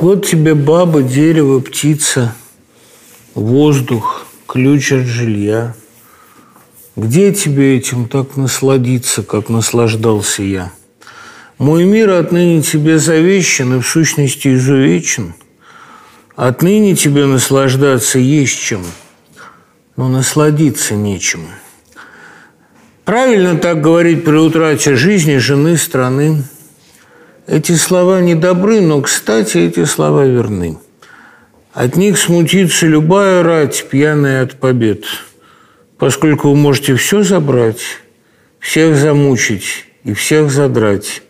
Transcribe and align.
Вот 0.00 0.26
тебе 0.26 0.54
баба, 0.54 1.02
дерево, 1.02 1.60
птица, 1.60 2.34
воздух, 3.34 4.24
ключ 4.46 4.92
от 4.92 5.04
жилья. 5.04 5.74
Где 6.96 7.34
тебе 7.34 7.76
этим 7.76 8.08
так 8.08 8.38
насладиться, 8.38 9.22
как 9.22 9.50
наслаждался 9.50 10.42
я? 10.42 10.72
Мой 11.58 11.84
мир 11.84 12.12
отныне 12.12 12.62
тебе 12.62 12.98
завещен 12.98 13.74
и 13.74 13.82
в 13.82 13.86
сущности 13.86 14.54
изувечен. 14.54 15.34
Отныне 16.34 16.96
тебе 16.96 17.26
наслаждаться 17.26 18.18
есть 18.18 18.58
чем, 18.58 18.82
но 19.96 20.08
насладиться 20.08 20.94
нечем. 20.94 21.42
Правильно 23.04 23.58
так 23.58 23.82
говорить 23.82 24.24
при 24.24 24.36
утрате 24.36 24.96
жизни, 24.96 25.36
жены, 25.36 25.76
страны. 25.76 26.42
Эти 27.46 27.72
слова 27.72 28.20
не 28.20 28.34
добры, 28.34 28.80
но, 28.80 29.00
кстати, 29.00 29.58
эти 29.58 29.84
слова 29.84 30.24
верны. 30.24 30.78
От 31.72 31.96
них 31.96 32.18
смутится 32.18 32.86
любая 32.86 33.42
рать, 33.42 33.86
пьяная 33.90 34.42
от 34.42 34.58
побед, 34.58 35.04
поскольку 35.98 36.50
вы 36.50 36.56
можете 36.56 36.96
все 36.96 37.22
забрать, 37.22 37.82
всех 38.58 38.96
замучить 38.96 39.86
и 40.04 40.12
всех 40.12 40.50
задрать, 40.50 41.22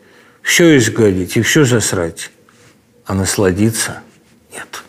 все 0.43 0.77
изгадить 0.79 1.37
и 1.37 1.43
все 1.43 1.65
засрать, 1.65 2.31
а 3.05 3.15
насладиться 3.15 4.01
нет. 4.53 4.83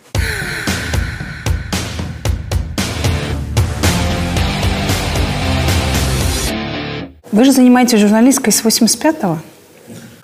Вы 7.32 7.46
же 7.46 7.52
занимаетесь 7.52 8.00
журналисткой 8.00 8.52
с 8.52 8.64
85-го? 8.64 9.40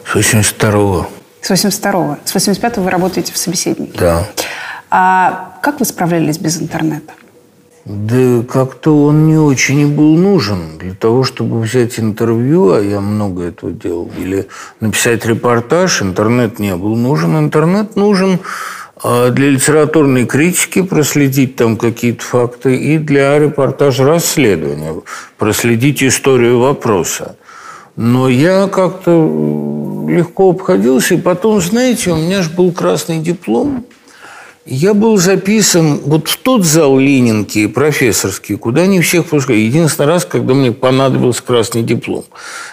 С 0.08 0.16
82-го. 0.16 1.08
С 1.42 1.52
82-го. 1.52 2.18
С 2.24 2.36
85-го 2.36 2.82
вы 2.82 2.90
работаете 2.90 3.34
в 3.34 3.38
собеседнике. 3.38 3.98
Да. 4.00 4.28
А 4.90 5.58
как 5.62 5.80
вы 5.80 5.86
справлялись 5.86 6.38
без 6.38 6.62
интернета? 6.62 7.14
Да 7.84 8.44
как-то 8.44 9.06
он 9.06 9.28
не 9.28 9.38
очень 9.38 9.80
и 9.80 9.86
был 9.86 10.18
нужен 10.18 10.78
для 10.78 10.94
того, 10.94 11.24
чтобы 11.24 11.62
взять 11.62 12.00
интервью, 12.00 12.74
а 12.74 12.82
я 12.82 13.00
много 13.00 13.44
этого 13.44 13.72
делал, 13.72 14.12
или 14.18 14.48
написать 14.82 15.26
репортаж, 15.26 16.02
интернет 16.02 16.60
не 16.60 16.76
был 16.76 16.98
нужен. 16.98 17.38
Интернет 17.38 17.96
нужен 17.96 18.40
а, 19.04 19.30
для 19.30 19.52
литературной 19.52 20.26
критики 20.26 20.82
проследить 20.82 21.56
там 21.56 21.78
какие-то 21.78 22.24
факты 22.24 22.76
и 22.76 22.98
для 22.98 23.40
репортажа 23.40 24.06
расследования 24.06 24.94
проследить 25.38 26.04
историю 26.04 26.60
вопроса. 26.60 27.38
Но 27.96 28.28
я 28.28 28.68
как-то 28.68 29.12
легко 30.08 30.52
обходился, 30.52 31.16
и 31.16 31.22
потом, 31.22 31.62
знаете, 31.62 32.12
у 32.12 32.16
меня 32.16 32.42
же 32.42 32.50
был 32.50 32.72
красный 32.72 33.20
диплом– 33.20 33.86
я 34.70 34.94
был 34.94 35.16
записан 35.16 36.02
вот 36.04 36.28
в 36.28 36.36
тот 36.40 36.66
зал 36.66 37.00
Ленинки, 37.00 37.68
профессорский, 37.68 38.58
куда 38.58 38.86
не 38.86 39.00
всех 39.00 39.28
пускали. 39.28 39.60
Единственный 39.60 40.08
раз, 40.08 40.26
когда 40.26 40.54
мне 40.54 40.74
понадобился 40.74 41.42
красный 41.42 41.84
диплом. 41.84 42.26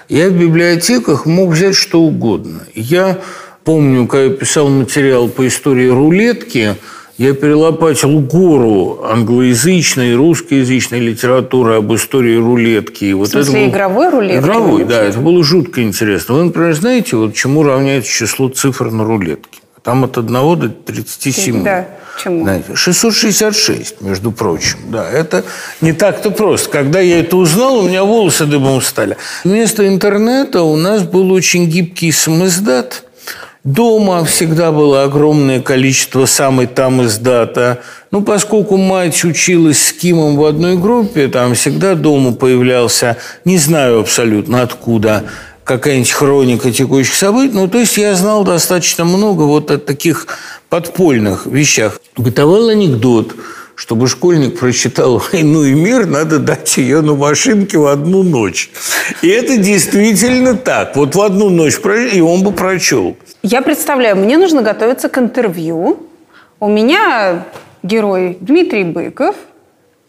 Я 0.09 0.29
в 0.29 0.33
библиотеках 0.33 1.25
мог 1.25 1.51
взять 1.51 1.77
что 1.77 2.01
угодно. 2.01 2.67
Я 2.75 3.21
помню, 3.63 4.09
когда 4.09 4.25
я 4.25 4.31
писал 4.31 4.69
материал 4.71 5.29
по 5.29 5.47
истории 5.47 5.87
рулетки, 5.87 6.75
я 7.17 7.33
перелопатил 7.33 8.21
гору 8.21 9.05
англоязычной 9.05 10.15
русскоязычной 10.15 10.99
литературы 10.99 11.77
об 11.77 11.95
истории 11.95 12.37
рулетки. 12.37 13.05
И 13.05 13.13
вот 13.13 13.29
в 13.29 13.31
смысле, 13.31 13.53
это 13.53 13.61
был... 13.61 13.71
игровой 13.71 14.11
рулетки? 14.11 14.39
Игровой, 14.45 14.85
да. 14.85 15.03
Это 15.03 15.19
было 15.19 15.45
жутко 15.45 15.83
интересно. 15.83 16.35
Вы, 16.35 16.45
например, 16.45 16.75
знаете, 16.75 17.17
вот 17.17 17.35
чему 17.35 17.63
равняется 17.63 18.11
число 18.11 18.49
цифр 18.49 18.91
на 18.91 19.05
рулетке? 19.05 19.61
Там 19.83 20.03
от 20.03 20.17
1 20.17 20.33
до 20.33 20.69
37. 20.71 21.63
Да, 21.63 21.87
чему? 22.23 22.43
Знаете, 22.43 22.75
666, 22.75 24.01
между 24.01 24.33
прочим. 24.33 24.79
Да, 24.89 25.09
это 25.09 25.45
не 25.83 25.93
так-то 25.93 26.31
просто. 26.31 26.71
Когда 26.71 27.01
я 27.01 27.21
это 27.21 27.37
узнал, 27.37 27.79
у 27.81 27.89
меня 27.89 28.03
волосы 28.03 28.47
дыбом 28.47 28.81
стали. 28.81 29.19
Вместо 29.45 29.87
интернета 29.87 30.63
у 30.63 30.77
нас 30.77 31.03
был 31.03 31.31
очень 31.31 31.67
гибкий 31.67 32.13
самоиздат. 32.13 33.04
Дома 33.65 34.27
всегда 34.27 34.73
было 34.73 35.05
огромное 35.05 35.63
количество 35.63 36.27
самой 36.27 36.67
там 36.67 37.03
издата. 37.03 37.81
Ну, 38.11 38.21
поскольку 38.21 38.77
мать 38.77 39.25
училась 39.25 39.87
с 39.87 39.93
Кимом 39.95 40.37
в 40.37 40.45
одной 40.45 40.77
группе, 40.77 41.29
там 41.29 41.55
всегда 41.55 41.95
дома 41.95 42.33
появлялся, 42.33 43.17
не 43.47 43.57
знаю 43.57 44.01
абсолютно 44.01 44.61
откуда, 44.61 45.25
какая-нибудь 45.65 46.11
хроника 46.11 46.71
текущих 46.71 47.15
событий. 47.15 47.55
Ну, 47.55 47.67
то 47.67 47.79
есть 47.79 47.97
я 47.97 48.15
знал 48.15 48.45
достаточно 48.45 49.07
много 49.07 49.45
вот 49.45 49.71
о 49.71 49.79
таких 49.79 50.27
подпольных 50.69 51.47
вещах. 51.47 51.99
Бытовал 52.19 52.69
анекдот, 52.69 53.35
чтобы 53.77 54.09
школьник 54.09 54.59
прочитал 54.59 55.23
«Войну 55.33 55.65
и 55.65 55.73
мир», 55.73 56.05
надо 56.05 56.39
дать 56.39 56.77
ее 56.77 57.01
на 57.01 57.15
машинке 57.15 57.79
в 57.79 57.87
одну 57.87 58.25
ночь. 58.25 58.71
И 59.23 59.29
это 59.29 59.57
действительно 59.57 60.55
так. 60.55 60.97
Вот 60.97 61.15
в 61.15 61.21
одну 61.23 61.49
ночь, 61.49 61.79
и 62.13 62.21
он 62.21 62.43
бы 62.43 62.53
прочел. 62.53 63.17
Я 63.47 63.61
представляю, 63.61 64.17
мне 64.17 64.39
нужно 64.39 64.63
готовиться 64.63 65.11
к 65.11 65.19
интервью. 65.19 65.99
У 66.61 66.69
меня 66.71 67.45
герой 67.83 68.39
Дмитрий 68.41 68.85
Быков. 68.85 69.37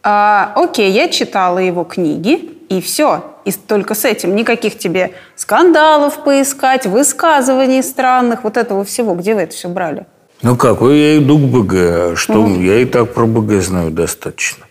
А, 0.04 0.54
окей, 0.56 0.90
я 0.90 1.10
читала 1.10 1.58
его 1.58 1.84
книги, 1.84 2.50
и 2.70 2.80
все. 2.80 3.26
И 3.44 3.52
только 3.52 3.94
с 3.94 4.06
этим 4.06 4.38
никаких 4.38 4.78
тебе 4.78 5.12
скандалов 5.36 6.24
поискать, 6.24 6.86
высказываний 6.86 7.84
странных, 7.84 8.46
вот 8.46 8.56
этого 8.56 8.86
всего. 8.86 9.16
Где 9.16 9.36
вы 9.36 9.42
это 9.42 9.54
все 9.54 9.68
брали? 9.68 10.06
Ну 10.42 10.56
как, 10.56 10.80
я 10.80 11.18
иду 11.18 11.38
к 11.38 11.42
БГ. 11.42 12.18
Что? 12.18 12.40
Угу. 12.40 12.62
Я 12.62 12.80
и 12.80 12.86
так 12.86 13.14
про 13.14 13.26
БГ 13.26 13.62
знаю 13.62 13.92
достаточно. 13.92 14.64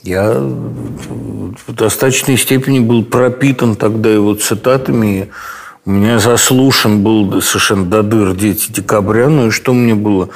Я 0.00 0.32
в 0.32 1.74
достаточной 1.74 2.38
степени 2.38 2.78
был 2.78 3.04
пропитан 3.04 3.76
тогда 3.76 4.08
его 4.08 4.34
цитатами. 4.34 5.28
У 5.84 5.90
меня 5.90 6.20
заслушан 6.20 7.02
был 7.02 7.42
совершенно 7.42 7.84
до 7.86 8.04
дыр 8.04 8.36
«Дети 8.36 8.70
декабря». 8.70 9.28
Ну 9.28 9.48
и 9.48 9.50
что 9.50 9.72
мне 9.72 9.94
было? 9.94 10.30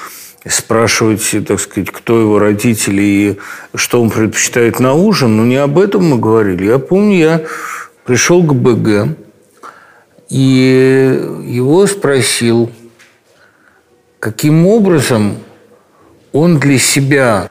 спрашивать, 0.49 1.29
так 1.49 1.59
сказать, 1.59 1.91
кто 1.91 2.21
его 2.21 2.39
родители 2.39 3.03
и 3.03 3.39
что 3.75 4.01
он 4.01 4.11
предпочитает 4.11 4.79
на 4.79 4.95
ужин, 4.95 5.37
но 5.37 5.45
не 5.45 5.57
об 5.57 5.77
этом 5.77 6.05
мы 6.09 6.19
говорили. 6.19 6.67
Я 6.67 6.79
помню, 6.79 7.19
я 7.19 7.43
пришел 8.05 8.45
к 8.45 8.55
БГ 8.55 9.17
и 10.29 11.21
его 11.45 11.85
спросил, 11.89 12.71
каким 14.21 14.69
образом 14.69 15.39
он 16.33 16.61
для 16.61 16.79
себя 16.79 17.51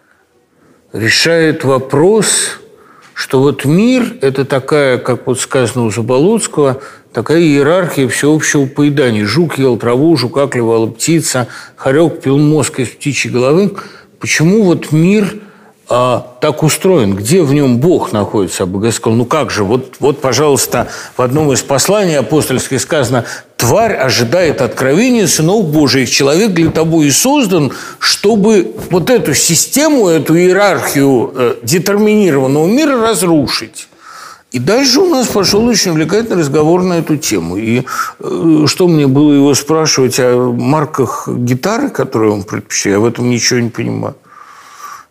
решает 0.94 1.66
вопрос, 1.66 2.62
что 3.14 3.42
вот 3.42 3.66
мир– 3.66 4.16
это 4.22 4.46
такая, 4.46 5.00
как 5.00 5.28
вот 5.28 5.42
сказано 5.42 5.86
у 5.86 5.92
Заболоцкого, 5.92 6.82
такая 7.16 7.40
иерархия 7.40 8.10
всеобщего 8.10 8.66
поедания. 8.66 9.26
Жук 9.26 9.58
ел 9.58 9.78
траву, 9.78 10.18
жука 10.18 10.48
клевала 10.48 10.88
птица, 10.88 11.48
хорек 11.78 12.22
пил 12.22 12.38
мозг 12.38 12.82
из 12.82 12.90
птичьей 12.90 13.34
головы. 13.34 13.72
Почему 14.20 14.64
вот 14.64 14.92
мир 14.92 15.36
а, 15.88 16.36
так 16.42 16.62
устроен? 16.62 17.16
Где 17.16 17.42
в 17.42 17.54
нем 17.54 17.78
Бог 17.78 18.12
находится? 18.12 18.66
А 18.66 18.92
сказал, 18.92 19.18
ну 19.18 19.26
как 19.26 19.50
же, 19.50 19.64
вот, 19.64 19.96
вот, 20.00 20.20
пожалуйста, 20.20 20.90
в 21.16 21.22
одном 21.22 21.54
из 21.54 21.62
посланий 21.62 22.20
апостольских 22.20 22.82
сказано, 22.82 23.24
тварь 23.56 23.94
ожидает 23.94 24.60
откровения 24.60 25.28
сынов 25.28 25.70
Божиих. 25.70 26.10
Человек 26.10 26.52
для 26.52 26.70
того 26.70 27.02
и 27.02 27.12
создан, 27.12 27.72
чтобы 27.98 28.76
вот 28.90 29.10
эту 29.10 29.34
систему, 29.36 30.10
эту 30.10 30.38
иерархию 30.38 31.32
э, 31.34 31.56
детерминированного 31.64 32.68
мира 32.68 33.00
разрушить. 33.00 33.88
И 34.56 34.60
дальше 34.60 35.02
у 35.02 35.10
нас 35.10 35.28
пошел 35.28 35.66
очень 35.66 35.92
увлекательный 35.92 36.38
разговор 36.38 36.82
на 36.82 36.94
эту 36.94 37.18
тему. 37.18 37.58
И 37.58 37.84
э, 38.20 38.64
что 38.68 38.88
мне 38.88 39.06
было 39.06 39.34
его 39.34 39.54
спрашивать 39.54 40.18
о 40.18 40.50
марках 40.50 41.28
гитары, 41.28 41.90
которые 41.90 42.32
он 42.32 42.44
предпочитает, 42.44 42.96
я 42.96 43.00
в 43.02 43.06
этом 43.06 43.30
ничего 43.30 43.60
не 43.60 43.70
понимаю. 43.70 44.16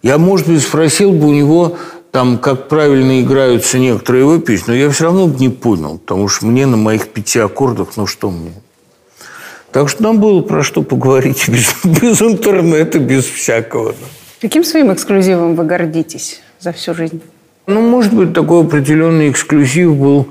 Я, 0.02 0.16
может 0.16 0.48
быть, 0.48 0.62
спросил 0.62 1.12
бы 1.12 1.26
у 1.26 1.34
него, 1.34 1.76
там, 2.10 2.38
как 2.38 2.68
правильно 2.68 3.20
играются 3.20 3.78
некоторые 3.78 4.22
его 4.22 4.38
песни, 4.38 4.70
но 4.70 4.76
я 4.76 4.88
все 4.88 5.04
равно 5.04 5.26
бы 5.26 5.38
не 5.38 5.50
понял, 5.50 5.98
потому 5.98 6.26
что 6.28 6.46
мне 6.46 6.64
на 6.64 6.78
моих 6.78 7.08
пяти 7.08 7.38
аккордах, 7.38 7.88
ну 7.98 8.06
что 8.06 8.30
мне? 8.30 8.54
Так 9.72 9.90
что 9.90 10.04
нам 10.04 10.20
было 10.20 10.40
про 10.40 10.62
что 10.62 10.82
поговорить 10.82 11.48
без, 11.50 11.74
без 11.84 12.22
интернета, 12.22 12.98
без 12.98 13.26
всякого. 13.26 13.94
Каким 14.40 14.64
своим 14.64 14.90
эксклюзивом 14.90 15.54
вы 15.54 15.64
гордитесь 15.64 16.40
за 16.60 16.72
всю 16.72 16.94
жизнь? 16.94 17.20
Ну, 17.66 17.80
может 17.80 18.12
быть, 18.12 18.34
такой 18.34 18.62
определенный 18.62 19.30
эксклюзив 19.30 19.96
был, 19.96 20.28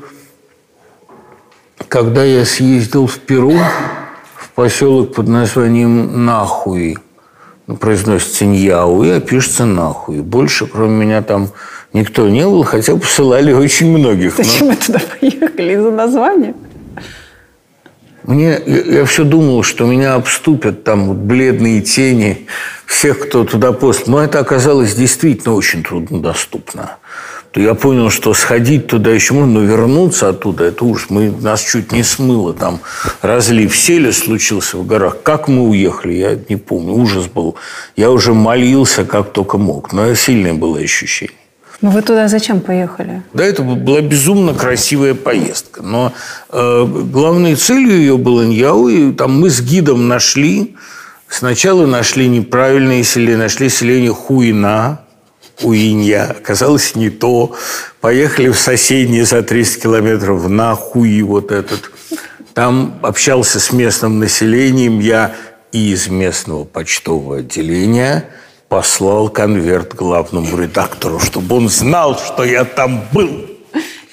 когда 1.88 2.24
я 2.24 2.45
съездил 2.45 3.07
в 3.07 3.18
Перу, 3.18 3.57
в 4.35 4.50
поселок 4.51 5.15
под 5.15 5.27
названием 5.30 6.25
Нахуй. 6.25 6.97
Ну, 7.65 7.77
произносится 7.77 8.45
Ньяуи, 8.45 9.09
а 9.09 9.19
пишется 9.19 9.65
Нахуй. 9.65 10.19
Больше, 10.19 10.68
кроме 10.68 11.06
меня, 11.06 11.24
там 11.24 11.50
никто 11.91 12.30
не 12.30 12.44
был, 12.44 12.63
хотя 12.63 12.95
посылали 12.95 13.51
очень 13.51 13.97
многих. 13.97 14.35
Зачем 14.38 14.68
но... 14.68 14.74
вы 14.74 14.75
туда 14.75 15.00
поехали? 15.19 15.74
Из-за 15.74 15.91
названия? 15.91 16.53
Мне, 18.25 18.62
я, 18.65 18.81
я 18.81 19.06
все 19.06 19.24
думал, 19.24 19.63
что 19.63 19.88
меня 19.88 20.13
обступят 20.13 20.83
там 20.83 21.07
вот 21.07 21.18
бледные 21.18 21.81
тени 21.81 22.45
всех, 22.94 23.28
кто 23.28 23.44
туда 23.44 23.72
пост. 23.72 24.07
Но 24.07 24.24
это 24.24 24.40
оказалось 24.40 24.95
действительно 24.95 25.56
очень 25.56 25.84
труднодоступно. 25.84 26.98
То 27.51 27.60
я 27.60 27.75
понял, 27.75 28.10
что 28.10 28.34
сходить 28.34 28.88
туда 28.88 29.12
еще 29.12 29.36
можно, 29.36 29.60
но 29.60 29.62
вернуться 29.62 30.30
оттуда, 30.30 30.63
это 30.63 30.86
уж 30.86 31.12
мы, 31.12 31.30
нас 31.30 31.62
чуть 31.62 31.92
не 31.92 32.01
смыло. 32.01 32.54
Там 32.54 32.80
разлив 33.22 33.75
сели 33.75 34.10
случился 34.10 34.78
в 34.78 34.88
горах. 34.88 35.18
Как 35.22 35.48
мы 35.48 35.69
уехали, 35.69 36.13
я 36.13 36.40
не 36.50 36.56
помню. 36.56 36.94
Ужас 36.94 37.28
был. 37.28 37.56
Я 37.95 38.10
уже 38.10 38.34
молился, 38.34 39.06
как 39.06 39.34
только 39.34 39.60
мог. 39.60 39.94
Но 39.94 40.16
сильное 40.16 40.56
было 40.56 40.80
ощущение. 40.80 41.36
Ну 41.81 41.92
вы 41.92 42.01
туда 42.01 42.28
зачем 42.28 42.60
поехали? 42.62 43.22
Да, 43.34 43.44
это 43.44 43.62
была 43.62 44.01
безумно 44.01 44.54
красивая 44.54 45.13
поездка. 45.13 45.84
Но 45.84 46.13
э, 46.50 46.86
главной 46.86 47.56
целью 47.56 47.98
ее 47.98 48.18
было 48.18 48.44
Ньяу. 48.44 48.88
И 48.88 49.12
там 49.12 49.40
мы 49.40 49.51
с 49.51 49.62
гидом 49.62 50.07
нашли, 50.07 50.75
сначала 51.33 51.85
нашли 51.85 52.27
неправильное 52.27 53.03
селение, 53.03 53.38
нашли 53.38 53.69
селение 53.69 54.13
Хуина, 54.13 55.01
Уинья. 55.62 56.35
Оказалось, 56.39 56.95
не 56.95 57.09
то. 57.09 57.56
Поехали 58.01 58.50
в 58.50 58.57
соседние 58.57 59.25
за 59.25 59.44
300 59.44 59.81
километров 59.81 60.47
на 60.47 60.75
Хуи 60.75 61.21
вот 61.21 61.51
этот. 61.51 61.91
Там 62.53 63.00
общался 63.01 63.59
с 63.59 63.71
местным 63.71 64.19
населением. 64.19 65.00
Я 65.00 65.35
и 65.71 65.91
из 65.91 66.07
местного 66.07 66.63
почтового 66.63 67.38
отделения– 67.38 68.30
послал 68.74 69.30
конверт 69.30 69.94
главному 69.94 70.57
редактору, 70.57 71.19
чтобы 71.19 71.57
он 71.57 71.69
знал, 71.69 72.18
что 72.18 72.44
я 72.44 72.65
там 72.65 73.03
был. 73.13 73.45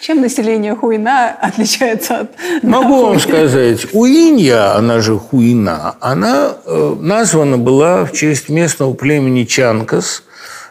Чем 0.00 0.22
население 0.22 0.74
Хуина 0.74 1.30
отличается 1.40 2.20
от... 2.20 2.30
Могу 2.62 3.06
вам 3.06 3.20
сказать, 3.20 3.86
Уинья, 3.92 4.74
она 4.74 5.00
же 5.00 5.18
Хуина, 5.18 5.96
она 6.00 6.56
э, 6.64 6.96
названа 7.00 7.58
была 7.58 8.04
в 8.06 8.12
честь 8.12 8.48
местного 8.48 8.94
племени 8.94 9.44
Чанкас, 9.44 10.22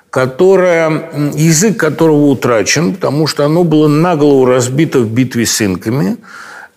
которая, 0.10 1.12
язык 1.36 1.78
которого 1.78 2.26
утрачен, 2.26 2.96
потому 2.96 3.28
что 3.28 3.46
оно 3.46 3.64
было 3.64 3.88
наголову 3.88 4.46
разбито 4.46 5.00
в 5.00 5.12
битве 5.12 5.46
с 5.46 5.62
инками– 5.62 6.18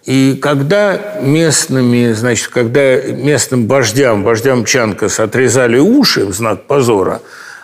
и 0.05 0.37
когда 0.43 1.21
местными, 1.21 2.13
значит, 2.13 2.49
когда 2.49 2.97
местным 2.97 3.69
вождям, 3.69 4.25
вождям 4.25 4.65
Чанкас 4.65 5.21
отрезали 5.21 5.79
уши 5.79 6.27
в 6.27 6.33
знак 6.33 6.65
позора, 6.67 7.21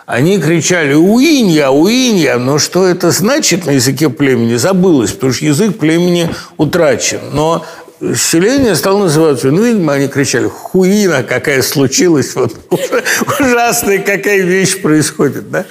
они 0.09 0.39
кричали 0.39 0.95
«Уинья! 0.95 1.69
Уинья!» 1.69 2.39
Но 2.39 2.57
что 2.57 2.87
это 2.87 3.11
значит 3.11 3.67
на 3.67 3.71
языке 3.71 4.09
племени, 4.09 4.55
забылось, 4.55 5.11
потому 5.11 5.33
что 5.33 5.45
язык 5.45 5.77
племени 5.77 6.31
утрачен. 6.57 7.19
Но 7.31 7.63
селение 8.15 8.73
стало 8.73 9.03
называться, 9.03 9.51
ну, 9.51 9.61
видимо, 9.61 9.93
они 9.93 10.07
кричали, 10.07 10.47
хуина 10.47 11.21
какая 11.21 11.61
случилась, 11.61 12.33
вот 12.33 12.55
ужасная 13.39 13.99
какая 13.99 14.41
вещь 14.41 14.81
происходит, 14.81 15.51
да? 15.51 15.65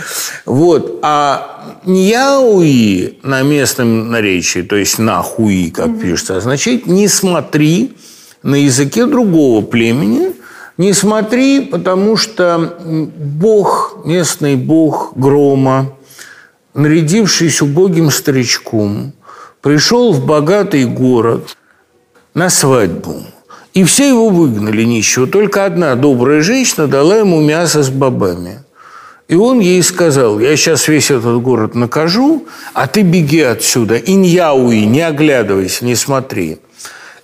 Вот, 0.47 1.01
а 1.03 1.81
ньяуи 1.85 3.19
на 3.25 3.43
местном 3.43 4.09
наречии, 4.09 4.61
то 4.61 4.77
есть 4.77 5.01
на 5.01 5.21
хуи, 5.21 5.71
как 5.71 5.89
mm-hmm. 5.89 6.01
пишется, 6.01 6.37
означает 6.37 6.87
«не 6.87 7.09
смотри 7.09 7.97
на 8.45 8.55
языке 8.55 9.07
другого 9.07 9.67
племени», 9.67 10.38
не 10.79 10.93
смотри, 10.93 11.61
потому 11.61 12.17
что 12.17 12.79
бог, 12.85 13.99
местный 14.05 14.57
бог 14.57 15.13
грома, 15.17 15.93
нарядившись 16.73 17.61
убогим 17.61 18.11
старичком, 18.11 19.13
пришел 19.61 20.13
в 20.13 20.25
богатый 20.25 20.85
город, 20.85 21.57
на 22.35 22.51
свадьбу. 22.51 23.25
И 23.75 23.83
все 23.83 24.09
его 24.09 24.29
выгнали 24.29 24.85
нищего. 24.85 25.27
Только 25.27 25.65
одна 25.65 25.97
добрая 25.97 26.41
женщина 26.41 26.87
дала 26.87 27.17
ему 27.17 27.41
мясо 27.41 27.83
с 27.83 27.91
бобами. 27.91 28.61
И 29.27 29.35
он 29.35 29.59
ей 29.59 29.83
сказал, 29.83 30.39
я 30.39 30.57
сейчас 30.57 30.89
весь 30.89 31.11
этот 31.11 31.43
город 31.43 31.75
накажу, 31.75 32.47
а 32.73 32.87
ты 32.87 33.03
беги 33.03 33.41
отсюда, 33.41 33.97
иньяуи, 33.97 34.85
не 34.85 35.03
оглядывайся, 35.03 35.85
не 35.85 35.97
смотри. 35.97 36.59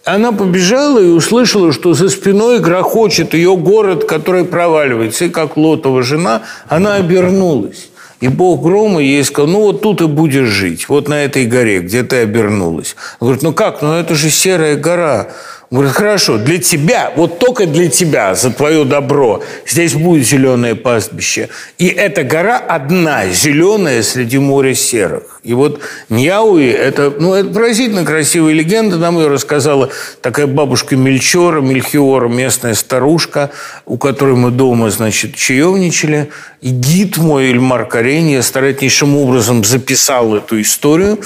Она 0.05 0.33
побежала 0.33 0.99
и 0.99 1.09
услышала, 1.09 1.73
что 1.73 1.95
за 1.95 2.11
спиной 2.11 2.61
грохочет 2.61 3.33
ее 3.33 3.57
город, 3.57 4.05
который 4.05 4.45
проваливается. 4.45 5.25
И 5.25 5.29
как 5.31 5.57
Лотова 5.57 6.03
жена, 6.03 6.43
она 6.69 6.97
обернулась. 6.97 7.89
И 8.21 8.29
бог 8.29 8.63
грома 8.63 9.01
ей 9.03 9.25
сказал, 9.25 9.51
ну 9.51 9.61
вот 9.63 9.83
тут 9.83 10.01
и 10.03 10.07
будешь 10.07 10.49
жить, 10.49 10.89
вот 10.89 11.09
на 11.09 11.25
этой 11.25 11.47
горе, 11.47 11.81
где 11.81 12.03
ты 12.03 12.17
обернулась. 12.17 12.97
Он 13.21 13.27
говорит, 13.27 13.43
ну 13.43 13.53
как, 13.53 13.83
ну 13.83 13.93
это 13.93 14.15
же 14.15 14.31
серая 14.31 14.77
гора. 14.77 15.29
Он 15.71 15.79
говорит, 15.79 15.97
хорошо, 15.97 16.39
для 16.39 16.59
тебя, 16.59 17.13
вот 17.17 17.39
только 17.39 17.67
для 17.67 17.89
тебя, 17.89 18.35
за 18.35 18.51
твое 18.51 18.85
добро, 18.85 19.43
здесь 19.67 19.95
будет 19.95 20.27
зеленое 20.27 20.75
пастбище. 20.75 21.49
И 21.79 21.87
эта 21.87 22.23
гора 22.23 22.59
одна, 22.59 23.27
зеленая 23.29 24.03
среди 24.03 24.39
моря 24.39 24.75
серых. 24.75 25.41
И 25.43 25.53
вот 25.53 25.81
Ньяуи– 26.09 26.69
это, 26.71 27.13
ну, 27.19 27.35
это 27.35 27.51
поразительно 27.51 28.05
красивая 28.05 28.53
легенда. 28.53 28.97
Нам 28.97 29.19
ее 29.19 29.29
рассказала 29.29 29.91
такая 30.23 30.47
бабушка 30.47 30.97
Мельчора, 30.97 31.61
Мельхиора, 31.61 32.29
местная 32.29 32.75
старушка, 32.75 33.51
у 33.85 33.99
которой 33.99 34.37
мы 34.37 34.51
дома, 34.51 34.91
значит, 34.91 35.35
чаевничали. 35.35 36.31
И 36.61 36.71
гид 36.71 37.19
мой, 37.19 37.51
Эльмар 37.51 37.87
Каренья, 37.87 38.41
старательнейшим 38.41 39.17
образом 39.17 39.65
записал 39.65 40.35
эту 40.35 40.61
историю. 40.61 41.19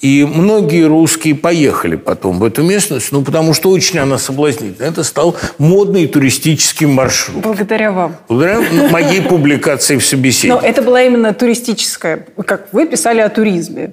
И 0.00 0.24
многие 0.24 0.86
русские 0.86 1.34
поехали 1.34 1.96
потом 1.96 2.38
в 2.38 2.44
эту 2.44 2.62
местность, 2.62 3.12
ну, 3.12 3.22
потому 3.22 3.52
что 3.52 3.68
очень 3.70 3.98
она 3.98 4.16
соблазнительна. 4.16 4.86
Это 4.86 5.04
стал 5.04 5.36
модный 5.58 6.06
туристический 6.06 6.86
маршрут. 6.86 7.42
Благодаря 7.42 7.92
вам. 7.92 8.16
Благодаря 8.28 8.60
моей 8.90 9.20
публикации 9.20 9.98
в 9.98 10.04
собеседнике. 10.04 10.54
Но 10.58 10.66
это 10.66 10.80
была 10.80 11.02
именно 11.02 11.34
туристическая, 11.34 12.26
как 12.46 12.68
вы 12.72 12.86
писали 12.86 13.20
о 13.20 13.28
туризме. 13.28 13.92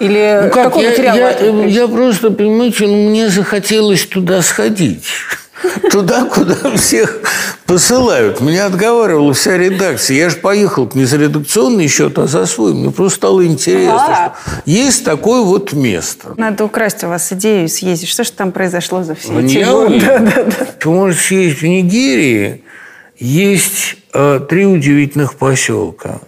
Или 0.00 0.40
ну, 0.44 0.50
как? 0.50 0.64
какой 0.64 0.84
я, 0.84 1.30
я, 1.30 1.64
я 1.64 1.88
просто, 1.88 2.30
понимаете, 2.30 2.86
ну, 2.86 3.08
мне 3.08 3.28
захотелось 3.28 4.04
туда 4.04 4.42
сходить. 4.42 5.04
Туда, 5.90 6.24
куда 6.24 6.76
всех 6.76 7.20
посылают. 7.66 8.40
Меня 8.40 8.66
отговаривала 8.66 9.34
вся 9.34 9.56
редакция. 9.56 10.16
Я 10.16 10.30
же 10.30 10.36
поехал 10.36 10.90
не 10.94 11.04
за 11.04 11.16
редакционный 11.16 11.88
счет, 11.88 12.18
а 12.18 12.26
за 12.26 12.46
свой. 12.46 12.72
Мне 12.72 12.90
просто 12.90 13.16
стало 13.16 13.46
интересно, 13.46 13.98
что 13.98 14.34
есть 14.64 15.04
такое 15.04 15.42
вот 15.42 15.72
место. 15.72 16.34
Надо 16.36 16.64
украсть 16.64 17.04
у 17.04 17.08
вас 17.08 17.32
идею 17.32 17.64
и 17.64 17.68
съездить. 17.68 18.08
Что 18.08 18.24
же 18.24 18.32
там 18.32 18.52
произошло 18.52 19.02
за 19.02 19.14
все 19.14 19.38
эти 19.40 19.64
годы? 19.64 20.00
Да, 20.06 20.18
да, 20.18 20.44
да. 20.44 20.66
Ты 20.78 20.88
можешь 20.88 21.26
съездить 21.26 21.60
в 21.60 21.64
Нигерии. 21.64 22.62
Есть 23.18 23.96
э, 24.12 24.40
три 24.48 24.66
удивительных 24.66 25.34
поселка. 25.34 26.20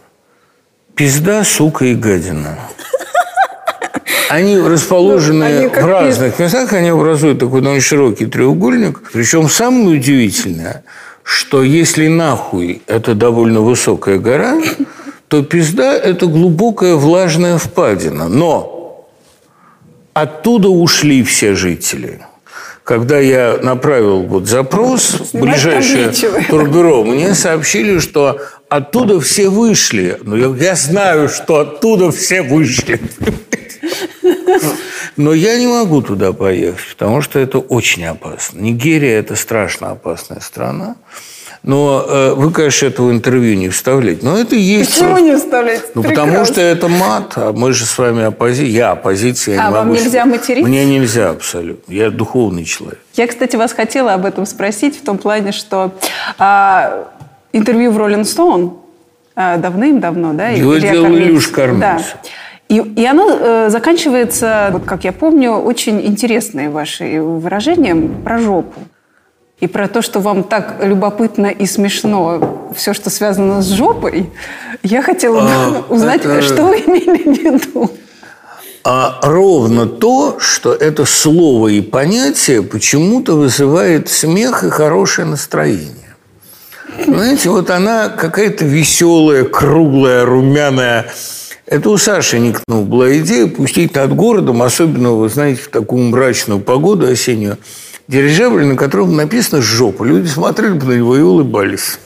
Пизда, 0.95 1.45
сука 1.45 1.85
и 1.85 1.95
гадина. 1.95 2.59
Они 4.29 4.59
расположены 4.59 5.45
они 5.45 5.67
в 5.69 5.87
разных 5.87 6.39
местах, 6.39 6.73
они 6.73 6.89
образуют 6.89 7.39
такой 7.39 7.61
довольно 7.63 7.81
широкий 7.81 8.27
треугольник. 8.27 9.01
Причем 9.13 9.49
самое 9.49 9.99
удивительное, 9.99 10.85
что 11.23 11.63
если 11.63 12.09
нахуй 12.09 12.83
это 12.87 13.15
довольно 13.15 13.61
высокая 13.61 14.19
гора, 14.19 14.61
то 15.29 15.43
пизда– 15.43 15.95
это 15.97 16.27
глубокая 16.27 16.95
влажная 16.95 17.59
впадина. 17.59 18.29
Но 18.29 19.09
оттуда 20.15 20.69
ушли 20.69 21.23
все 21.23 21.55
жители. 21.55 22.21
Когда 22.85 23.19
я 23.19 23.59
направил 23.63 24.23
вот 24.23 24.47
запрос 24.47 25.33
в 25.33 25.39
ближайшее 25.39 26.11
турбюро, 26.49 27.05
мне 27.05 27.35
сообщили, 27.35 27.99
что 27.99 28.41
оттуда 28.71 29.21
все 29.21 29.51
вышли. 29.51 30.19
Но 30.23 30.37
я, 30.37 30.47
я 30.57 30.75
знаю, 30.75 31.29
что 31.29 31.61
оттуда 31.61 32.11
все 32.11 32.41
вышли. 32.41 32.99
Но 35.17 35.33
я 35.33 35.59
не 35.59 35.67
могу 35.67 36.03
туда 36.03 36.33
поехать, 36.33 36.87
потому 36.97 37.23
что 37.23 37.39
это 37.39 37.59
очень 37.59 38.05
опасно. 38.05 38.61
Нигерия– 38.61 39.19
это 39.21 39.37
страшно 39.37 39.91
опасная 39.91 40.41
страна. 40.41 40.97
Но 41.63 42.05
э, 42.09 42.35
вы, 42.35 42.53
конечно, 42.53 42.87
этого 42.87 43.11
интервью 43.11 43.57
не 43.57 43.69
вставляете. 43.69 44.25
Но 44.25 44.39
это 44.39 44.55
есть. 44.55 44.95
Почему 44.95 45.09
просто... 45.11 45.25
не 45.25 45.37
вставлять? 45.37 45.83
Ну, 45.95 46.03
Прекрасно. 46.03 46.33
потому 46.33 46.45
что 46.47 46.61
это 46.61 46.89
мат, 46.89 47.33
а 47.37 47.53
мы 47.53 47.73
же 47.73 47.85
с 47.85 47.99
вами 47.99 48.25
оппозиция. 48.25 48.71
Я 48.71 48.91
оппозиция. 48.93 49.55
Я 49.57 49.65
а 49.65 49.69
не 49.69 49.75
вам 49.75 49.89
могу... 49.89 50.01
нельзя 50.01 50.25
материться? 50.25 50.69
Мне 50.69 50.85
нельзя 50.87 51.31
абсолютно. 51.31 51.93
Я 51.93 52.11
духовный 52.11 52.65
человек. 52.65 53.01
Я, 53.15 53.27
кстати, 53.27 53.57
вас 53.57 53.73
хотела 53.73 54.15
об 54.15 54.25
этом 54.25 54.47
спросить 54.47 54.97
в 54.97 55.05
том 55.05 55.19
плане, 55.19 55.53
что 55.53 55.93
а, 56.39 57.09
интервью 57.53 57.91
в 57.91 57.99
Rolling 57.99 58.23
Stone 58.23 58.77
а, 59.35 59.57
давным-давно, 59.57 60.35
да? 60.35 60.49
Его 60.49 60.79
сделал 60.79 61.15
Илюш 61.15 61.49
Кармус. 61.49 61.81
Да. 61.81 62.01
И, 62.69 62.77
и 62.77 63.07
оно 63.07 63.31
э, 63.31 63.71
заканчивается, 63.71 64.69
вот 64.73 64.85
как 64.85 65.05
я 65.05 65.13
помню, 65.13 65.53
очень 65.53 66.05
интересные 66.05 66.69
ваши 66.69 67.21
выражения 67.23 67.97
про 68.23 68.39
жопу. 68.39 68.81
И 69.61 69.67
про 69.67 69.89
то, 69.89 70.03
что 70.03 70.21
вам 70.21 70.45
так 70.45 70.77
любопытно 70.83 71.47
и 71.47 71.67
смешно 71.67 72.71
все, 72.77 72.93
что 72.93 73.11
связано 73.11 73.63
с 73.63 73.71
жопой, 73.71 74.31
я 74.83 75.03
хотела 75.03 75.41
бы 75.41 75.49
а, 75.49 75.85
узнать, 75.89 76.25
это... 76.25 76.43
что 76.43 76.65
вы 76.65 76.77
имели 76.77 77.23
в 77.23 77.43
виду. 77.43 77.91
а 78.85 79.19
ровно 79.23 79.87
то, 79.87 80.37
что 80.39 80.75
это 80.75 81.07
слово 81.07 81.69
и 81.69 81.81
понятие 81.81 82.63
почему-то 82.63 83.35
вызывает 83.35 84.09
смех 84.11 84.63
и 84.63 84.69
хорошее 84.69 85.27
настроение. 85.27 85.95
Знаете, 87.05 87.49
вот 87.49 87.71
она 87.71 88.11
какая-то 88.11 88.65
веселая, 88.65 89.45
круглая, 89.45 90.25
румяная. 90.25 91.07
Это 91.71 91.91
у 91.91 91.99
Саши 91.99 92.39
Никнул 92.39 92.85
была 92.85 93.15
идея 93.19 93.47
пустить 93.47 93.95
над 93.95 94.15
городом, 94.15 94.63
особенно, 94.63 95.13
вы 95.13 95.29
знаете, 95.29 95.61
в 95.61 95.69
такую 95.69 96.05
мрачную 96.05 96.61
погоду 96.61 97.07
осеннюю, 97.07 97.59
дирижабль, 98.07 98.65
на 98.65 98.75
котором 98.75 99.15
написано 99.15 99.61
«жопа». 99.61 100.05
Люди 100.05 100.29
смотрели 100.29 100.73
бы 100.73 100.87
на 100.87 100.93
него 100.93 101.15
и 101.15 101.21
улыбались. 101.21 101.99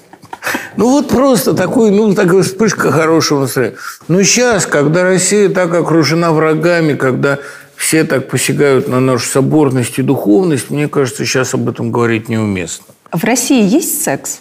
Ну 0.76 0.90
вот 0.90 1.08
просто 1.08 1.54
такой, 1.54 1.92
ну 1.92 2.12
такая 2.12 2.42
вспышка 2.42 2.90
хорошего 2.90 3.42
настроения. 3.42 3.76
Но 4.08 4.24
сейчас, 4.24 4.66
когда 4.66 5.04
Россия 5.04 5.48
так 5.48 5.72
окружена 5.72 6.32
врагами, 6.32 6.94
когда 6.94 7.38
все 7.76 8.02
так 8.02 8.28
посягают 8.28 8.88
на 8.88 8.98
нашу 8.98 9.28
соборность 9.28 9.96
и 9.98 10.02
духовность, 10.02 10.70
мне 10.70 10.88
кажется, 10.88 11.24
сейчас 11.24 11.54
об 11.54 11.68
этом 11.68 11.92
говорить 11.92 12.28
неуместно. 12.28 12.86
В 13.12 13.22
России 13.22 13.62
есть 13.64 14.02
секс? 14.02 14.40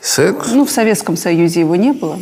Секс? 0.00 0.52
Ну, 0.52 0.64
в 0.64 0.70
Советском 0.70 1.16
Союзе 1.16 1.60
его 1.60 1.74
не 1.74 1.92
было. 1.92 2.16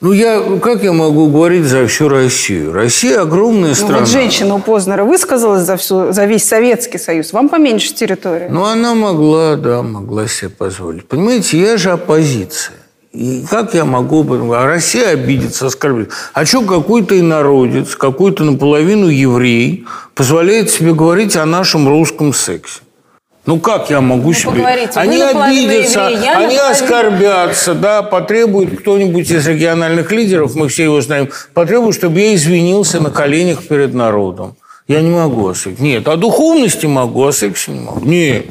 Ну, 0.00 0.12
я, 0.12 0.42
как 0.60 0.82
я 0.82 0.92
могу 0.92 1.28
говорить 1.28 1.64
за 1.64 1.86
всю 1.86 2.08
Россию? 2.08 2.72
Россия 2.72 3.22
огромная 3.22 3.74
страна. 3.74 3.94
Ну, 3.94 4.00
вот 4.00 4.08
женщина 4.08 4.54
у 4.56 4.58
Познера 4.58 5.04
высказалась 5.04 5.62
за, 5.62 5.78
всю, 5.78 6.12
за 6.12 6.26
весь 6.26 6.44
Советский 6.44 6.98
Союз. 6.98 7.32
Вам 7.32 7.48
поменьше 7.48 7.94
территории. 7.94 8.48
Ну, 8.50 8.64
она 8.64 8.94
могла, 8.94 9.56
да, 9.56 9.82
могла 9.82 10.28
себе 10.28 10.50
позволить. 10.50 11.06
Понимаете, 11.08 11.58
я 11.58 11.78
же 11.78 11.92
оппозиция. 11.92 12.76
И 13.12 13.46
как 13.48 13.72
я 13.72 13.86
могу... 13.86 14.52
А 14.52 14.66
Россия 14.66 15.08
обидится, 15.08 15.66
оскорбит. 15.66 16.10
А 16.34 16.44
что 16.44 16.60
какой-то 16.60 17.18
инородец, 17.18 17.96
какой-то 17.96 18.44
наполовину 18.44 19.08
еврей 19.08 19.86
позволяет 20.14 20.70
себе 20.70 20.92
говорить 20.92 21.36
о 21.36 21.46
нашем 21.46 21.88
русском 21.88 22.34
сексе? 22.34 22.80
Ну 23.46 23.60
как 23.60 23.90
я 23.90 24.00
могу 24.00 24.28
ну, 24.28 24.32
себе? 24.34 24.64
Они 24.96 25.22
обидятся, 25.22 26.08
еврей, 26.08 26.46
они 26.46 26.56
оскорбятся, 26.58 27.74
да, 27.74 28.02
потребуют 28.02 28.80
кто-нибудь 28.80 29.30
из 29.30 29.46
региональных 29.46 30.10
лидеров, 30.10 30.56
мы 30.56 30.68
все 30.68 30.84
его 30.84 31.00
знаем, 31.00 31.30
потребуют, 31.54 31.94
чтобы 31.94 32.18
я 32.18 32.34
извинился 32.34 33.00
на 33.00 33.10
коленях 33.10 33.66
перед 33.68 33.94
народом. 33.94 34.56
Я 34.88 35.00
не 35.00 35.10
могу 35.10 35.48
о 35.48 35.54
сексе. 35.54 35.82
Нет, 35.82 36.08
о 36.08 36.16
духовности 36.16 36.86
могу, 36.86 37.24
о 37.24 37.32
сексе 37.32 37.72
не 37.72 37.80
могу. 37.80 38.04
Нет. 38.04 38.46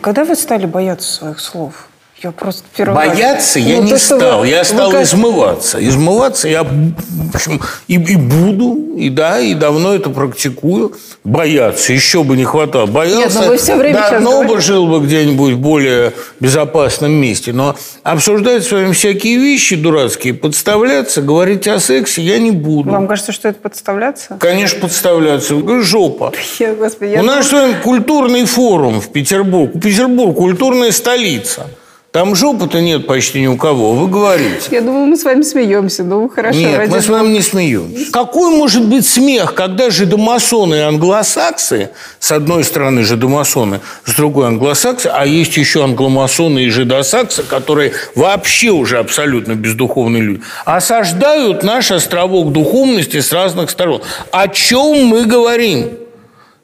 Когда 0.00 0.24
вы 0.24 0.34
стали 0.34 0.66
бояться 0.66 1.12
своих 1.12 1.38
слов? 1.40 1.88
Я 2.24 2.32
просто 2.32 2.62
первый 2.74 2.94
Бояться 2.94 3.58
раз. 3.58 3.68
я 3.68 3.76
ну, 3.76 3.82
не 3.82 3.98
стал. 3.98 4.40
Вы, 4.40 4.48
я 4.48 4.64
стал 4.64 4.90
как... 4.90 5.02
измываться. 5.02 5.86
Измываться 5.86 6.48
я 6.48 6.64
в 6.64 7.36
общем, 7.36 7.60
и, 7.86 7.96
и 7.96 8.16
буду, 8.16 8.94
и 8.96 9.10
да, 9.10 9.40
и 9.40 9.52
давно 9.52 9.94
это 9.94 10.08
практикую. 10.08 10.94
Бояться. 11.22 11.92
Еще 11.92 12.24
бы 12.24 12.36
не 12.38 12.44
хватало. 12.44 12.86
Боялся. 12.86 13.18
Нет, 13.18 13.34
но 13.34 13.48
вы 13.48 13.58
все 13.58 13.76
время 13.76 14.08
давно 14.10 14.44
бы 14.44 14.58
жил 14.60 14.86
бы 14.86 15.04
где-нибудь 15.04 15.52
в 15.52 15.58
более 15.58 16.14
безопасном 16.40 17.12
месте. 17.12 17.52
Но 17.52 17.76
обсуждать 18.04 18.64
с 18.64 18.72
вами 18.72 18.92
всякие 18.92 19.36
вещи 19.36 19.76
дурацкие, 19.76 20.32
подставляться, 20.32 21.20
говорить 21.20 21.68
о 21.68 21.78
сексе 21.78 22.22
я 22.22 22.38
не 22.38 22.52
буду. 22.52 22.90
Вам 22.90 23.06
кажется, 23.06 23.32
что 23.32 23.48
это 23.48 23.60
подставляться? 23.60 24.38
Конечно, 24.40 24.80
подставляться. 24.80 25.54
Жопа. 25.82 26.32
Я, 26.58 26.74
господи, 26.74 27.10
я 27.10 27.20
У 27.20 27.24
нас 27.24 27.48
с 27.48 27.52
вами 27.52 27.74
культурный 27.82 28.46
форум 28.46 29.02
в 29.02 29.12
Петербург. 29.12 29.72
Петербург– 29.72 30.36
культурная 30.36 30.90
столица. 30.90 31.66
Там 32.14 32.36
жопы-то 32.36 32.80
нет 32.80 33.08
почти 33.08 33.40
ни 33.40 33.48
у 33.48 33.56
кого, 33.56 33.92
вы 33.94 34.06
говорите. 34.06 34.68
Я 34.70 34.82
думаю, 34.82 35.06
мы 35.06 35.16
с 35.16 35.24
вами 35.24 35.42
смеемся, 35.42 36.04
ну 36.04 36.28
хорошо. 36.28 36.56
Нет, 36.56 36.78
ради... 36.78 36.90
мы 36.92 37.00
с 37.00 37.08
вами 37.08 37.26
не 37.26 37.40
смеемся. 37.40 38.12
Какой 38.12 38.56
может 38.56 38.86
быть 38.86 39.04
смех, 39.04 39.54
когда 39.54 39.90
жидомасоны 39.90 40.76
и 40.76 40.78
англосаксы, 40.78 41.90
с 42.20 42.30
одной 42.30 42.62
стороны 42.62 43.02
жидомасоны, 43.02 43.80
с 44.04 44.14
другой 44.14 44.46
англосаксы, 44.46 45.10
а 45.12 45.26
есть 45.26 45.56
еще 45.56 45.82
англомасоны 45.82 46.60
и 46.60 46.70
жидосаксы, 46.70 47.42
которые 47.42 47.94
вообще 48.14 48.70
уже 48.70 48.98
абсолютно 48.98 49.56
бездуховные 49.56 50.22
люди, 50.22 50.42
осаждают 50.64 51.64
наш 51.64 51.90
островок 51.90 52.52
духовности 52.52 53.20
с 53.20 53.32
разных 53.32 53.70
сторон. 53.70 54.02
О 54.30 54.46
чем 54.46 55.06
мы 55.06 55.24
говорим? 55.24 56.03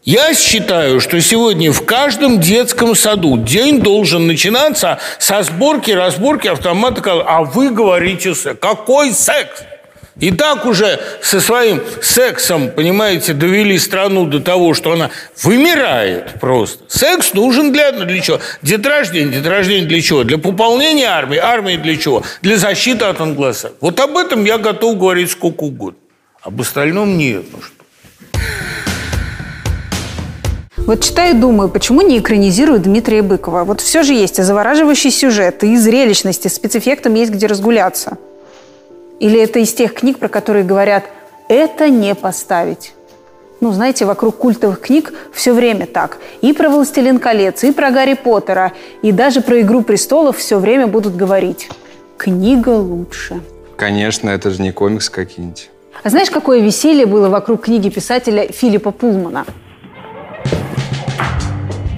Я 0.02 0.32
считаю, 0.32 0.98
что 0.98 1.20
сегодня 1.20 1.70
в 1.72 1.84
каждом 1.84 2.40
детском 2.40 2.94
саду 2.94 3.36
день 3.36 3.80
должен 3.80 4.26
начинаться 4.26 4.98
со 5.18 5.42
сборки, 5.42 5.90
разборки 5.90 6.48
автомата. 6.48 7.02
А 7.26 7.42
вы 7.42 7.70
говорите, 7.70 8.34
какой 8.54 9.12
секс? 9.12 9.62
И 10.18 10.30
так 10.30 10.64
уже 10.64 10.98
со 11.22 11.40
своим 11.40 11.82
сексом, 12.02 12.70
понимаете, 12.70 13.34
довели 13.34 13.78
страну 13.78 14.24
до 14.24 14.40
того, 14.40 14.72
что 14.72 14.92
она 14.92 15.10
вымирает 15.42 16.40
просто. 16.40 16.82
Секс 16.88 17.34
нужен 17.34 17.72
для, 17.72 17.92
для 17.92 18.20
чего? 18.20 18.38
Деторождение. 18.62 19.38
Деторождение 19.38 19.86
для 19.86 20.00
чего? 20.00 20.24
Для 20.24 20.38
пополнения 20.38 21.06
армии. 21.06 21.38
Армии 21.38 21.76
для 21.76 21.96
чего? 21.96 22.22
Для 22.40 22.56
защиты 22.56 23.04
от 23.04 23.20
англосаксов. 23.20 23.78
Вот 23.80 24.00
об 24.00 24.16
этом 24.16 24.44
я 24.44 24.56
готов 24.56 24.98
говорить 24.98 25.30
сколько 25.30 25.64
угодно. 25.64 25.98
Об 26.42 26.60
остальном 26.60 27.18
нет. 27.18 27.44
Ну 27.52 27.60
что? 27.62 27.79
Вот 30.90 31.02
читаю 31.02 31.36
и 31.36 31.38
думаю, 31.38 31.68
почему 31.68 32.02
не 32.02 32.18
экранизируют 32.18 32.82
Дмитрия 32.82 33.22
Быкова? 33.22 33.62
Вот 33.62 33.80
все 33.80 34.02
же 34.02 34.12
есть 34.12 34.40
и 34.40 34.42
завораживающий 34.42 35.12
сюжет, 35.12 35.62
и 35.62 35.76
зрелищность, 35.76 36.46
и 36.46 36.48
спецэффектом 36.48 37.14
есть 37.14 37.30
где 37.30 37.46
разгуляться. 37.46 38.18
Или 39.20 39.38
это 39.40 39.60
из 39.60 39.72
тех 39.72 39.94
книг, 39.94 40.18
про 40.18 40.26
которые 40.26 40.64
говорят 40.64 41.04
«это 41.48 41.88
не 41.88 42.12
поставить». 42.16 42.92
Ну, 43.60 43.70
знаете, 43.70 44.04
вокруг 44.04 44.38
культовых 44.38 44.80
книг 44.80 45.14
все 45.32 45.52
время 45.52 45.86
так. 45.86 46.18
И 46.40 46.52
про 46.52 46.68
«Властелин 46.68 47.20
колец», 47.20 47.62
и 47.62 47.70
про 47.70 47.92
Гарри 47.92 48.14
Поттера, 48.14 48.72
и 49.00 49.12
даже 49.12 49.42
про 49.42 49.60
«Игру 49.60 49.82
престолов» 49.82 50.38
все 50.38 50.58
время 50.58 50.88
будут 50.88 51.14
говорить. 51.14 51.68
Книга 52.18 52.70
лучше. 52.70 53.40
Конечно, 53.76 54.28
это 54.28 54.50
же 54.50 54.60
не 54.60 54.72
комикс 54.72 55.08
какие-нибудь. 55.08 55.70
А 56.02 56.10
знаешь, 56.10 56.32
какое 56.32 56.58
веселье 56.58 57.06
было 57.06 57.28
вокруг 57.28 57.66
книги 57.66 57.90
писателя 57.90 58.50
Филиппа 58.50 58.90
Пулмана? 58.90 59.46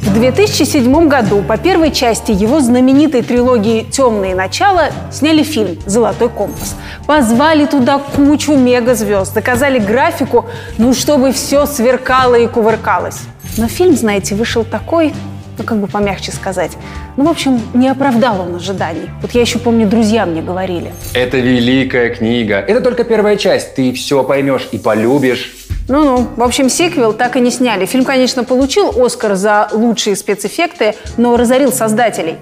В 0.03 0.15
2007 0.15 1.09
году 1.09 1.43
по 1.43 1.57
первой 1.57 1.91
части 1.91 2.33
его 2.33 2.61
знаменитой 2.61 3.23
трилогии 3.23 3.85
«Темные 3.85 4.35
начала» 4.35 4.91
сняли 5.11 5.43
фильм 5.43 5.79
«Золотой 5.87 6.29
компас». 6.29 6.77
Позвали 7.07 7.67
туда 7.67 7.99
кучу 7.99 8.55
мегазвезд, 8.55 9.33
заказали 9.33 9.79
графику, 9.79 10.47
ну, 10.77 10.93
чтобы 10.93 11.33
все 11.33 11.67
сверкало 11.67 12.35
и 12.35 12.47
кувыркалось. 12.47 13.21
Но 13.57 13.69
фильм, 13.69 13.97
знаете, 13.97 14.35
вышел 14.35 14.65
такой, 14.65 15.15
ну, 15.63 15.69
как 15.69 15.79
бы 15.79 15.87
помягче 15.87 16.33
сказать. 16.33 16.73
Ну, 17.17 17.25
в 17.25 17.31
общем, 17.31 17.61
не 17.75 17.89
оправдал 17.89 18.41
он 18.41 18.57
ожиданий. 18.57 19.09
Вот 19.21 19.33
я 19.33 19.41
еще 19.41 19.59
помню, 19.59 19.87
друзья 19.87 20.27
мне 20.27 20.43
говорили. 20.43 20.93
Это 21.15 21.39
великая 21.39 22.11
книга. 22.11 22.57
Это 22.59 22.81
только 22.81 23.05
первая 23.05 23.37
часть. 23.37 23.75
Ты 23.75 23.93
все 23.93 24.25
поймешь 24.25 24.69
и 24.73 24.79
полюбишь. 24.79 25.53
Ну-ну. 25.89 26.27
В 26.37 26.43
общем, 26.43 26.69
сиквел 26.69 27.13
так 27.13 27.37
и 27.37 27.41
не 27.41 27.51
сняли. 27.51 27.87
Фильм, 27.87 28.05
конечно, 28.05 28.45
получил 28.45 28.93
Оскар 29.05 29.35
за 29.35 29.69
лучшие 29.73 30.17
спецэффекты, 30.17 30.95
но 31.17 31.37
разорил 31.37 31.73
создателей. 31.73 32.37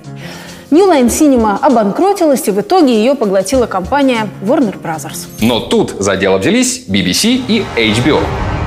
New 0.70 0.88
Line 0.88 1.08
Cinema 1.08 1.58
обанкротилась, 1.60 2.46
и 2.46 2.52
в 2.52 2.60
итоге 2.60 2.94
ее 2.94 3.16
поглотила 3.16 3.66
компания 3.66 4.28
Warner 4.42 4.80
Brothers. 4.80 5.26
Но 5.40 5.60
тут 5.60 5.96
за 5.98 6.16
дело 6.16 6.38
взялись 6.38 6.86
BBC 6.86 7.42
и 7.48 7.64
HBO. 7.76 8.20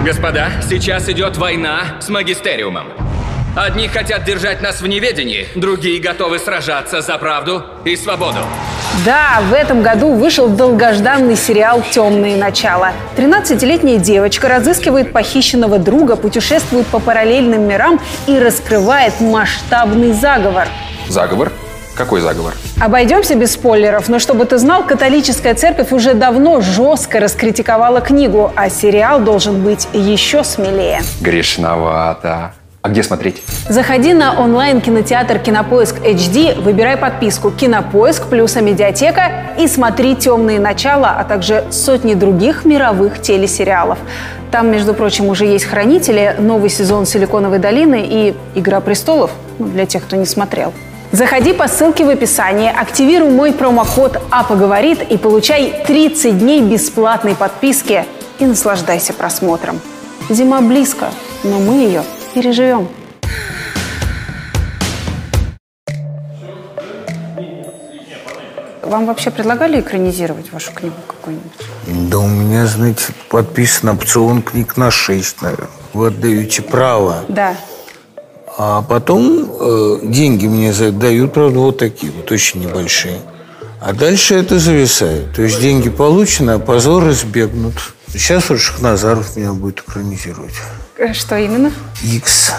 Господа, 0.03 0.49
сейчас 0.69 1.07
идет 1.07 1.37
война 1.37 2.01
с 2.01 2.09
магистериумом. 2.09 3.12
Одни 3.55 3.87
хотят 3.87 4.23
держать 4.23 4.63
нас 4.63 4.81
в 4.81 4.87
неведении, 4.87 5.47
другие 5.53 6.01
готовы 6.01 6.39
сражаться 6.39 7.01
за 7.01 7.19
правду 7.19 7.63
и 7.85 7.95
свободу. 7.95 8.39
Да, 9.05 9.41
в 9.47 9.53
этом 9.53 9.83
году 9.83 10.13
вышел 10.13 10.49
долгожданный 10.49 11.35
сериал 11.35 11.83
«Темные 11.91 12.35
начала». 12.35 12.93
13-летняя 13.15 13.99
девочка 13.99 14.47
разыскивает 14.47 15.13
похищенного 15.13 15.77
друга, 15.77 16.15
путешествует 16.15 16.87
по 16.87 16.97
параллельным 16.97 17.67
мирам 17.67 17.99
и 18.25 18.39
раскрывает 18.39 19.21
масштабный 19.21 20.13
заговор. 20.13 20.67
Заговор? 21.07 21.51
Какой 21.95 22.21
заговор? 22.21 22.55
Обойдемся 22.81 23.35
без 23.35 23.51
спойлеров, 23.51 24.09
но 24.09 24.17
чтобы 24.17 24.45
ты 24.45 24.57
знал, 24.57 24.83
католическая 24.83 25.53
церковь 25.53 25.91
уже 25.91 26.15
давно 26.15 26.59
жестко 26.61 27.19
раскритиковала 27.19 28.01
книгу, 28.01 28.51
а 28.55 28.71
сериал 28.71 29.19
должен 29.19 29.61
быть 29.61 29.87
еще 29.93 30.43
смелее. 30.43 31.01
Грешновато. 31.21 32.53
А 32.83 32.89
где 32.89 33.01
смотреть? 33.01 33.41
Заходи 33.69 34.13
на 34.13 34.37
онлайн-кинотеатр 34.37 35.39
«Кинопоиск 35.39 35.99
HD», 35.99 36.61
выбирай 36.61 36.97
подписку 36.97 37.49
«Кинопоиск» 37.49 38.27
плюс 38.27 38.57
«Амедиатека» 38.57 39.55
и 39.57 39.69
смотри 39.69 40.17
«Темные 40.17 40.59
начала», 40.59 41.15
а 41.17 41.23
также 41.23 41.63
сотни 41.71 42.13
других 42.13 42.65
мировых 42.65 43.21
телесериалов. 43.21 43.99
Там, 44.51 44.69
между 44.69 44.93
прочим, 44.93 45.29
уже 45.29 45.45
есть 45.45 45.63
«Хранители», 45.63 46.35
новый 46.37 46.69
сезон 46.69 47.05
«Силиконовой 47.05 47.59
долины» 47.59 48.03
и 48.05 48.35
«Игра 48.53 48.81
престолов», 48.81 49.31
для 49.59 49.85
тех, 49.85 50.03
кто 50.03 50.17
не 50.17 50.25
смотрел. 50.25 50.73
Заходи 51.13 51.53
по 51.53 51.69
ссылке 51.69 52.03
в 52.03 52.09
описании, 52.09 52.69
активируй 52.69 53.29
мой 53.29 53.53
промокод 53.53 54.21
«А 54.29 54.43
поговорит» 54.43 55.01
и 55.09 55.17
получай 55.17 55.85
30 55.87 56.37
дней 56.37 56.61
бесплатной 56.61 57.35
подписки. 57.35 58.03
и 58.39 58.45
наслаждайся 58.45 59.13
просмотром. 59.13 59.79
Зима 60.29 60.59
близко, 60.59 61.05
но 61.45 61.59
мы 61.59 61.75
ее 61.75 62.03
переживем. 62.33 62.87
Вам 68.81 69.05
вообще 69.07 69.31
предлагали 69.31 69.79
экранизировать 69.79 70.51
вашу 70.51 70.71
книгу 70.71 70.95
какую-нибудь? 71.07 71.51
Да 72.09 72.19
у 72.19 72.27
меня, 72.27 72.67
знаете, 72.67 73.05
подписан 73.29 73.89
опцион 73.89 74.41
книг 74.41 74.77
на 74.77 74.91
6, 74.91 75.41
наверное. 75.41 75.69
Вы 75.93 76.07
отдаете 76.07 76.61
право. 76.61 77.23
Да. 77.27 77.55
А 78.55 78.83
потом 78.83 79.49
э, 79.49 79.99
деньги 80.03 80.45
мне 80.45 80.71
дают, 80.91 81.33
правда, 81.33 81.59
вот 81.59 81.79
такие 81.79 82.11
вот, 82.11 82.31
очень 82.31 82.61
небольшие. 82.61 83.17
А 83.81 83.93
дальше 83.93 84.35
это 84.35 84.59
зависает. 84.59 85.33
То 85.35 85.41
есть 85.41 85.59
деньги 85.59 85.89
получены, 85.89 86.51
а 86.51 86.59
позор 86.59 87.09
избегнут. 87.09 87.73
Сейчас 88.13 88.49
вот 88.49 88.59
Шахназаров 88.59 89.35
меня 89.35 89.53
будет 89.53 89.79
экранизировать. 89.79 90.53
Э, 90.97 91.13
Что 91.13 91.35
именно? 91.37 91.71
Икс. 92.03 92.53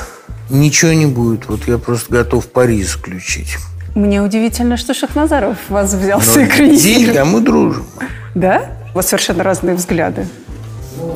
Ничего 0.50 0.92
не 0.92 1.06
будет. 1.06 1.46
Вот 1.48 1.66
я 1.66 1.78
просто 1.78 2.12
готов 2.12 2.46
пари 2.48 2.82
заключить. 2.82 3.56
Мне 3.94 4.20
удивительно, 4.20 4.76
что 4.76 4.92
Шахназаров 4.94 5.56
вас 5.68 5.94
взялся 5.94 6.40
Но 6.40 6.44
экранизировать. 6.46 6.82
деньги, 6.82 7.16
а 7.16 7.24
мы 7.24 7.40
дружим. 7.40 7.86
Да? 8.34 8.72
У 8.92 8.96
вас 8.96 9.06
совершенно 9.06 9.44
разные 9.44 9.76
взгляды. 9.76 10.26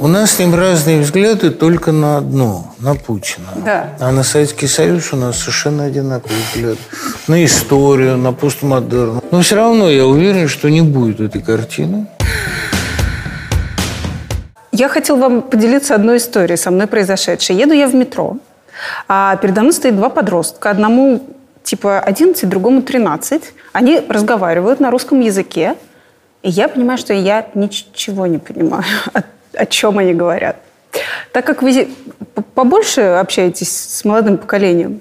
У 0.00 0.07
нас 0.07 0.33
с 0.33 0.38
ним 0.38 0.54
разные 0.54 1.00
взгляды 1.00 1.50
только 1.50 1.90
на 1.92 2.18
одно, 2.18 2.75
на 2.78 2.95
Путина. 2.95 3.49
Да. 3.64 3.97
А 3.99 4.12
на 4.12 4.23
Советский 4.23 4.68
Союз 4.68 5.12
у 5.12 5.16
нас 5.16 5.38
совершенно 5.38 5.85
одинаковый 5.85 6.37
взгляд. 6.52 6.78
На 7.26 7.45
историю, 7.45 8.16
на 8.16 8.33
постмодерн. 8.33 9.21
Но 9.33 9.40
все 9.42 9.57
равно 9.57 9.90
я 9.90 10.07
уверен, 10.07 10.47
что 10.47 10.68
не 10.71 10.83
будет 10.83 11.21
этой 11.21 11.42
картины. 11.42 12.07
Я 14.79 14.89
хотел 14.89 15.17
вам 15.17 15.43
поделиться 15.43 15.97
одной 15.97 16.19
историей 16.19 16.57
со 16.57 16.71
мной 16.71 16.87
произошедшей. 16.87 17.57
Еду 17.57 17.75
я 17.75 17.89
в 17.89 17.97
метро, 17.97 18.37
а 19.09 19.35
передо 19.37 19.63
мной 19.63 19.73
стоит 19.73 19.97
два 19.97 20.09
подростка. 20.09 20.71
Одному 20.71 21.21
типа 21.65 21.99
11, 21.99 22.49
другому 22.49 22.83
13. 22.83 23.43
Они 23.73 24.01
разговаривают 24.09 24.79
на 24.79 24.93
русском 24.93 25.19
языке. 25.19 25.75
И 26.45 26.51
я 26.51 26.69
понимаю, 26.69 26.97
что 26.97 27.13
я 27.13 27.49
ничего 27.55 28.27
не 28.29 28.39
понимаю, 28.39 28.85
о, 29.15 29.23
о 29.55 29.67
чем 29.67 29.99
они 29.99 30.15
говорят. 30.15 30.57
Так 31.33 31.45
как 31.45 31.61
вы 31.63 31.89
побольше 32.55 33.01
общаетесь 33.01 33.77
с 33.77 34.05
молодым 34.05 34.39
поколением, 34.39 35.01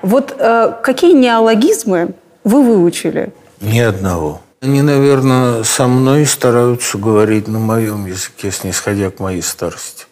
вот 0.00 0.34
э, 0.38 0.72
какие 0.82 1.12
неологизмы 1.12 2.14
вы 2.44 2.62
выучили? 2.62 3.34
Ни 3.60 3.80
одного. 3.80 4.40
Они, 4.60 4.82
наверное, 4.82 5.62
со 5.62 5.86
мной 5.86 6.26
стараются 6.26 6.98
говорить 6.98 7.46
на 7.46 7.60
моем 7.60 8.06
языке, 8.06 8.50
снисходя 8.50 9.10
к 9.10 9.20
моей 9.20 9.40
старости. 9.40 10.06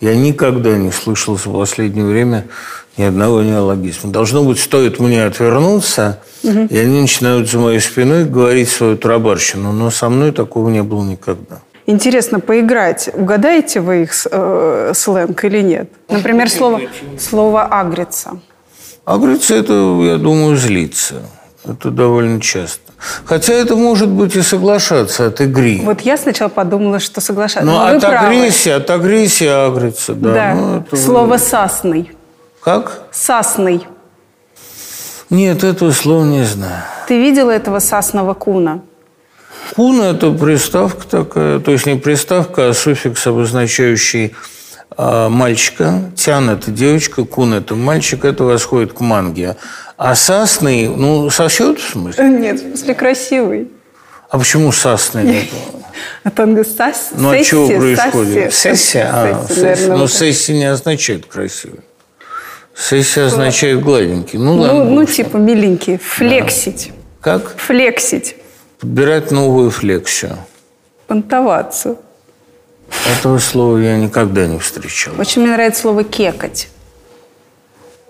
Я 0.00 0.14
никогда 0.14 0.76
не 0.76 0.92
слышал 0.92 1.36
за 1.36 1.50
последнее 1.50 2.04
время 2.04 2.46
ни 2.96 3.02
одного 3.02 3.42
неологизма. 3.42 4.12
Должно 4.12 4.44
быть, 4.44 4.60
стоит 4.60 5.00
мне 5.00 5.24
отвернуться, 5.24 6.20
и 6.42 6.78
они 6.78 7.00
начинают 7.00 7.50
за 7.50 7.58
моей 7.58 7.80
спиной 7.80 8.24
говорить 8.24 8.68
свою 8.68 8.96
тарабарщину. 8.96 9.72
Но 9.72 9.90
со 9.90 10.08
мной 10.08 10.30
такого 10.30 10.68
не 10.68 10.84
было 10.84 11.04
никогда. 11.04 11.60
Интересно 11.86 12.38
поиграть. 12.38 13.10
Угадаете 13.12 13.80
вы 13.80 14.02
их 14.02 14.12
э, 14.30 14.92
сленг 14.94 15.44
или 15.44 15.60
нет? 15.60 15.90
Например, 16.08 16.48
слово, 16.48 16.82
слово 17.18 17.64
«агриться». 17.64 18.40
А 19.04 19.18
говорится, 19.18 19.56
это, 19.56 19.72
я 20.02 20.16
думаю, 20.18 20.56
злиться. 20.56 21.22
Это 21.64 21.90
довольно 21.90 22.40
часто. 22.40 22.81
Хотя 23.24 23.54
это 23.54 23.74
может 23.76 24.08
быть 24.08 24.36
и 24.36 24.42
соглашаться 24.42 25.26
от 25.26 25.40
игры. 25.40 25.80
Вот 25.82 26.02
я 26.02 26.16
сначала 26.16 26.48
подумала, 26.48 27.00
что 27.00 27.20
соглашаться. 27.20 27.66
Но 27.66 27.78
Но 27.88 27.96
от 27.96 28.00
правы. 28.00 28.26
агрессии, 28.26 28.70
от 28.70 28.88
агрессии 28.90 29.46
агрится, 29.46 30.14
да. 30.14 30.32
Да. 30.32 30.54
Ну, 30.54 30.80
это- 30.80 30.96
Слово 30.96 31.36
«сасный». 31.38 32.12
Как? 32.62 33.02
«Сасный». 33.10 33.86
Нет, 35.30 35.64
этого 35.64 35.92
слова 35.92 36.24
не 36.24 36.44
знаю. 36.44 36.82
Ты 37.08 37.18
видела 37.18 37.50
этого 37.50 37.78
сасного 37.80 38.34
куна? 38.34 38.80
Кун– 39.74 40.00
это 40.02 40.30
приставка 40.32 41.06
такая, 41.08 41.58
то 41.58 41.70
есть 41.72 41.86
не 41.86 41.94
приставка, 41.96 42.68
а 42.68 42.74
суффикс, 42.74 43.26
обозначающий 43.26 44.34
мальчика. 44.96 46.10
Тян– 46.16 46.50
это 46.50 46.70
девочка, 46.70 47.24
кун– 47.24 47.54
это 47.54 47.74
мальчик, 47.74 48.24
это 48.24 48.44
восходит 48.44 48.92
к 48.92 49.00
манге. 49.00 49.56
А 49.96 50.14
сасный, 50.14 50.88
ну, 50.88 51.30
сосет 51.30 51.78
в 51.78 51.90
смысле? 51.90 52.28
Нет, 52.28 52.60
в 52.60 52.68
смысле 52.68 52.94
красивый. 52.94 53.68
А 54.30 54.38
почему 54.38 54.72
сасный? 54.72 55.50
А 56.24 56.30
танго 56.30 56.64
сас... 56.64 57.10
Ну, 57.12 57.30
от 57.30 57.38
сесси, 57.38 57.50
чего 57.50 57.68
происходит? 57.68 58.54
Сессия? 58.54 59.10
А, 59.12 59.44
Сесси, 59.46 59.60
сессия. 59.60 59.88
Но 59.88 59.96
вот 59.98 60.12
сессия 60.12 60.54
не 60.54 60.64
означает 60.64 61.26
красивый. 61.26 61.80
Сессия 62.74 63.26
означает 63.26 63.82
гладенький. 63.82 64.38
Ну. 64.38 64.56
Ну, 64.56 64.84
ну, 64.84 65.04
типа 65.04 65.36
миленький. 65.36 65.98
Флексить. 65.98 66.92
Как? 67.20 67.56
Флексить. 67.56 68.36
Подбирать 68.80 69.30
новую 69.30 69.70
флексию. 69.70 70.38
Понтоваться. 71.06 71.96
Этого 73.18 73.38
слова 73.38 73.78
я 73.78 73.96
никогда 73.96 74.46
не 74.46 74.58
встречал. 74.58 75.14
Очень 75.18 75.42
мне 75.42 75.52
нравится 75.52 75.82
слово 75.82 76.04
«кекать». 76.04 76.68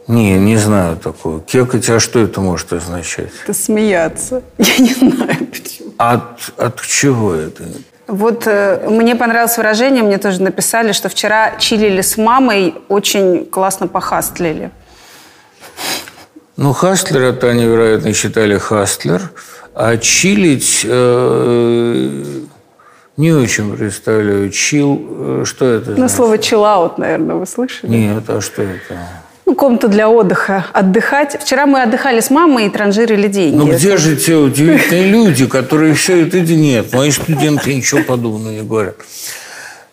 Не, 0.09 0.37
не 0.37 0.57
знаю 0.57 0.97
такого. 0.97 1.41
Кекать, 1.41 1.89
а 1.89 2.01
что 2.01 2.19
это 2.19 2.41
может 2.41 2.73
означать? 2.73 3.31
Это 3.45 3.55
смеяться. 3.55 4.43
Я 4.59 4.79
не 4.79 4.95
знаю, 4.95 5.47
почему. 5.47 5.93
От, 5.97 6.53
от 6.57 6.81
чего 6.83 7.35
это? 7.35 7.65
Вот 8.09 8.47
э, 8.47 8.89
мне 8.91 9.15
понравилось 9.15 9.57
выражение, 9.57 10.03
мне 10.03 10.19
тоже 10.19 10.43
написали, 10.43 10.93
что 10.93 11.09
вчера 11.09 11.57
чилили 11.59 12.01
с 12.01 12.17
мамой, 12.17 12.75
очень 12.89 13.47
классно 13.47 13.87
похастлили. 13.87 14.71
Ну, 16.57 16.73
хастлер, 16.73 17.23
это 17.23 17.49
они, 17.51 17.65
вероятно, 17.65 18.13
считали 18.13 18.59
хастлер. 18.59 19.31
А 19.75 19.97
чилить 19.97 20.83
э, 20.85 22.25
не 23.23 23.33
очень 23.33 23.75
представляю. 23.77 24.51
Чил, 24.51 25.01
э, 25.09 25.43
что 25.47 25.65
это? 25.67 25.91
Ну, 25.91 25.97
значит? 25.97 26.17
слово 26.17 26.39
«чиллаут», 26.39 26.99
наверное, 26.99 27.37
вы 27.37 27.47
слышали? 27.47 27.91
Нет, 27.91 28.25
а 28.27 28.41
что 28.41 28.63
это? 28.63 28.99
Ну, 29.47 29.55
комната 29.55 29.87
для 29.87 30.09
отдыха. 30.09 30.67
Отдыхать. 30.73 31.41
Вчера 31.41 31.67
мы 31.67 31.83
отдыхали 31.83 32.21
с 32.21 32.31
мамой 32.31 32.67
и 32.67 32.69
транжирили 32.69 33.29
деньги. 33.29 33.57
Ну, 33.57 33.73
где 33.73 33.97
же 33.97 34.17
те 34.17 34.35
удивительные 34.35 35.07
люди, 35.07 35.47
которые 35.47 35.95
все 35.95 36.27
это... 36.27 36.41
Нет, 36.41 36.93
мои 36.93 37.11
студенты 37.13 37.75
ничего 37.75 38.03
подобного 38.03 38.53
не 38.53 38.63
говорят. 38.63 38.97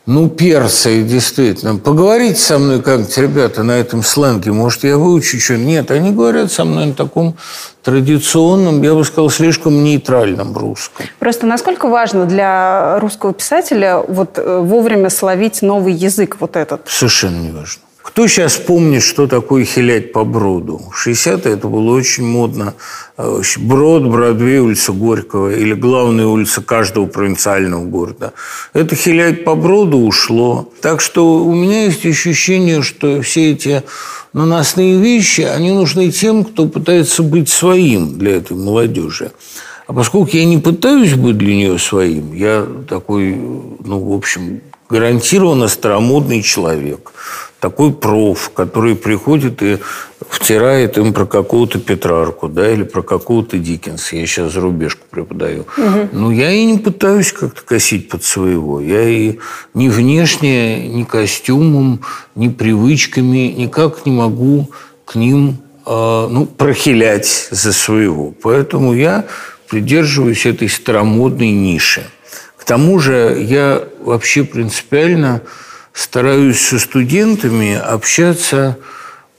Ну, 0.10 0.28
перцы, 0.28 1.04
действительно. 1.04 1.76
Поговорите 1.76 2.40
со 2.40 2.58
мной 2.58 2.82
как-нибудь, 2.82 3.16
ребята, 3.20 3.62
на 3.62 3.74
этом 3.74 4.02
сленге. 4.02 4.52
Может, 4.52 4.84
я 4.84 4.98
выучу 4.98 5.40
что 5.40 5.56
Нет, 5.56 5.92
они 5.92 6.10
говорят 6.10 6.52
со 6.52 6.66
мной 6.66 6.88
на 6.88 6.94
таком 6.96 7.36
традиционном, 7.84 8.82
я 8.82 8.96
бы 8.96 9.06
сказал, 9.06 9.30
слишком 9.30 9.84
нейтральном 9.84 10.58
русском. 10.58 11.06
Просто 11.20 11.46
насколько 11.46 11.88
важно 11.88 12.26
для 12.26 13.00
русского 13.00 13.34
писателя 13.34 14.00
вот 14.00 14.40
э, 14.40 14.60
вовремя 14.60 15.12
словить 15.12 15.62
новый 15.62 15.94
язык 15.94 16.38
вот 16.40 16.56
этот? 16.56 16.82
Совершенно 16.88 17.38
не 17.38 17.52
важно. 17.52 17.84
Кто 18.10 18.28
сейчас 18.28 18.56
помнит, 18.56 19.04
что 19.04 19.28
такое 19.28 19.64
хилять 19.66 20.12
по 20.12 20.24
броду? 20.24 20.82
В 20.92 21.08
60-е 21.08 21.54
это 21.54 21.68
было 21.68 21.96
очень 21.96 22.26
модно. 22.26 22.74
Э, 23.18 23.40
Брод, 23.60 24.08
Бродвей, 24.08 24.58
улица 24.58 24.94
Горького 24.94 25.54
или 25.54 25.76
главная 25.76 26.26
улица 26.26 26.62
каждого 26.62 27.06
провинциального 27.06 27.86
города. 27.86 28.34
Это 28.74 28.96
хилять 28.96 29.44
по 29.44 29.54
броду 29.54 30.00
ушло. 30.00 30.74
Так 30.82 31.02
что 31.02 31.44
у 31.46 31.54
меня 31.54 31.86
есть 31.86 32.04
ощущение, 32.04 32.82
что 32.82 33.22
все 33.22 33.52
эти 33.52 33.84
наносные 34.34 35.00
вещи, 35.00 35.42
они 35.42 35.70
нужны 35.70 36.12
тем, 36.12 36.46
кто 36.46 36.66
пытается 36.66 37.22
быть 37.22 37.48
своим 37.48 38.18
для 38.18 38.38
этой 38.38 38.58
молодежи. 38.58 39.32
А 39.86 39.94
поскольку 39.94 40.36
я 40.36 40.46
не 40.46 40.58
пытаюсь 40.58 41.14
быть 41.14 41.38
для 41.38 41.56
нее 41.56 41.78
своим, 41.78 42.34
я 42.34 42.66
такой, 42.88 43.36
ну, 43.36 44.00
в 44.00 44.14
общем, 44.14 44.62
гарантированно 44.90 45.68
старомодный 45.68 46.42
человек. 46.42 47.12
Такой 47.60 47.92
проф, 47.92 48.52
который 48.54 48.96
приходит 48.96 49.62
и 49.62 49.80
втирает 50.30 50.98
им 50.98 51.12
про 51.14 51.26
какого-то 51.26 51.80
Петрарку, 51.80 52.48
да, 52.48 52.72
или 52.72 52.84
про 52.84 53.02
какого-то 53.02 53.58
Диккенса. 53.58 54.16
Я 54.16 54.26
сейчас 54.26 54.54
за 54.54 54.62
рубежку 54.62 55.06
преподаю. 55.10 55.66
Но 56.14 56.32
я 56.32 56.52
и 56.52 56.64
не 56.64 56.78
пытаюсь 56.78 57.34
как-то 57.34 57.62
косить 57.62 58.08
под 58.08 58.24
своего. 58.24 58.80
Я 58.80 59.04
и 59.04 59.40
ни 59.74 59.90
внешне, 59.90 60.88
ни 60.88 61.04
костюмом, 61.04 62.02
ни 62.36 62.48
привычками 62.48 63.54
никак 63.58 64.06
не 64.06 64.14
могу 64.14 64.70
к 65.04 65.16
ним 65.16 65.58
э, 65.86 66.28
ну, 66.30 66.46
прохилять 66.46 67.50
за 67.52 67.74
своего. 67.74 68.34
Поэтому 68.42 68.94
я 68.94 69.26
придерживаюсь 69.68 70.46
этой 70.46 70.70
старомодной 70.70 71.52
ниши. 71.52 72.04
К 72.56 72.64
тому 72.64 73.00
же 73.00 73.38
я 73.42 73.84
вообще 74.00 74.44
принципиально 74.44 75.42
стараюсь 76.00 76.62
со 76.62 76.80
студентами 76.80 77.76
общаться 77.76 78.78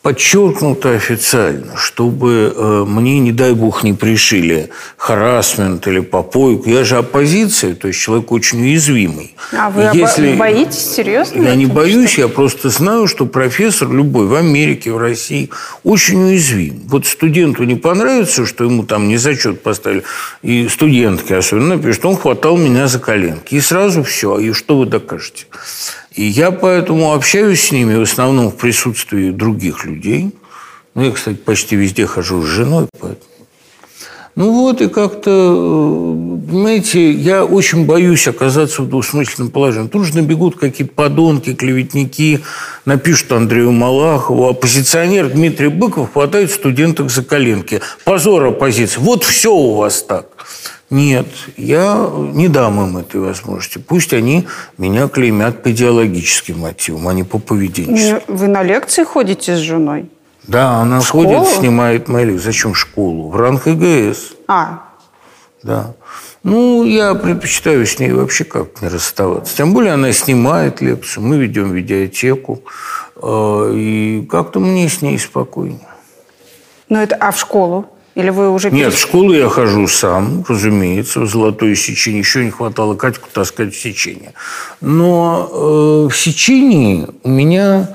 подчеркнуто 0.03 0.92
официально, 0.92 1.77
чтобы 1.77 2.55
э, 2.55 2.85
мне, 2.87 3.18
не 3.18 3.33
дай 3.33 3.53
бог, 3.53 3.83
не 3.83 3.92
пришили 3.92 4.70
харасмент 4.96 5.87
или 5.87 6.01
попойку. 6.01 6.70
Я 6.70 6.85
же 6.85 6.96
оппозиция, 6.96 7.75
то 7.75 7.88
есть 7.88 8.01
человек 8.01 8.33
очень 8.33 8.62
уязвимый. 8.62 9.37
А 9.53 9.68
вы 9.68 9.90
Если... 9.92 10.37
боитесь 10.37 10.94
серьезно? 10.94 11.42
Я 11.42 11.55
не 11.55 11.66
боюсь, 11.66 12.16
я 12.16 12.29
просто 12.29 12.70
знаю, 12.70 13.09
что 13.09 13.27
профессор 13.27 13.90
любой 13.90 14.27
в 14.27 14.35
Америке, 14.35 14.90
в 14.90 14.99
России 14.99 15.51
очень 15.85 16.23
уязвим. 16.23 16.83
Вот 16.88 17.07
студенту 17.07 17.64
не 17.64 17.75
понравится, 17.75 18.46
что 18.46 18.64
ему 18.64 18.85
там 18.85 19.09
не 19.09 19.18
зачет 19.18 19.62
поставили, 19.62 20.05
и 20.42 20.68
студентке 20.68 21.37
особенно 21.37 21.77
напишут, 21.77 22.07
он 22.07 22.16
хватал 22.16 22.57
меня 22.57 22.87
за 22.87 23.01
коленки. 23.01 23.55
И 23.55 23.61
сразу 23.61 24.03
все. 24.03 24.38
И 24.38 24.53
что 24.53 24.79
вы 24.79 24.87
докажете? 24.87 25.44
И 26.20 26.24
я 26.24 26.50
поэтому 26.50 27.14
общаюсь 27.14 27.62
с 27.62 27.72
ними 27.72 27.94
в 27.94 28.02
основном 28.02 28.50
в 28.50 28.56
присутствии 28.56 29.30
других 29.30 29.87
людей. 29.87 30.35
Ну, 30.94 31.04
я, 31.04 31.12
кстати, 31.12 31.38
почти 31.38 31.76
везде 31.76 32.04
хожу 32.04 32.42
с 32.42 32.44
женой, 32.44 32.88
поэтому. 32.92 33.24
Ну 34.37 34.52
вот, 34.52 34.83
и 34.83 34.88
как-то, 34.88 35.30
э, 35.30 36.46
понимаете, 36.50 37.11
я 37.11 37.46
очень 37.46 37.87
боюсь 37.87 38.28
оказаться 38.28 38.83
в 38.83 38.90
двусмысленном 38.90 39.50
положении. 39.50 39.88
Тут 39.88 40.04
же 40.04 40.14
набегут 40.14 40.59
какие-то 40.59 40.92
подонки, 40.92 41.54
клеветники, 41.54 42.40
напишут 42.85 43.33
Андрею 43.33 43.72
Малахову. 43.72 44.46
Оппозиционер 44.46 45.30
Дмитрий 45.30 45.68
Быков 45.68 46.12
хватает 46.12 46.50
студенток 46.50 47.11
за 47.11 47.24
коленки. 47.24 47.80
Позор 48.04 48.44
оппозиции. 48.44 49.00
Вот 49.00 49.24
все 49.24 49.54
у 49.54 49.74
вас 49.76 50.02
так. 50.02 50.26
Нет, 50.90 51.26
я 51.57 52.11
не 52.16 52.48
дам 52.48 52.81
им 52.85 52.96
этой 52.98 53.20
возможности. 53.20 53.79
Пусть 53.79 54.12
они 54.12 54.48
меня 54.76 55.07
клеймят 55.07 55.62
по 55.62 55.70
идеологическим 55.70 56.59
мотивам, 56.59 57.07
а 57.07 57.14
не 57.14 57.22
по 57.22 57.38
поведенческим. 57.38 58.20
Вы 58.26 58.48
на 58.48 58.64
лекции 58.64 59.05
ходите 59.05 59.55
с 59.55 59.61
женой? 59.61 60.11
Да, 60.48 60.79
она 60.79 61.00
в 61.00 61.09
ходит, 61.09 61.31
школу? 61.31 61.46
снимает 61.46 62.09
мои 62.09 62.37
Зачем 62.38 62.74
школу? 62.74 63.29
В 63.29 63.37
ранг 63.37 63.68
ИГС. 63.68 64.33
А. 64.48 64.83
Да. 65.62 65.94
Ну, 66.42 66.85
я 66.85 67.14
предпочитаю 67.14 67.87
с 67.87 67.98
ней 67.98 68.12
вообще 68.12 68.44
как 68.44 68.83
не 68.83 68.88
расставаться. 68.88 69.57
Тем 69.57 69.74
более 69.74 69.92
она 69.92 70.12
снимает 70.12 70.81
лекцию, 70.81 71.22
мы 71.22 71.37
ведем 71.37 71.72
видеотеку. 71.72 72.62
Э, 73.22 73.72
и 73.74 74.26
как-то 74.29 74.59
мне 74.59 74.88
с 74.88 75.03
ней 75.03 75.18
спокойнее. 75.18 75.87
Ну, 76.88 76.98
это, 76.98 77.14
а 77.16 77.31
в 77.31 77.38
школу? 77.38 77.87
Или 78.20 78.28
вы 78.28 78.50
уже... 78.50 78.70
Нет, 78.70 78.92
в 78.92 78.98
школу 79.00 79.33
я 79.33 79.48
хожу 79.48 79.88
сам, 79.88 80.44
разумеется, 80.46 81.20
в 81.20 81.26
золотое 81.26 81.74
сечение. 81.74 82.20
Еще 82.20 82.44
не 82.44 82.50
хватало 82.50 82.94
Катьку 82.94 83.28
таскать 83.33 83.74
в 83.74 83.80
сечение. 83.80 84.35
Но 84.83 85.48
э, 85.50 86.09
в 86.12 86.16
сечении 86.16 87.06
у 87.22 87.30
меня 87.30 87.88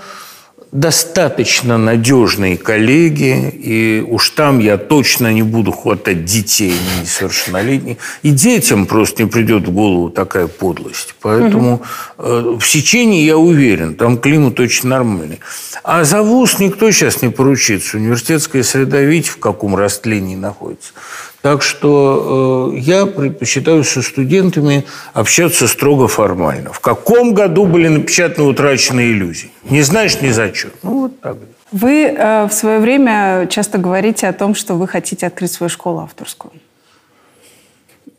достаточно 0.76 1.78
надежные 1.78 2.58
коллеги, 2.58 3.50
и 3.50 4.06
уж 4.06 4.32
там 4.32 4.60
я 4.60 4.78
точно 4.78 5.32
не 5.32 5.42
буду 5.42 5.72
хватать 5.72 6.26
детей 6.26 6.76
несовершеннолетних. 7.02 7.98
И 8.24 8.32
детям 8.32 8.86
просто 8.86 9.24
не 9.24 9.30
придет 9.30 9.68
в 9.68 9.72
голову 9.72 10.10
такая 10.10 10.48
подлость. 10.48 11.16
Поэтому 11.22 11.82
угу. 12.18 12.60
в 12.60 12.68
сечении 12.68 13.24
я 13.24 13.38
уверен, 13.38 13.96
там 13.96 14.18
климат 14.18 14.60
очень 14.60 14.90
нормальный. 14.90 15.40
А 15.84 16.04
за 16.04 16.22
ВУЗ 16.22 16.60
никто 16.60 16.92
сейчас 16.92 17.22
не 17.22 17.30
поручится. 17.30 17.96
Университетская 17.96 18.64
среда, 18.64 19.00
видите, 19.00 19.32
в 19.32 19.38
каком 19.38 19.78
растлении 19.78 20.36
находится. 20.36 20.92
Так 21.46 21.62
что 21.62 22.72
э, 22.74 22.80
я 22.80 23.06
предпочитаю 23.06 23.84
со 23.84 24.02
студентами 24.02 24.84
общаться 25.14 25.68
строго 25.68 26.08
формально. 26.08 26.74
В 26.74 26.80
каком 26.80 27.36
году 27.36 27.68
были 27.68 27.88
напечатаны 27.88 28.48
утраченные 28.48 29.12
иллюзии? 29.12 29.52
Не 29.70 29.84
знаешь 29.84 30.20
ни 30.22 30.30
за 30.30 30.52
что. 30.56 30.70
Ну, 30.82 31.02
вот 31.02 31.20
так. 31.22 31.38
Вы 31.72 32.06
э, 32.06 32.48
в 32.48 32.52
свое 32.52 32.80
время 32.80 33.46
часто 33.48 33.78
говорите 33.78 34.28
о 34.28 34.34
том, 34.34 34.56
что 34.56 34.74
вы 34.74 34.88
хотите 34.88 35.28
открыть 35.28 35.52
свою 35.52 35.70
школу 35.70 36.00
авторскую. 36.00 36.52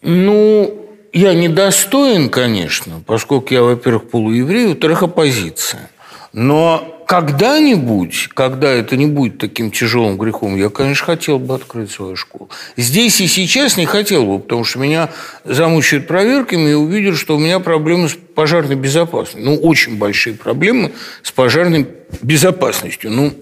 Ну, 0.03 0.87
я 1.13 1.35
недостоин, 1.35 2.29
конечно, 2.29 3.03
поскольку 3.07 3.53
я, 3.53 3.63
во-первых, 3.65 4.09
полуеврей, 4.09 4.69
во-вторых, 4.69 5.03
оппозиция. 5.03 5.91
Но 6.33 6.96
когда-нибудь, 7.07 8.31
когда 8.35 8.71
это 8.73 8.97
не 8.97 9.07
будет 9.07 9.39
таким 9.39 9.71
тяжелым 9.71 10.19
грехом, 10.19 10.57
я, 10.57 10.69
конечно, 10.71 11.07
хотел 11.07 11.39
бы 11.39 11.55
открыть 11.55 11.93
свою 11.93 12.17
школу. 12.17 12.51
Здесь 12.77 13.21
и 13.21 13.29
сейчас 13.29 13.77
не 13.77 13.87
хотел 13.87 14.27
бы, 14.27 14.41
потому 14.41 14.65
что 14.65 14.81
меня 14.81 15.11
замучают 15.45 16.09
проверками 16.09 16.71
и 16.71 16.75
увидят, 16.75 17.17
что 17.17 17.37
у 17.37 17.39
меня 17.39 17.61
проблемы 17.61 18.09
с 18.09 18.15
пожарной 18.15 18.75
безопасностью. 18.75 19.45
Ну, 19.45 19.55
очень 19.55 19.99
большие 19.99 20.35
проблемы 20.35 20.93
с 21.23 21.31
пожарной 21.31 21.87
безопасностью. 22.23 23.13
Ну, 23.13 23.33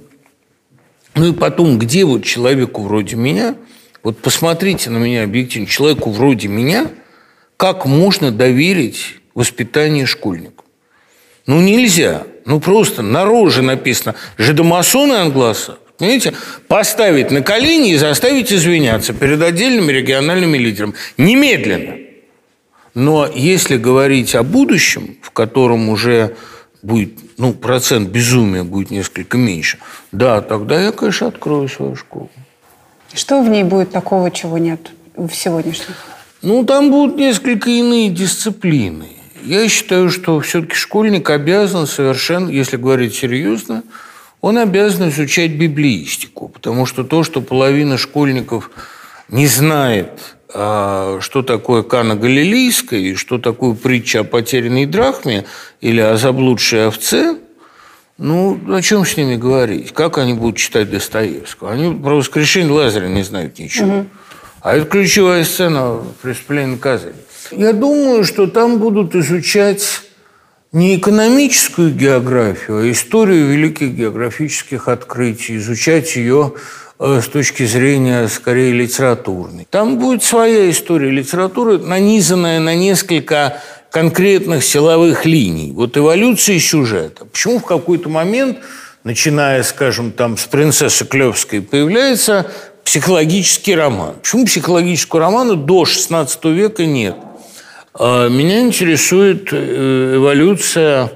ну 1.14 1.28
и 1.28 1.32
потом, 1.32 1.78
где 1.78 2.04
вот 2.04 2.22
человеку 2.22 2.82
вроде 2.82 3.16
меня, 3.16 3.56
вот 4.02 4.18
посмотрите 4.18 4.90
на 4.90 4.98
меня 4.98 5.24
объективно, 5.24 5.66
человеку 5.66 6.10
вроде 6.10 6.48
меня, 6.48 6.88
как 7.56 7.86
можно 7.86 8.30
доверить 8.30 9.20
воспитание 9.34 10.04
школьнику? 10.04 10.66
Ну, 11.46 11.62
нельзя. 11.62 12.24
Ну, 12.44 12.60
просто 12.60 13.02
на 13.02 13.24
роже 13.24 13.62
написано 13.62 14.14
«Жидомасоны 14.38 15.14
англоса». 15.14 15.78
Понимаете? 15.98 16.34
Поставить 16.66 17.30
на 17.30 17.42
колени 17.42 17.92
и 17.92 17.96
заставить 17.96 18.52
извиняться 18.52 19.12
перед 19.12 19.40
отдельными 19.40 19.92
региональными 19.92 20.58
лидерами. 20.58 20.94
Немедленно. 21.16 21.96
Но 22.94 23.28
если 23.32 23.76
говорить 23.76 24.34
о 24.34 24.42
будущем, 24.42 25.16
в 25.22 25.30
котором 25.30 25.88
уже 25.88 26.36
будет, 26.82 27.12
ну, 27.38 27.52
процент 27.52 28.10
безумия 28.10 28.62
будет 28.62 28.90
несколько 28.90 29.36
меньше, 29.36 29.78
да, 30.12 30.40
тогда 30.40 30.80
я, 30.80 30.92
конечно, 30.92 31.28
открою 31.28 31.68
свою 31.68 31.96
школу. 31.96 32.30
Что 33.12 33.42
в 33.42 33.48
ней 33.48 33.62
будет 33.62 33.90
такого, 33.92 34.30
чего 34.30 34.58
нет 34.58 34.90
в 35.16 35.32
сегодняшнем? 35.32 35.94
Ну, 36.42 36.64
там 36.64 36.90
будут 36.90 37.16
несколько 37.16 37.70
иные 37.70 38.10
дисциплины. 38.10 39.13
Я 39.44 39.68
считаю, 39.68 40.10
что 40.10 40.40
все-таки 40.40 40.74
школьник 40.74 41.28
обязан 41.28 41.86
совершенно, 41.86 42.48
если 42.48 42.78
говорить 42.78 43.14
серьезно, 43.14 43.82
он 44.40 44.56
обязан 44.56 45.10
изучать 45.10 45.52
библиистику, 45.52 46.48
потому 46.48 46.86
что 46.86 47.04
то, 47.04 47.24
что 47.24 47.42
половина 47.42 47.98
школьников 47.98 48.70
не 49.28 49.46
знает, 49.46 50.36
а, 50.52 51.18
что 51.20 51.42
такое 51.42 51.82
Кана 51.82 52.14
Галилейская 52.16 53.00
и 53.00 53.14
что 53.16 53.38
такое 53.38 53.74
притча 53.74 54.20
о 54.20 54.24
потерянной 54.24 54.86
драхме 54.86 55.44
или 55.82 56.00
о 56.00 56.16
заблудшей 56.16 56.86
овце, 56.86 57.36
ну, 58.16 58.58
о 58.72 58.80
чем 58.80 59.04
с 59.04 59.16
ними 59.16 59.36
говорить? 59.36 59.92
Как 59.92 60.16
они 60.16 60.32
будут 60.32 60.56
читать 60.56 60.90
Достоевского? 60.90 61.72
Они 61.72 61.94
про 61.94 62.14
воскрешение 62.14 62.72
Лазаря 62.72 63.08
не 63.08 63.24
знают 63.24 63.58
ничего. 63.58 63.98
Угу. 63.98 64.06
А 64.62 64.76
это 64.76 64.86
ключевая 64.86 65.44
сцена 65.44 65.98
преступления 66.22 66.72
наказания. 66.72 67.23
Я 67.50 67.72
думаю, 67.72 68.24
что 68.24 68.46
там 68.46 68.78
будут 68.78 69.14
изучать 69.14 70.02
не 70.72 70.96
экономическую 70.96 71.94
географию, 71.94 72.78
а 72.78 72.90
историю 72.90 73.46
великих 73.46 73.90
географических 73.90 74.88
открытий, 74.88 75.56
изучать 75.56 76.16
ее 76.16 76.54
э, 76.98 77.20
с 77.22 77.28
точки 77.28 77.64
зрения, 77.64 78.26
скорее, 78.26 78.72
литературной. 78.72 79.68
Там 79.70 79.98
будет 79.98 80.24
своя 80.24 80.68
история 80.70 81.10
литературы, 81.10 81.78
нанизанная 81.78 82.58
на 82.58 82.74
несколько 82.74 83.62
конкретных 83.90 84.64
силовых 84.64 85.24
линий. 85.24 85.70
Вот 85.70 85.96
эволюция 85.96 86.58
сюжета. 86.58 87.24
Почему 87.26 87.60
в 87.60 87.64
какой-то 87.64 88.08
момент, 88.08 88.58
начиная, 89.04 89.62
скажем, 89.62 90.10
там, 90.10 90.36
с 90.36 90.46
принцессы 90.46 91.04
Клевской, 91.04 91.62
появляется 91.62 92.50
психологический 92.84 93.76
роман? 93.76 94.14
Почему 94.20 94.46
психологического 94.46 95.20
романа 95.20 95.54
до 95.54 95.84
XVI 95.84 96.52
века 96.52 96.84
нет? 96.84 97.14
А 97.96 98.28
меня 98.28 98.60
интересует 98.60 99.48
э, 99.52 100.16
эволюция 100.16 101.12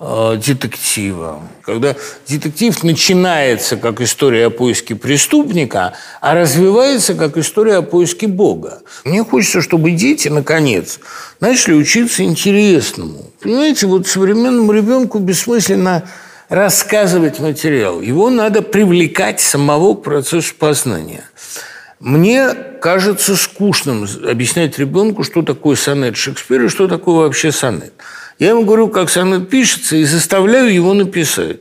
а, 0.00 0.36
детектива. 0.36 1.42
Когда 1.62 1.96
детектив 2.28 2.82
начинается 2.82 3.76
как 3.76 4.00
история 4.00 4.46
о 4.46 4.50
поиске 4.50 4.94
преступника, 4.94 5.92
а 6.20 6.34
развивается 6.34 7.14
как 7.14 7.36
история 7.36 7.76
о 7.76 7.82
поиске 7.82 8.26
Бога. 8.26 8.80
Мне 9.04 9.22
хочется, 9.22 9.60
чтобы 9.60 9.90
дети, 9.90 10.28
наконец, 10.28 11.00
начали 11.40 11.74
учиться 11.74 12.22
интересному. 12.22 13.30
Понимаете, 13.42 13.86
вот 13.86 14.06
современному 14.06 14.72
ребенку 14.72 15.18
бессмысленно 15.18 16.08
рассказывать 16.48 17.40
материал. 17.40 18.00
Его 18.00 18.30
надо 18.30 18.62
привлекать 18.62 19.40
самого 19.40 19.94
к 19.94 20.04
процессу 20.04 20.54
познания. 20.58 21.24
Мне 22.00 22.54
кажется 22.80 23.34
скучным 23.34 24.06
объяснять 24.28 24.78
ребенку, 24.78 25.24
что 25.24 25.42
такое 25.42 25.74
сонет 25.74 26.16
Шекспира 26.16 26.66
и 26.66 26.68
что 26.68 26.86
такое 26.86 27.24
вообще 27.24 27.50
сонет. 27.50 27.92
Я 28.38 28.50
ему 28.50 28.64
говорю, 28.64 28.88
как 28.88 29.10
сонет 29.10 29.48
пишется, 29.48 29.96
и 29.96 30.04
заставляю 30.04 30.72
его 30.72 30.94
написать. 30.94 31.58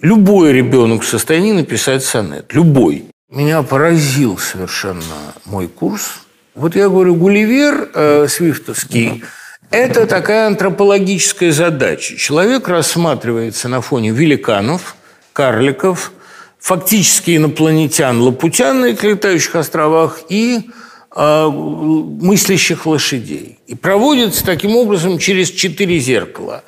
Любой 0.00 0.52
ребенок 0.52 1.02
в 1.02 1.08
состоянии 1.08 1.52
написать 1.52 2.02
сонет. 2.02 2.54
Любой. 2.54 3.04
Меня 3.30 3.62
поразил 3.62 4.38
совершенно 4.38 5.34
мой 5.44 5.68
курс. 5.68 6.20
Вот 6.54 6.76
я 6.76 6.88
говорю, 6.88 7.14
Гулливер 7.14 7.90
э, 7.94 8.26
Свифтовский– 8.28 9.24
это 9.70 10.06
такая 10.06 10.46
антропологическая 10.46 11.52
задача. 11.52 12.16
Человек 12.16 12.68
рассматривается 12.68 13.68
на 13.68 13.82
фоне 13.82 14.10
великанов, 14.10 14.96
карликов– 15.34 16.12
фактически 16.64 17.36
инопланетян 17.36 18.22
Лапутян 18.22 18.80
на 18.80 18.86
летающих 18.86 19.54
островах 19.54 20.20
и 20.30 20.60
э, 21.14 21.48
мыслящих 21.50 22.86
лошадей. 22.86 23.58
И 23.66 23.74
проводится 23.74 24.46
таким 24.46 24.74
образом 24.74 25.18
через 25.18 25.50
четыре 25.50 25.98
зеркала. 25.98 26.64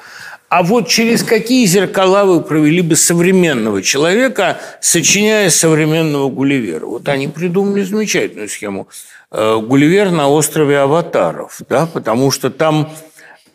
А 0.51 0.63
вот 0.63 0.89
через 0.89 1.23
какие 1.23 1.65
зеркала 1.65 2.27
вы 2.27 2.43
провели 2.43 2.83
бы 2.83 2.95
современного 2.95 3.81
человека, 3.81 4.59
сочиняя 4.83 5.49
современного 5.49 6.29
Гулливера? 6.29 6.85
Вот 6.85 7.09
они 7.09 7.29
придумали 7.29 7.83
замечательную 7.83 8.51
схему. 8.51 8.89
Э, 9.31 9.59
Гулливер 9.63 10.11
на 10.11 10.29
острове 10.29 10.79
Аватаров, 10.79 11.63
да, 11.71 11.87
потому 11.87 12.31
что 12.31 12.51
там 12.51 12.93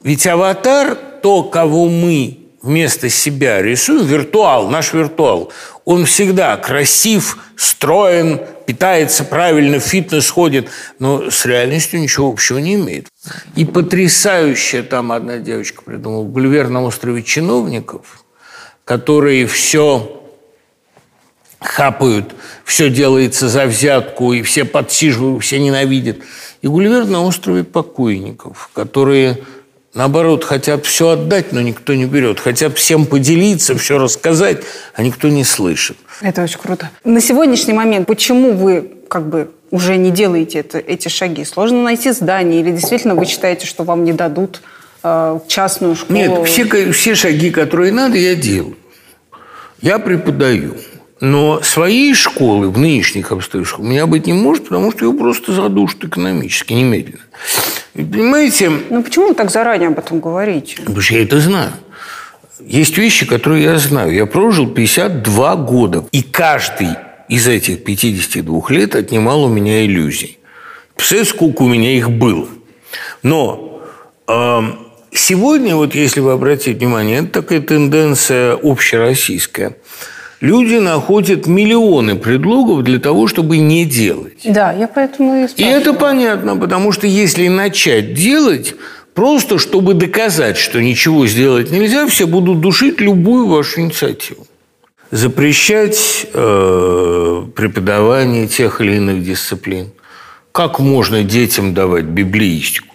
ведь 0.01 0.25
аватар, 0.25 0.97
то, 1.21 1.43
кого 1.43 1.87
мы 1.87 2.41
вместо 2.61 3.09
себя 3.09 3.61
рисуем, 3.61 4.05
виртуал, 4.05 4.69
наш 4.69 4.93
виртуал, 4.93 5.51
он 5.85 6.05
всегда 6.05 6.57
красив, 6.57 7.37
строен, 7.55 8.41
питается 8.65 9.23
правильно, 9.23 9.79
в 9.79 9.83
фитнес 9.83 10.29
ходит, 10.29 10.69
но 10.99 11.29
с 11.29 11.45
реальностью 11.45 11.99
ничего 11.99 12.29
общего 12.29 12.59
не 12.59 12.75
имеет. 12.75 13.07
И 13.55 13.65
потрясающая 13.65 14.83
там 14.83 15.11
одна 15.11 15.37
девочка 15.37 15.81
придумала, 15.81 16.23
Гульвер 16.23 16.69
на 16.69 16.83
острове 16.83 17.23
чиновников, 17.23 18.23
которые 18.85 19.47
все 19.47 20.21
хапают, 21.59 22.33
все 22.65 22.89
делается 22.89 23.47
за 23.47 23.65
взятку, 23.65 24.33
и 24.33 24.41
все 24.41 24.65
подсиживают, 24.65 25.43
все 25.43 25.59
ненавидят. 25.59 26.17
И 26.61 26.67
Гулливер 26.67 27.05
на 27.05 27.23
острове 27.23 27.63
покойников, 27.63 28.69
которые 28.73 29.39
Наоборот, 29.93 30.45
хотят 30.45 30.85
все 30.85 31.09
отдать, 31.09 31.51
но 31.51 31.61
никто 31.61 31.93
не 31.93 32.05
берет. 32.05 32.39
Хотят 32.39 32.77
всем 32.77 33.05
поделиться, 33.05 33.77
все 33.77 33.97
рассказать, 33.97 34.63
а 34.95 35.03
никто 35.03 35.27
не 35.27 35.43
слышит. 35.43 35.97
Это 36.21 36.43
очень 36.43 36.59
круто. 36.59 36.89
На 37.03 37.19
сегодняшний 37.19 37.73
момент 37.73 38.07
почему 38.07 38.53
вы 38.53 38.89
как 39.09 39.27
бы 39.27 39.51
уже 39.69 39.97
не 39.97 40.11
делаете 40.11 40.59
это, 40.59 40.77
эти 40.77 41.09
шаги? 41.09 41.43
Сложно 41.43 41.83
найти 41.83 42.11
здание 42.11 42.61
или 42.61 42.71
действительно 42.71 43.15
вы 43.15 43.25
считаете, 43.25 43.65
что 43.67 43.83
вам 43.83 44.05
не 44.05 44.13
дадут 44.13 44.61
э, 45.03 45.39
частную 45.47 45.95
школу? 45.95 46.17
Нет, 46.17 46.47
все, 46.47 46.91
все 46.93 47.15
шаги, 47.15 47.51
которые 47.51 47.91
надо, 47.91 48.17
я 48.17 48.35
делаю. 48.35 48.77
Я 49.81 49.99
преподаю. 49.99 50.75
Но 51.19 51.61
своей 51.61 52.13
школы 52.13 52.69
в 52.69 52.77
нынешних 52.77 53.31
обстоятельствах 53.31 53.81
у 53.81 53.83
меня 53.83 54.07
быть 54.07 54.25
не 54.25 54.33
может, 54.33 54.69
потому 54.69 54.91
что 54.91 55.05
ее 55.05 55.13
просто 55.13 55.51
задушат 55.51 56.05
экономически, 56.05 56.73
немедленно. 56.73 57.19
Понимаете? 57.93 58.69
Ну 58.89 59.03
почему 59.03 59.29
вы 59.29 59.33
так 59.33 59.51
заранее 59.51 59.89
об 59.89 59.99
этом 59.99 60.19
говорите? 60.19 60.77
Потому 60.77 61.01
что 61.01 61.15
я 61.15 61.23
это 61.23 61.39
знаю. 61.39 61.71
Есть 62.59 62.97
вещи, 62.97 63.25
которые 63.25 63.63
я 63.63 63.77
знаю. 63.77 64.13
Я 64.13 64.25
прожил 64.25 64.69
52 64.69 65.55
года. 65.57 66.05
И 66.11 66.21
каждый 66.21 66.89
из 67.27 67.47
этих 67.47 67.83
52 67.83 68.61
лет 68.69 68.95
отнимал 68.95 69.43
у 69.43 69.49
меня 69.49 69.85
иллюзий. 69.85 70.37
Представляете, 70.95 71.31
сколько 71.31 71.63
у 71.63 71.67
меня 71.67 71.91
их 71.91 72.11
было. 72.11 72.47
Но 73.23 73.81
э, 74.27 74.61
сегодня, 75.11 75.75
вот 75.75 75.95
если 75.95 76.19
вы 76.19 76.33
обратите 76.33 76.73
внимание, 76.73 77.19
это 77.19 77.41
такая 77.41 77.61
тенденция 77.61 78.57
общероссийская– 78.61 79.75
люди 80.41 80.75
находят 80.75 81.47
миллионы 81.47 82.15
предлогов 82.15 82.83
для 82.83 82.99
того, 82.99 83.27
чтобы 83.27 83.57
не 83.57 83.85
делать. 83.85 84.39
Да, 84.43 84.73
я 84.73 84.87
поэтому 84.87 85.45
и 85.45 85.47
И 85.55 85.63
это 85.63 85.93
понятно, 85.93 86.57
потому 86.57 86.91
что 86.91 87.07
если 87.07 87.47
начать 87.47 88.13
делать, 88.13 88.75
просто 89.13 89.59
чтобы 89.59 89.93
доказать, 89.93 90.57
что 90.57 90.81
ничего 90.81 91.25
сделать 91.27 91.71
нельзя, 91.71 92.07
все 92.07 92.27
будут 92.27 92.59
душить 92.59 92.99
любую 92.99 93.47
вашу 93.47 93.81
инициативу. 93.81 94.45
Запрещать 95.11 96.27
э, 96.33 97.43
преподавание 97.55 98.47
тех 98.47 98.81
или 98.81 98.95
иных 98.95 99.23
дисциплин. 99.23 99.91
Как 100.51 100.79
можно 100.79 101.23
детям 101.23 101.73
давать 101.73 102.05
библеистику? 102.05 102.90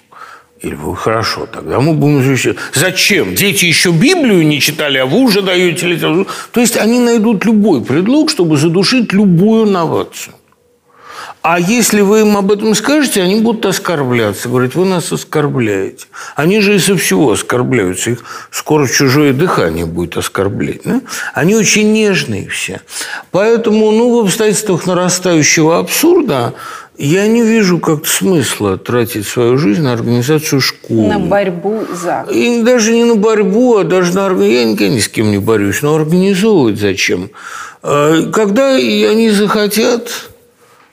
Или 0.60 0.74
вы 0.74 0.96
хорошо, 0.96 1.46
тогда 1.46 1.80
мы 1.80 1.92
будем 1.92 2.22
изучать. 2.22 2.56
Зачем? 2.72 3.34
Дети 3.34 3.66
еще 3.66 3.90
Библию 3.90 4.46
не 4.46 4.60
читали, 4.60 4.98
а 4.98 5.06
вы 5.06 5.18
уже 5.18 5.42
даете 5.42 5.86
литературу. 5.86 6.26
То 6.52 6.60
есть 6.60 6.76
они 6.76 6.98
найдут 6.98 7.44
любой 7.44 7.82
предлог, 7.82 8.30
чтобы 8.30 8.56
задушить 8.56 9.12
любую 9.12 9.66
новацию. 9.66 10.34
А 11.48 11.60
если 11.60 12.00
вы 12.00 12.22
им 12.22 12.36
об 12.36 12.50
этом 12.50 12.74
скажете, 12.74 13.22
они 13.22 13.40
будут 13.40 13.66
оскорбляться. 13.66 14.48
Говорить, 14.48 14.74
вы 14.74 14.84
нас 14.84 15.12
оскорбляете. 15.12 16.06
Они 16.34 16.58
же 16.60 16.74
из-за 16.74 16.96
всего 16.96 17.30
оскорбляются. 17.30 18.10
Их 18.10 18.24
скоро 18.50 18.88
чужое 18.88 19.32
дыхание 19.32 19.86
будет 19.86 20.16
оскорблять. 20.16 20.80
Да? 20.84 21.02
Они 21.34 21.54
очень 21.54 21.92
нежные 21.92 22.48
все. 22.48 22.80
Поэтому 23.30 23.92
ну, 23.92 24.16
в 24.16 24.24
обстоятельствах 24.24 24.86
нарастающего 24.86 25.78
абсурда 25.78 26.54
я 26.98 27.26
не 27.26 27.42
вижу 27.42 27.78
как 27.78 28.06
смысла 28.06 28.78
тратить 28.78 29.26
свою 29.26 29.58
жизнь 29.58 29.82
на 29.82 29.92
организацию 29.92 30.60
школы. 30.60 31.08
На 31.08 31.18
борьбу 31.18 31.84
за. 31.92 32.26
И 32.32 32.62
даже 32.62 32.92
не 32.92 33.04
на 33.04 33.16
борьбу, 33.16 33.76
а 33.78 33.84
даже 33.84 34.14
на... 34.14 34.26
Я 34.42 34.64
никогда 34.64 34.94
ни 34.94 35.00
с 35.00 35.08
кем 35.08 35.30
не 35.30 35.38
борюсь, 35.38 35.82
но 35.82 35.94
организовывать 35.94 36.78
зачем? 36.78 37.30
А, 37.82 38.30
когда 38.30 38.74
они 38.74 39.30
захотят, 39.30 40.30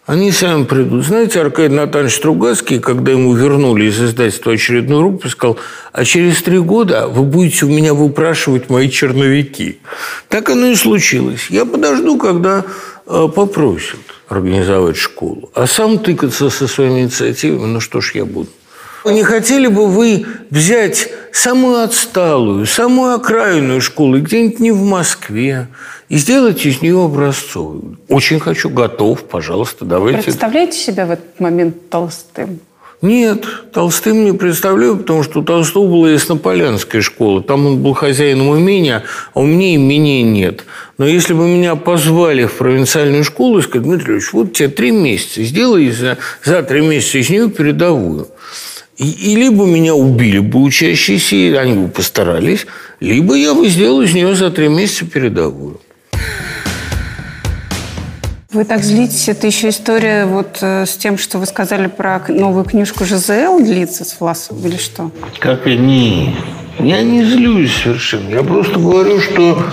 они 0.05 0.31
сами 0.31 0.65
придут. 0.65 1.05
Знаете, 1.05 1.39
Аркадий 1.39 1.75
Натанович 1.75 2.15
Стругацкий, 2.15 2.79
когда 2.79 3.13
ему 3.13 3.33
вернули 3.33 3.85
из 3.85 4.01
издательства 4.01 4.53
очередную 4.53 5.01
рукопись, 5.01 5.31
сказал, 5.31 5.57
а 5.93 6.03
через 6.03 6.41
три 6.43 6.59
года 6.59 7.07
вы 7.07 7.23
будете 7.23 7.65
у 7.65 7.69
меня 7.69 7.93
выпрашивать 7.93 8.69
мои 8.69 8.89
черновики. 8.89 9.79
Так 10.27 10.49
оно 10.49 10.67
и 10.67 10.75
случилось. 10.75 11.47
Я 11.49 11.65
подожду, 11.65 12.17
когда 12.17 12.65
а, 13.05 13.29
попросят 13.29 13.99
организовать 14.27 14.97
школу. 14.97 15.49
А 15.53 15.67
сам 15.67 15.97
тыкаться 15.97 16.49
со 16.49 16.67
своими 16.67 17.01
инициативами, 17.01 17.65
ну 17.65 17.79
что 17.79 18.01
ж 18.01 18.11
я 18.15 18.25
буду. 18.25 18.49
Не 19.05 19.23
хотели 19.23 19.67
бы 19.67 19.87
вы 19.87 20.25
взять 20.49 21.09
самую 21.33 21.83
отсталую, 21.83 22.65
самую 22.65 23.15
окраинную 23.15 23.81
школу, 23.81 24.19
где-нибудь 24.19 24.59
не 24.59 24.71
в 24.71 24.83
Москве, 24.83 25.67
и 26.07 26.17
сделать 26.17 26.65
из 26.65 26.81
нее 26.81 27.03
образцовую? 27.03 27.97
Очень 28.07 28.39
хочу, 28.39 28.69
готов, 28.69 29.23
пожалуйста, 29.23 29.83
давайте. 29.83 30.21
Представляете 30.23 30.77
себя 30.77 31.05
в 31.05 31.11
этот 31.11 31.39
момент 31.39 31.89
толстым? 31.89 32.59
Нет, 33.03 33.45
Толстым 33.73 34.23
не 34.23 34.31
представляю, 34.31 34.95
потому 34.95 35.23
что 35.23 35.41
у 35.41 35.43
Толстого 35.43 35.91
была 35.91 36.11
Яснополянская 36.11 37.01
школа. 37.01 37.43
Там 37.43 37.65
он 37.65 37.83
был 37.83 37.93
хозяином 37.93 38.57
имения, 38.57 39.03
а 39.33 39.41
у 39.41 39.45
меня 39.45 39.75
имения 39.75 40.23
нет. 40.23 40.63
Но 40.97 41.05
если 41.05 41.33
бы 41.33 41.45
меня 41.45 41.75
позвали 41.75 42.45
в 42.45 42.53
провинциальную 42.53 43.25
школу 43.25 43.59
и 43.59 43.61
сказали, 43.61 43.89
Дмитрий 43.89 44.13
Ильич, 44.13 44.31
вот 44.31 44.53
тебе 44.53 44.69
три 44.69 44.91
месяца, 44.91 45.43
сделай 45.43 45.91
за, 45.91 46.17
за 46.45 46.63
три 46.63 46.79
месяца 46.79 47.17
из 47.17 47.29
нее 47.29 47.49
передовую. 47.49 48.29
И, 49.03 49.33
и 49.33 49.35
либо 49.35 49.65
меня 49.65 49.95
убили 49.95 50.39
бы 50.39 50.61
учащиеся, 50.61 51.59
они 51.59 51.73
бы 51.73 51.89
постарались, 51.89 52.65
либо 53.01 53.35
я 53.35 53.53
бы 53.53 53.67
сделал 53.67 54.01
из 54.01 54.13
нее 54.13 54.33
за 54.33 54.49
три 54.49 54.69
месяца 54.69 55.05
передовую. 55.05 55.81
Вы 58.53 58.63
так 58.63 58.83
злитесь, 58.83 59.27
это 59.27 59.47
еще 59.47 59.69
история 59.69 60.25
вот 60.25 60.59
э, 60.61 60.85
с 60.85 60.95
тем, 60.95 61.17
что 61.17 61.39
вы 61.39 61.47
сказали 61.47 61.87
про 61.87 62.23
новую 62.29 62.63
книжку 62.63 63.03
ЖЗЛ 63.03 63.59
длится 63.59 64.05
с 64.05 64.19
Власовым 64.19 64.67
или 64.67 64.77
что? 64.77 65.11
Как 65.39 65.65
они? 65.65 66.35
Я 66.79 67.01
не 67.01 67.25
злюсь 67.25 67.73
совершенно. 67.83 68.29
Я 68.29 68.43
просто 68.43 68.79
говорю, 68.79 69.19
что 69.19 69.63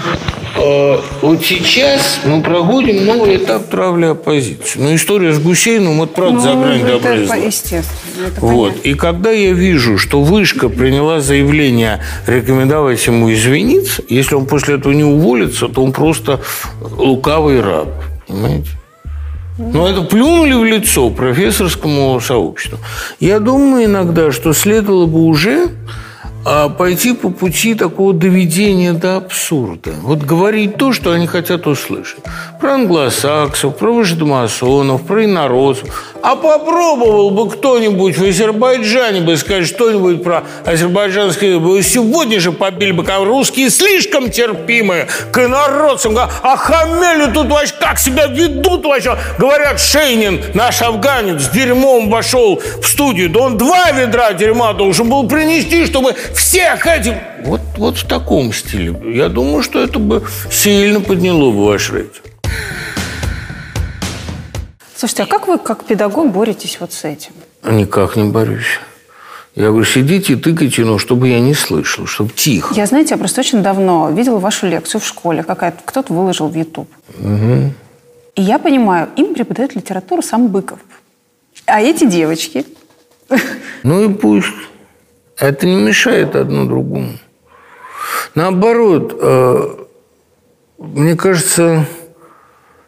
вот 0.57 1.45
сейчас 1.45 2.21
мы 2.25 2.43
проходим 2.43 3.05
новый 3.05 3.37
этап 3.37 3.69
травли 3.69 4.07
оппозиции. 4.07 4.79
Но 4.79 4.95
история 4.95 5.33
с 5.33 5.39
Гусейновым, 5.39 5.99
вот 5.99 6.15
правда, 6.15 6.35
ну, 6.35 6.41
за 6.41 6.55
грань 6.55 6.87
добра 6.87 7.15
это 7.15 7.35
естественно. 7.37 8.27
Это 8.27 8.41
вот. 8.41 8.75
И 8.83 8.95
когда 8.95 9.31
я 9.31 9.53
вижу, 9.53 9.99
что 9.99 10.23
Вышка 10.23 10.69
приняла 10.69 11.21
заявление 11.21 12.03
рекомендовать 12.27 13.05
ему 13.07 13.33
извиниться, 13.33 14.03
если 14.09 14.35
он 14.35 14.47
после 14.47 14.77
этого 14.77 14.93
не 14.93 15.05
уволится, 15.05 15.69
то 15.69 15.83
он 15.83 15.93
просто 15.93 16.41
лукавый 16.81 17.61
раб. 17.61 17.89
Понимаете? 18.27 18.69
Но 19.59 19.87
это 19.89 20.03
плюнули 20.03 20.55
в 20.55 20.65
лицо 20.65 21.11
профессорскому 21.11 22.19
сообществу. 22.21 22.79
Я 23.19 23.41
думаю 23.41 23.85
иногда, 23.85 24.33
что 24.33 24.55
следовало 24.55 25.07
бы 25.07 25.25
уже 25.25 25.69
а 26.45 26.69
пойти 26.69 27.13
по 27.13 27.31
пути 27.31 27.75
такого 27.75 28.15
доведения 28.15 28.93
до 28.93 29.17
абсурда. 29.19 29.93
Вот 30.03 30.21
говорить 30.21 30.77
то, 30.77 30.93
что 30.93 31.13
они 31.13 31.27
хотят 31.27 31.67
услышать. 31.67 32.21
Про 32.61 32.75
англосаксов, 32.75 33.77
про 33.77 33.93
вождемасонов, 33.93 35.03
про 35.03 35.25
инородцев. 35.25 36.15
А 36.23 36.37
попробовал 36.37 37.31
бы 37.31 37.51
кто-нибудь 37.51 38.17
в 38.17 38.25
Азербайджане 38.25 39.21
бы 39.23 39.37
сказать 39.37 39.67
что-нибудь 39.67 40.23
про 40.23 40.45
азербайджанские... 40.65 41.83
Сегодня 41.83 42.41
же 42.41 42.53
побили 42.53 42.93
бы, 42.93 43.05
как 43.05 43.23
русские 43.23 43.71
слишком 43.71 44.31
терпимые 44.31 45.09
к 45.33 45.39
инородцам. 45.45 46.17
А 46.19 46.57
хамели 46.57 47.33
тут 47.33 47.49
вообще 47.49 47.75
как 47.79 47.99
себя 47.99 48.27
ведут 48.27 48.85
вообще? 48.85 49.17
Говорят, 49.39 49.81
Шейнин, 49.81 50.43
наш 50.55 50.83
афганец, 50.83 51.43
с 51.43 51.49
дерьмом 51.51 52.11
вошел 52.11 52.61
в 52.83 52.87
студию. 52.87 53.31
Да 53.31 53.41
он 53.41 53.59
два 53.59 53.91
ведра 53.93 54.33
дерьма 54.33 54.73
должен 54.73 55.09
был 55.09 55.27
принести, 55.27 55.87
чтобы 55.87 56.15
всех 56.35 56.87
этих... 56.87 57.15
Вот, 57.45 57.61
вот 57.77 57.99
в 57.99 58.07
таком 58.07 58.53
стиле. 58.53 58.95
Я 59.15 59.29
думаю, 59.29 59.63
что 59.63 59.83
это 59.83 59.99
бы 59.99 60.25
сильно 60.51 61.01
подняло 61.01 61.51
бы 61.51 61.67
ваш 61.67 61.91
рейтинг. 61.91 62.25
Слушайте, 64.97 65.23
а 65.23 65.27
как 65.27 65.49
вы, 65.49 65.59
как 65.59 65.85
педагог, 65.85 66.31
боретесь 66.31 66.79
вот 66.81 66.93
с 66.93 67.05
этим? 67.05 67.33
Никак 67.65 68.17
не 68.17 68.25
борюсь. 68.25 68.79
Я 69.55 69.69
говорю, 69.69 69.85
сидите 69.85 70.35
и 70.35 70.37
тыкайте, 70.37 70.85
но 70.85 70.99
чтобы 70.99 71.29
я 71.29 71.41
не 71.41 71.55
слышал, 71.55 72.07
чтобы 72.07 72.31
тихо. 72.33 72.75
Я, 72.75 72.87
знаете, 72.87 73.15
я 73.15 73.19
просто 73.19 73.41
очень 73.41 73.63
давно 73.63 74.11
видела 74.11 74.39
вашу 74.39 74.67
лекцию 74.67 75.01
в 75.01 75.07
школе, 75.07 75.43
какая 75.43 75.75
кто-то 75.85 76.13
выложил 76.13 76.49
в 76.49 76.55
YouTube. 76.55 76.89
И 78.37 78.43
я 78.43 78.59
понимаю, 78.59 79.09
им 79.17 79.35
преподает 79.35 79.75
литературу 79.75 80.23
сам 80.23 80.49
Быков. 80.49 80.79
А 81.67 81.81
эти 81.81 82.07
девочки, 82.07 82.65
Ну 83.83 84.05
и 84.05 84.13
пусть. 84.13 84.47
Это 85.41 85.67
не 85.67 85.75
мешает 85.75 86.37
одно 86.37 86.67
другому. 86.67 87.15
Наоборот, 88.35 89.19
э, 89.19 89.69
мне 90.79 91.17
кажется, 91.17 91.87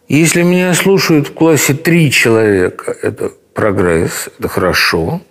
если 0.06 0.42
меня 0.42 0.74
слушают 0.74 1.28
в 1.28 1.32
классе 1.32 1.72
три 1.72 2.10
человека, 2.10 2.94
это 3.02 3.32
прогресс, 3.54 4.28
это 4.38 4.48
хорошо. 4.48 5.22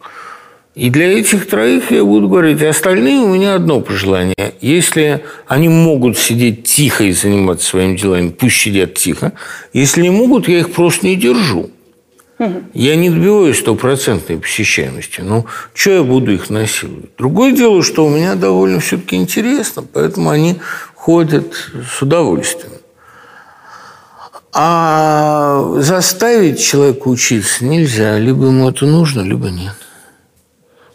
И 0.73 0.89
для 0.89 1.19
этих 1.19 1.47
троих 1.47 1.91
я 1.91 2.03
буду 2.03 2.27
говорить, 2.27 2.63
остальные 2.63 3.19
у 3.19 3.35
меня 3.35 3.55
одно 3.55 3.81
пожелание. 3.81 4.55
Если 4.59 5.23
они 5.47 5.69
могут 5.69 6.17
сидеть 6.17 6.63
тихо 6.63 7.03
и 7.03 7.11
заниматься 7.11 7.67
своими 7.67 7.97
делами, 7.97 8.29
пусть 8.29 8.55
сидят 8.55 8.95
тихо. 8.95 9.33
Если 9.73 10.01
не 10.01 10.09
могут, 10.09 10.47
я 10.47 10.59
их 10.59 10.71
просто 10.71 11.05
не 11.05 11.15
держу. 11.15 11.69
Я 12.73 12.95
не 12.95 13.09
добиваюсь 13.09 13.59
стопроцентной 13.59 14.37
посещаемости. 14.37 15.21
Ну, 15.21 15.45
что 15.73 15.91
я 15.91 16.03
буду 16.03 16.31
их 16.33 16.49
насиловать? 16.49 17.15
Другое 17.17 17.51
дело, 17.51 17.83
что 17.83 18.05
у 18.05 18.09
меня 18.09 18.35
довольно 18.35 18.79
все-таки 18.79 19.15
интересно, 19.15 19.83
поэтому 19.83 20.29
они 20.29 20.59
ходят 20.95 21.53
с 21.87 22.01
удовольствием. 22.01 22.71
А 24.53 25.75
заставить 25.77 26.59
человека 26.59 27.07
учиться 27.07 27.63
нельзя. 27.63 28.17
Либо 28.17 28.47
ему 28.47 28.69
это 28.69 28.85
нужно, 28.85 29.21
либо 29.21 29.49
нет. 29.49 29.75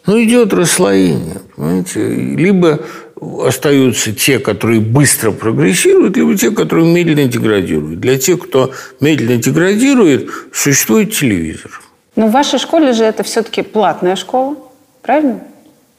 Ну, 0.05 0.23
идет 0.23 0.53
расслоение, 0.53 1.41
понимаете? 1.55 2.07
Либо 2.07 2.79
остаются 3.21 4.13
те, 4.13 4.39
которые 4.39 4.79
быстро 4.79 5.31
прогрессируют, 5.31 6.17
либо 6.17 6.35
те, 6.37 6.51
которые 6.51 6.85
медленно 6.91 7.27
деградируют. 7.27 7.99
Для 7.99 8.17
тех, 8.17 8.39
кто 8.39 8.71
медленно 8.99 9.37
деградирует, 9.41 10.29
существует 10.53 11.13
телевизор. 11.13 11.81
ну 12.15 12.27
в 12.27 12.31
вашей 12.31 12.59
школе 12.59 12.93
же 12.93 13.03
это 13.03 13.23
все-таки 13.23 13.61
платная 13.61 14.15
школа, 14.15 14.55
правильно? 15.01 15.39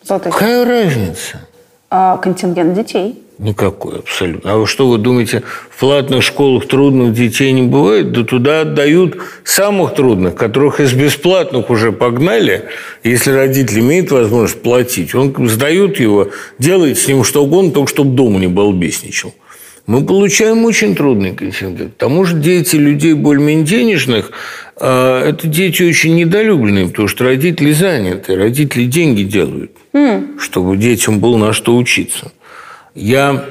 Золотой 0.03 0.33
Какая 0.33 0.65
разница? 0.65 1.41
а, 1.91 2.17
контингент 2.19 2.75
детей. 2.75 3.23
Никакой 3.39 4.01
абсолютно. 4.01 4.53
А 4.53 4.57
вы 4.57 4.67
что, 4.67 4.89
вы 4.89 4.99
думаете, 4.99 5.45
в 5.71 5.79
платных 5.79 6.25
школах 6.25 6.67
трудных 6.67 7.15
детей 7.15 7.53
не 7.53 7.63
бывает? 7.63 8.11
Да 8.11 8.25
туда 8.25 8.63
отдают 8.63 9.17
самых 9.45 9.95
трудных, 9.95 10.35
которых 10.35 10.81
из 10.81 10.93
бесплатных 10.93 11.71
уже 11.71 11.93
погнали. 11.93 12.65
Если 13.05 13.31
родитель 13.31 13.79
имеет 13.79 14.11
возможность 14.11 14.61
платить, 14.61 15.15
он 15.15 15.49
сдает 15.49 16.01
его, 16.01 16.31
делает 16.59 16.99
с 16.99 17.07
ним 17.07 17.23
что 17.23 17.45
угодно, 17.45 17.71
только 17.71 17.91
чтобы 17.91 18.17
дома 18.17 18.41
не 18.41 18.49
балбесничал. 18.49 19.33
Мы 19.87 20.05
получаем 20.05 20.65
очень 20.65 20.97
трудный 20.97 21.33
контингент. 21.33 21.95
К 21.95 21.97
тому 21.97 22.25
же 22.25 22.37
дети 22.37 22.75
людей 22.75 23.15
более-менее 23.15 23.65
денежных, 23.65 24.33
а, 24.77 25.25
это 25.25 25.47
дети 25.47 25.85
очень 25.85 26.17
недолюбленные, 26.17 26.89
потому 26.89 27.07
что 27.07 27.25
родители 27.25 27.71
заняты, 27.71 28.35
родители 28.35 28.85
деньги 28.85 29.23
делают, 29.23 29.71
чтобы 30.39 30.77
детям 30.77 31.21
было 31.21 31.37
на 31.37 31.53
что 31.53 31.77
учиться. 31.77 32.33
Я 32.99 33.45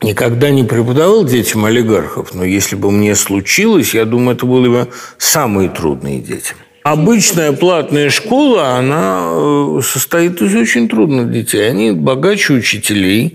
никогда 0.00 0.48
не 0.48 0.64
преподавал 0.64 1.24
детям 1.24 1.66
олигархов, 1.66 2.34
но 2.34 2.42
если 2.42 2.74
бы 2.74 2.90
мне 2.90 3.14
случилось, 3.14 3.92
я 3.92 4.06
думаю, 4.06 4.34
это 4.34 4.46
были 4.46 4.68
бы 4.68 4.88
самые 5.18 5.68
трудные 5.68 6.18
дети. 6.20 6.54
Обычная 6.84 7.52
платная 7.52 8.08
школа, 8.08 8.76
она 8.76 9.20
э, 9.30 9.80
состоит 9.84 10.40
из 10.40 10.54
очень 10.54 10.88
трудных 10.88 11.30
детей. 11.30 11.68
Они 11.68 11.92
богаче 11.92 12.54
учителей, 12.54 13.34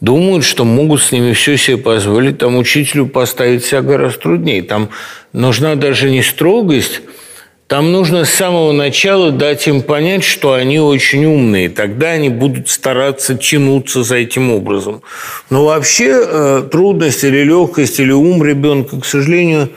думают, 0.00 0.44
что 0.44 0.64
могут 0.64 1.02
с 1.02 1.10
ними 1.10 1.32
все 1.32 1.56
себе 1.56 1.78
позволить. 1.78 2.38
Там 2.38 2.56
учителю 2.56 3.06
поставить 3.06 3.64
себя 3.64 3.82
гораздо 3.82 4.20
труднее. 4.20 4.62
Там 4.62 4.90
нужна 5.32 5.74
даже 5.74 6.10
не 6.10 6.22
строгость, 6.22 7.00
там 7.72 7.90
нужно 7.90 8.26
с 8.26 8.30
самого 8.30 8.72
начала 8.72 9.30
дать 9.30 9.66
им 9.66 9.80
понять, 9.80 10.24
что 10.24 10.52
они 10.52 10.78
очень 10.78 11.24
умные. 11.24 11.70
Тогда 11.70 12.10
они 12.10 12.28
будут 12.28 12.68
стараться 12.68 13.34
тянуться 13.34 14.02
за 14.02 14.16
этим 14.16 14.52
образом. 14.52 15.00
Но 15.48 15.64
вообще 15.64 16.22
э, 16.22 16.68
трудность 16.70 17.24
или 17.24 17.42
легкость 17.42 17.98
или 17.98 18.12
ум 18.12 18.44
ребенка, 18.44 19.00
к 19.00 19.06
сожалению, 19.06 19.70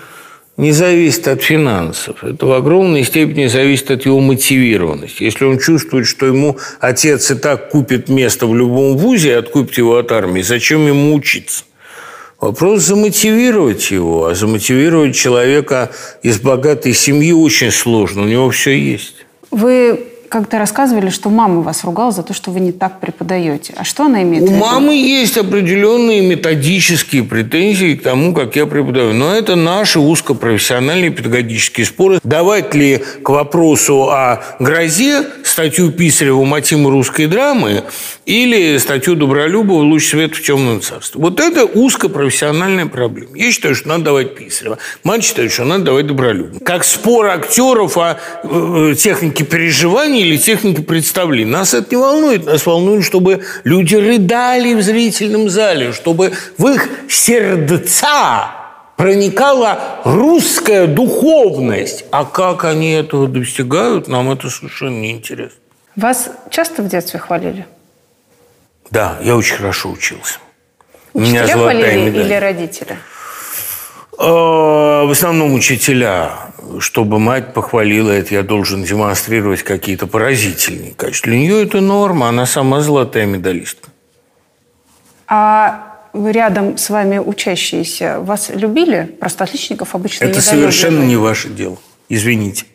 не 0.58 0.74
зависит 0.74 1.30
от 1.30 1.42
финансов. 1.42 2.22
Это 2.22 2.46
в 2.46 2.52
огромной 2.52 3.06
степени 3.06 3.48
зависит 3.48 3.90
от 3.90 4.06
его 4.06 4.20
мотивированности. 4.20 5.24
Если 5.24 5.46
он 5.46 5.58
чувствует, 5.58 6.06
что 6.06 6.26
ему 6.26 6.58
отец 6.82 7.32
и 7.32 7.36
так 7.36 7.70
купит 7.70 8.10
место 8.10 8.46
в 8.46 8.54
любом 8.54 8.98
вузе 8.98 9.30
и 9.30 9.32
откупит 9.36 9.78
его 9.78 9.96
от 9.96 10.12
армии, 10.12 10.42
зачем 10.42 10.86
ему 10.86 11.16
учиться? 11.16 11.64
Вопрос 12.40 12.82
замотивировать 12.82 13.92
его, 13.92 14.28
а 14.28 14.36
замотивировать 14.36 15.16
человека 15.16 15.92
из 16.22 16.40
богатой 16.40 16.94
семьи 16.94 17.32
очень 17.32 17.72
сложно, 17.72 18.24
у 18.24 18.26
него 18.26 18.50
все 18.50 18.72
есть. 18.72 19.26
Вы 19.52 20.08
как-то 20.30 20.58
рассказывали, 20.58 21.10
что 21.10 21.30
мама 21.30 21.62
вас 21.62 21.84
ругала 21.84 22.12
за 22.12 22.24
то, 22.24 22.34
что 22.34 22.52
вы 22.52 22.60
не 22.60 22.72
так 22.72 23.00
преподаете. 23.00 23.74
А 23.78 23.84
что 23.84 24.06
она 24.06 24.24
имеет 24.24 24.44
У 24.44 24.48
в 24.48 24.50
виду? 24.52 24.60
мамы 24.60 24.96
есть 24.96 25.38
определенные 25.38 26.22
методические 26.22 27.24
претензии 27.24 27.96
к 27.96 28.04
тому, 28.04 28.34
как 28.34 28.56
я 28.56 28.66
преподаю. 28.66 29.14
Но 29.14 29.34
это 29.34 29.56
наши 29.56 30.00
узкопрофессиональные 30.00 31.12
педагогические 31.12 31.86
споры. 31.86 32.20
Давать 32.24 32.74
ли 32.74 33.04
к 33.24 33.30
вопросу 33.30 34.10
о 34.10 34.44
грозе 34.60 35.24
статью 35.44 35.92
Писарева 35.92 36.44
«Мотивы 36.44 36.90
русской 36.92 37.28
драмы» 37.28 37.84
или 38.26 38.78
статью 38.78 39.16
Добролюбова 39.16 39.82
«Луч 39.84 40.08
света 40.10 40.36
в 40.36 40.42
темном 40.42 40.82
царстве». 40.82 41.22
Вот 41.22 41.40
это 41.40 41.66
узкопрофессиональная 41.66 42.86
проблема. 42.88 43.38
Я 43.38 43.52
считаю, 43.52 43.76
что 43.76 43.88
надо 43.88 44.06
давать 44.06 44.36
Писарева. 44.36 44.78
Мать 45.04 45.24
считает, 45.24 45.52
что 45.52 45.64
надо 45.64 45.86
давать 45.86 46.08
Добролюбова. 46.08 46.60
Как 46.64 46.84
спор 46.84 47.28
актеров 47.28 47.98
о 47.98 48.18
э, 48.44 48.96
технике 48.98 49.44
переживаний 50.16 50.22
или 50.22 50.38
технике 50.38 50.82
представлений. 50.82 51.52
Нас 51.52 51.74
это 51.74 51.88
не 51.92 51.98
волнует. 51.98 52.46
Нас 52.46 52.66
волнует, 52.66 53.04
чтобы 53.04 53.44
люди 53.64 53.96
рыдали 53.96 54.74
в 54.74 54.82
зрительном 54.82 55.50
зале, 55.50 55.92
чтобы 55.92 56.34
в 56.58 56.68
их 56.68 56.90
сердца 57.10 58.52
проникала 58.98 60.02
русская 60.06 60.88
духовность. 60.88 62.06
А 62.12 62.26
как 62.26 62.64
они 62.66 62.92
этого 62.92 63.28
достигают, 63.28 64.08
нам 64.08 64.32
это 64.32 64.50
совершенно 64.50 65.00
неинтересно. 65.00 65.58
Вас 65.96 66.30
часто 66.50 66.82
в 66.82 66.88
детстве 66.88 67.20
хвалили? 67.20 67.66
Да, 68.92 69.18
я 69.24 69.36
очень 69.36 69.56
хорошо 69.56 69.90
учился. 69.90 70.40
Учителя 71.14 71.44
меня 71.44 71.54
хвалили 71.58 72.10
медаль. 72.10 72.26
или 72.26 72.34
родители? 72.34 72.98
Э, 74.18 75.06
В 75.06 75.12
основном 75.12 75.54
учителя. 75.54 76.32
Чтобы 76.80 77.20
мать 77.20 77.54
похвалила 77.54 78.12
это, 78.12 78.34
я 78.34 78.42
должен 78.42 78.84
демонстрировать 78.84 79.62
какие-то 79.64 80.08
поразительные 80.08 80.94
качества. 80.96 81.30
Для 81.30 81.40
нее 81.40 81.64
это 81.64 81.80
норма, 81.80 82.28
она 82.30 82.46
сама 82.48 82.82
золотая 82.82 83.26
медалистка. 83.28 83.90
А 85.28 85.96
рядом 86.14 86.78
с 86.78 86.90
вами 86.90 87.20
учащиеся 87.20 88.20
вас 88.20 88.50
любили? 88.50 89.16
Просто 89.20 89.44
отличников 89.44 89.94
обычно 89.96 90.26
Это 90.26 90.40
недолюбливают. 90.40 90.74
совершенно 90.74 91.04
не 91.06 91.16
ваше 91.18 91.50
дело. 91.50 91.78
Извините. 92.10 92.66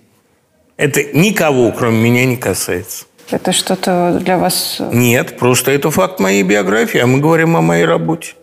Это 0.76 1.02
никого, 1.12 1.72
кроме 1.72 1.98
меня, 2.00 2.24
не 2.24 2.36
касается. 2.36 3.06
Это 3.30 3.52
что-то 3.52 4.18
для 4.20 4.38
вас... 4.38 4.78
Нет, 4.92 5.36
просто 5.38 5.72
это 5.72 5.90
факт 5.90 6.20
моей 6.20 6.42
биографии, 6.42 7.00
а 7.00 7.06
мы 7.06 7.18
говорим 7.20 7.56
о 7.56 7.60
моей 7.60 7.84
работе. 7.84 8.34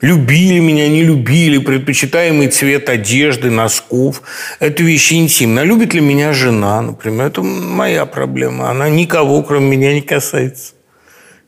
Любили 0.00 0.60
меня, 0.60 0.88
не 0.88 1.02
любили, 1.02 1.58
предпочитаемый 1.58 2.48
цвет 2.48 2.88
одежды, 2.88 3.50
носков. 3.50 4.22
Это 4.60 4.82
вещи 4.84 5.14
интимные. 5.14 5.62
А 5.62 5.64
любит 5.64 5.92
ли 5.92 6.00
меня 6.00 6.32
жена, 6.32 6.80
например? 6.80 7.26
Это 7.26 7.42
моя 7.42 8.06
проблема. 8.06 8.70
Она 8.70 8.88
никого, 8.88 9.42
кроме 9.42 9.76
меня, 9.76 9.92
не 9.92 10.02
касается. 10.02 10.74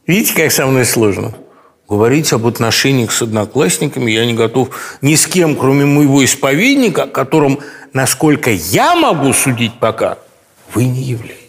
Видите, 0.05 0.35
как 0.35 0.51
со 0.51 0.67
мной 0.67 0.85
сложно? 0.85 1.33
Говорить 1.89 2.33
об 2.33 2.47
отношениях 2.47 3.13
с 3.13 3.23
одноклассниками 3.23 4.11
я 4.11 4.25
не 4.25 4.35
готов 4.35 4.71
ни 5.01 5.15
с 5.15 5.27
кем, 5.27 5.55
кроме 5.55 5.87
моего 5.87 6.25
исповедника, 6.25 7.07
которым, 7.07 7.61
насколько 7.93 8.51
я 8.51 8.97
могу 8.97 9.33
судить 9.33 9.79
пока, 9.79 10.19
вы 10.75 10.85
не 10.85 11.03
являетесь. 11.03 11.40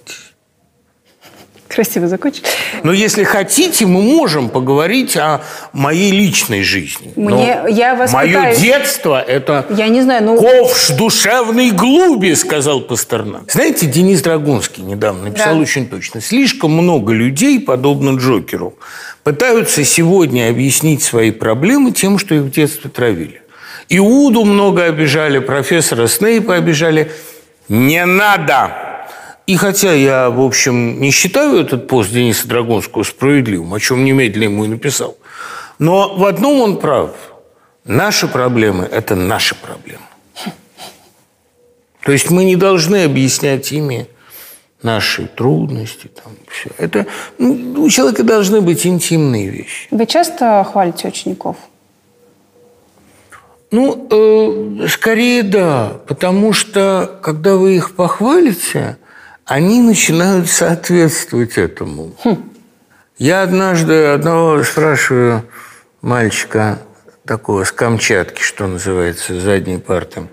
Красиво 1.74 2.08
закончили. 2.08 2.46
Но 2.84 2.92
если 2.92 3.24
хотите, 3.24 3.86
мы 3.86 4.02
можем 4.02 4.50
поговорить 4.50 5.16
о 5.16 5.40
моей 5.72 6.12
личной 6.12 6.64
жизни. 6.64 7.14
Мне- 7.16 7.62
Но 7.64 7.68
я 7.70 7.96
вас 7.96 8.12
Мое 8.12 8.28
пытаюсь- 8.40 8.58
детство– 8.60 9.22
это 9.28 9.66
Я 9.70 9.88
не 9.88 10.02
знаю, 10.02 10.24
ну... 10.26 10.38
ковш 10.38 10.90
душевной 10.90 11.72
глуби, 11.72 12.34
сказал 12.36 12.82
Пастернак. 12.82 13.50
Знаете, 13.50 13.86
Денис 13.86 14.22
Драгунский 14.22 14.84
недавно 14.84 15.30
написал 15.30 15.56
Да. 15.56 15.62
очень 15.62 15.88
точно. 15.88 16.20
Слишком 16.20 16.72
много 16.72 17.14
людей, 17.14 17.60
подобно 17.60 18.18
Джокеру, 18.18 18.74
пытаются 19.24 19.86
сегодня 19.86 20.50
объяснить 20.50 21.02
свои 21.04 21.32
проблемы 21.32 21.92
тем, 21.92 22.18
что 22.18 22.36
их 22.36 22.42
в 22.42 22.52
детстве 22.52 22.90
травили. 22.90 23.42
Иуду 23.88 24.44
много 24.44 24.84
обижали, 24.86 25.40
профессора 25.40 26.08
Снейпа 26.08 26.56
обижали. 26.56 27.12
Не 27.70 28.06
надо! 28.06 28.91
И 29.48 29.56
хотя 29.56 29.94
я, 29.94 30.30
в 30.30 30.40
общем, 30.40 31.02
не 31.02 31.12
считаю 31.12 31.58
этот 31.58 31.88
пост 31.88 32.12
Дениса 32.12 32.48
Драгунского 32.48 33.04
справедливым, 33.04 33.74
о 33.74 33.80
чем 33.80 34.06
немедленно 34.06 34.44
ему 34.46 34.66
и 34.66 34.68
написал, 34.68 35.18
но 35.80 36.16
в 36.16 36.26
одном 36.26 36.62
он 36.62 36.78
прав. 36.78 37.12
Наши 37.84 38.28
проблемы– 38.28 38.86
это 38.92 39.16
наши 39.16 39.56
проблемы. 39.56 40.04
То 42.04 42.12
есть 42.12 42.30
мы 42.30 42.46
не 42.46 42.56
должны 42.56 43.04
объяснять 43.04 43.72
ими 43.72 44.08
наши 44.84 45.28
трудности, 45.28 46.08
там, 46.08 46.34
все. 46.48 46.70
Это 46.78 47.06
ну, 47.38 47.84
у 47.84 47.90
человека 47.90 48.24
должны 48.24 48.62
быть 48.62 48.86
интимные 48.86 49.50
вещи. 49.50 49.88
Вы 49.92 50.06
часто 50.06 50.66
хвалите 50.70 51.08
учеников? 51.08 51.58
Ну, 53.72 54.08
э, 54.10 54.88
скорее 54.88 55.44
да, 55.44 55.94
потому 56.08 56.52
что 56.54 57.20
когда 57.22 57.56
вы 57.56 57.76
их 57.78 57.96
похвалите, 57.96 58.98
они 59.52 59.82
начинают 59.82 60.50
соответствовать 60.50 61.58
этому. 61.58 62.16
Хм. 62.24 62.50
Я 63.18 63.42
однажды 63.42 64.06
одного 64.06 64.64
спрашиваю 64.64 65.44
мальчика 66.02 66.80
такого 67.26 67.66
с 67.66 67.74
Камчатки, 67.74 68.42
что 68.42 68.66
называется, 68.68 69.38
задней 69.42 69.78
парты. 69.78 70.30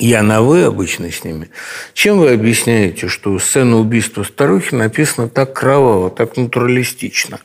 Я 0.00 0.24
на 0.24 0.42
«вы» 0.42 0.64
обычно 0.64 1.12
с 1.12 1.22
ними. 1.22 1.48
Чем 1.94 2.18
вы 2.18 2.32
объясняете, 2.32 3.06
что 3.06 3.38
сцена 3.38 3.76
убийства 3.76 4.24
старухи 4.24 4.74
написана 4.74 5.28
так 5.28 5.52
кроваво, 5.52 6.10
так 6.10 6.36
натуралистично? 6.36 7.38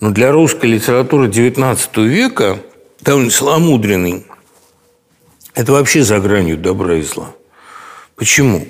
Но 0.00 0.10
для 0.10 0.32
русской 0.32 0.70
литературы 0.70 1.28
XIX 1.28 2.06
века– 2.06 2.60
довольно 3.02 3.30
сломудренный, 3.30 4.24
это 5.52 5.72
вообще 5.72 6.02
за 6.02 6.18
гранью 6.18 6.56
добра 6.56 6.94
и 6.94 7.02
зла. 7.02 7.34
Почему? 8.16 8.66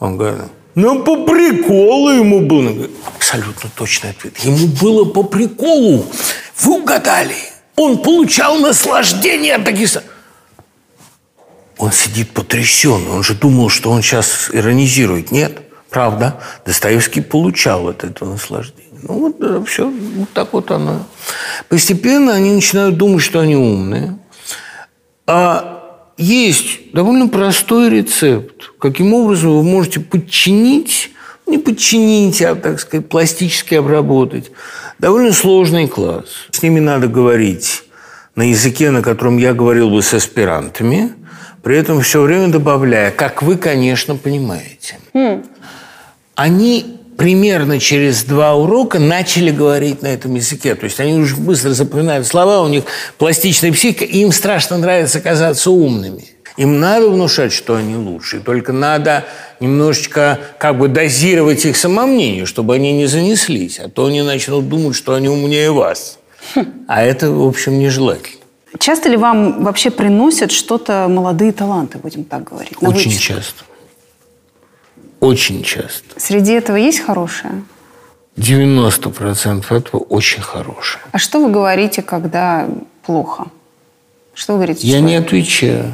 Он 0.00 0.16
говорит, 0.16 0.42
ну, 0.74 1.02
по 1.04 1.24
приколу 1.24 2.10
ему 2.10 2.40
было. 2.40 2.88
Абсолютно 3.16 3.70
точный 3.76 4.10
ответ. 4.10 4.38
Ему 4.38 4.66
было 4.80 5.04
по 5.04 5.22
приколу. 5.22 6.06
Вы 6.58 6.82
угадали. 6.82 7.36
Он 7.76 7.98
получал 7.98 8.58
наслаждение 8.58 9.56
от 9.56 9.64
таких... 9.64 9.98
Он 11.76 11.92
сидит 11.92 12.30
потрясен. 12.32 13.10
Он 13.10 13.22
же 13.22 13.34
думал, 13.34 13.68
что 13.68 13.90
он 13.90 14.02
сейчас 14.02 14.50
иронизирует. 14.52 15.30
Нет, 15.30 15.60
правда. 15.88 16.40
Достоевский 16.66 17.20
получал 17.20 17.88
от 17.88 18.04
этого 18.04 18.32
наслаждения. 18.32 19.00
Ну, 19.02 19.18
вот 19.18 19.38
да, 19.38 19.62
все, 19.64 19.88
вот 19.88 20.28
так 20.34 20.52
вот 20.52 20.70
оно. 20.70 21.06
Постепенно 21.68 22.34
они 22.34 22.52
начинают 22.52 22.96
думать, 22.96 23.22
что 23.22 23.40
они 23.40 23.56
умные. 23.56 24.18
А 25.26 25.79
есть 26.20 26.92
довольно 26.92 27.28
простой 27.28 27.90
рецепт, 27.90 28.72
каким 28.78 29.14
образом 29.14 29.56
вы 29.56 29.62
можете 29.62 30.00
подчинить, 30.00 31.10
не 31.46 31.58
подчинить, 31.58 32.42
а, 32.42 32.54
так 32.54 32.78
сказать, 32.78 33.08
пластически 33.08 33.74
обработать 33.74 34.52
довольно 34.98 35.32
сложный 35.32 35.88
класс. 35.88 36.26
С 36.50 36.62
ними 36.62 36.78
надо 36.78 37.08
говорить 37.08 37.84
на 38.36 38.42
языке, 38.42 38.90
на 38.90 39.02
котором 39.02 39.38
я 39.38 39.54
говорил 39.54 39.90
бы 39.90 40.02
с 40.02 40.14
аспирантами, 40.14 41.12
при 41.62 41.76
этом 41.76 42.00
все 42.02 42.22
время 42.22 42.48
добавляя, 42.48 43.10
как 43.10 43.42
вы, 43.42 43.56
конечно, 43.56 44.16
понимаете. 44.16 44.98
Mm. 45.14 45.46
Они 46.34 46.99
примерно 47.20 47.78
через 47.78 48.24
два 48.24 48.54
урока 48.54 48.98
начали 48.98 49.50
говорить 49.50 50.00
на 50.00 50.06
этом 50.06 50.36
языке. 50.36 50.74
То 50.74 50.84
есть 50.84 51.00
они 51.00 51.20
уже 51.20 51.36
быстро 51.36 51.74
запоминают 51.74 52.26
слова, 52.26 52.62
у 52.62 52.68
них 52.68 52.84
пластичная 53.18 53.72
психика, 53.72 54.06
и 54.06 54.20
им 54.20 54.32
страшно 54.32 54.78
нравится 54.78 55.20
казаться 55.20 55.70
умными. 55.70 56.24
Им 56.56 56.80
надо 56.80 57.10
внушать, 57.10 57.52
что 57.52 57.74
они 57.74 57.94
лучше. 57.94 58.40
Только 58.40 58.72
надо 58.72 59.26
немножечко 59.60 60.38
как 60.58 60.78
бы 60.78 60.88
дозировать 60.88 61.66
их 61.66 61.76
самомнение, 61.76 62.46
чтобы 62.46 62.76
они 62.76 62.94
не 62.94 63.04
занеслись. 63.04 63.78
А 63.80 63.90
то 63.90 64.06
они 64.06 64.22
начнут 64.22 64.66
думать, 64.70 64.96
что 64.96 65.12
они 65.12 65.28
умнее 65.28 65.72
вас. 65.72 66.18
А 66.88 67.02
это, 67.02 67.30
в 67.30 67.46
общем, 67.46 67.78
нежелательно. 67.78 68.40
Часто 68.78 69.10
ли 69.10 69.18
вам 69.18 69.64
вообще 69.64 69.90
приносят 69.90 70.52
что-то 70.52 71.06
молодые 71.06 71.52
таланты, 71.52 71.98
будем 71.98 72.24
так 72.24 72.44
говорить? 72.44 72.78
Очень 72.80 73.12
часто. 73.12 73.64
Очень 75.20 75.62
часто. 75.62 76.18
Среди 76.18 76.52
этого 76.52 76.76
есть 76.76 77.00
хорошее? 77.00 77.62
90% 78.36 79.64
этого 79.76 80.00
очень 80.00 80.42
хорошее. 80.42 81.04
А 81.12 81.18
что 81.18 81.40
вы 81.44 81.52
говорите, 81.52 82.00
когда 82.02 82.68
плохо? 83.04 83.46
Что 84.34 84.54
вы 84.54 84.60
говорите? 84.60 84.86
Я 84.86 85.00
не 85.00 85.16
отвечаю. 85.16 85.92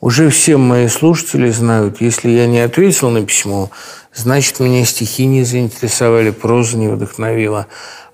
Уже 0.00 0.30
все 0.30 0.56
мои 0.56 0.88
слушатели 0.88 1.50
знают, 1.50 2.00
если 2.00 2.30
я 2.30 2.46
не 2.46 2.60
ответил 2.60 3.10
на 3.10 3.24
письмо, 3.24 3.70
значит, 4.12 4.58
меня 4.58 4.84
стихи 4.84 5.26
не 5.26 5.44
заинтересовали, 5.44 6.30
проза 6.30 6.76
не 6.76 6.88
вдохновила. 6.88 7.66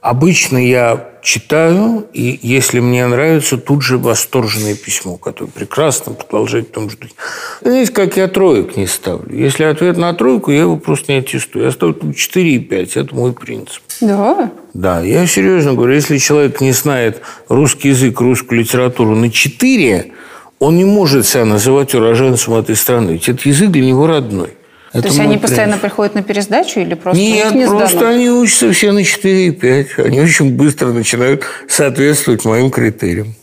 Обычно 0.08 0.56
я 0.56 1.06
читаю, 1.20 2.06
и 2.14 2.40
если 2.40 2.80
мне 2.80 3.06
нравится, 3.06 3.58
тут 3.58 3.82
же 3.82 3.98
восторженное 3.98 4.74
письмо, 4.74 5.18
которое 5.18 5.50
прекрасно 5.50 6.14
продолжать 6.14 6.68
в 6.68 6.70
том 6.70 6.88
же 6.88 6.96
духе. 6.96 7.12
Знаете, 7.60 7.92
как 7.92 8.16
я 8.16 8.26
троек 8.26 8.78
не 8.78 8.86
ставлю. 8.86 9.36
Если 9.36 9.64
ответ 9.64 9.98
на 9.98 10.14
тройку, 10.14 10.50
я 10.50 10.60
его 10.60 10.78
просто 10.78 11.12
не 11.12 11.18
аттестую. 11.18 11.66
Я 11.66 11.72
ставлю 11.72 12.14
4 12.14 12.50
и 12.54 12.58
5. 12.58 12.96
Это 12.96 13.14
мой 13.14 13.34
принцип. 13.34 13.82
Да? 14.00 14.50
Да, 14.72 15.02
я 15.02 15.26
серьезно 15.26 15.74
говорю, 15.74 15.92
если 15.92 16.16
человек 16.16 16.62
не 16.62 16.72
знает 16.72 17.20
русский 17.50 17.90
язык, 17.90 18.18
русскую 18.22 18.60
литературу 18.60 19.14
на 19.14 19.30
4, 19.30 20.12
он 20.58 20.76
не 20.76 20.86
может 20.86 21.26
себя 21.26 21.44
называть 21.44 21.94
уроженцем 21.94 22.54
этой 22.54 22.76
страны. 22.76 23.10
Ведь 23.10 23.28
этот 23.28 23.44
язык 23.44 23.68
для 23.68 23.84
него 23.84 24.06
родной. 24.06 24.54
Это 24.98 25.08
То 25.08 25.14
есть 25.14 25.20
они 25.20 25.38
постоянно 25.38 25.78
приходят 25.78 26.14
на 26.14 26.22
пересдачу 26.22 26.80
или 26.80 26.94
просто 26.94 27.20
Нет, 27.20 27.54
не 27.54 27.66
просто 27.66 27.98
сдано? 27.98 28.10
они 28.10 28.30
учатся 28.30 28.72
все 28.72 28.92
на 28.92 29.04
4 29.04 29.46
и 29.46 29.50
5. 29.50 29.98
Они 29.98 30.20
очень 30.20 30.56
быстро 30.56 30.88
начинают 30.88 31.44
соответствовать 31.68 32.44
моим 32.44 32.70
критериям. 32.70 33.34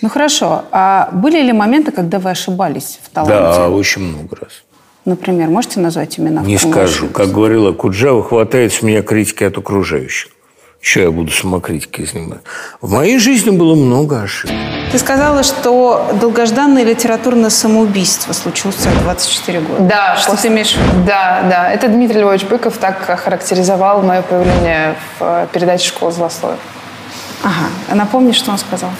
Ну 0.00 0.08
хорошо. 0.08 0.64
А 0.70 1.10
были 1.12 1.42
ли 1.42 1.52
моменты, 1.52 1.90
когда 1.90 2.18
вы 2.18 2.30
ошибались 2.30 3.00
в 3.02 3.10
таланте? 3.10 3.34
Да, 3.34 3.68
очень 3.68 4.02
много 4.02 4.36
раз. 4.36 4.62
Например, 5.04 5.48
можете 5.48 5.80
назвать 5.80 6.18
имена? 6.20 6.42
Не 6.42 6.58
скажу. 6.58 7.08
Как 7.08 7.32
говорила 7.32 7.72
Куджава, 7.72 8.22
хватает 8.22 8.72
с 8.72 8.82
меня 8.82 9.02
критики 9.02 9.42
от 9.44 9.58
окружающих. 9.58 10.30
Что 10.80 11.00
я 11.00 11.10
буду 11.10 11.32
самокритикой 11.32 12.06
заниматься? 12.06 12.44
В 12.80 12.92
моей 12.92 13.18
жизни 13.18 13.50
было 13.50 13.74
много 13.74 14.22
ошибок. 14.22 14.54
Ты 14.92 14.98
сказала, 14.98 15.42
что 15.42 16.10
долгожданное 16.20 16.84
литературное 16.84 17.50
самоубийство 17.50 18.32
случилось 18.32 18.76
в 18.76 19.02
24 19.02 19.60
года. 19.60 19.82
Да. 19.82 20.16
Что 20.16 20.30
после... 20.30 20.48
ты 20.48 20.54
имеешь 20.54 20.76
Да, 21.04 21.42
да. 21.50 21.70
Это 21.70 21.88
Дмитрий 21.88 22.20
Львович 22.20 22.44
Быков 22.44 22.78
так 22.78 23.04
характеризовал 23.22 24.02
мое 24.02 24.22
появление 24.22 24.94
в 25.18 25.22
э, 25.22 25.46
передаче 25.52 25.88
«Школа 25.88 26.12
злословия». 26.12 26.58
Ага. 27.42 27.66
А 27.88 27.94
напомни, 27.94 28.32
что 28.32 28.50
он 28.50 28.58
сказал 28.58 28.90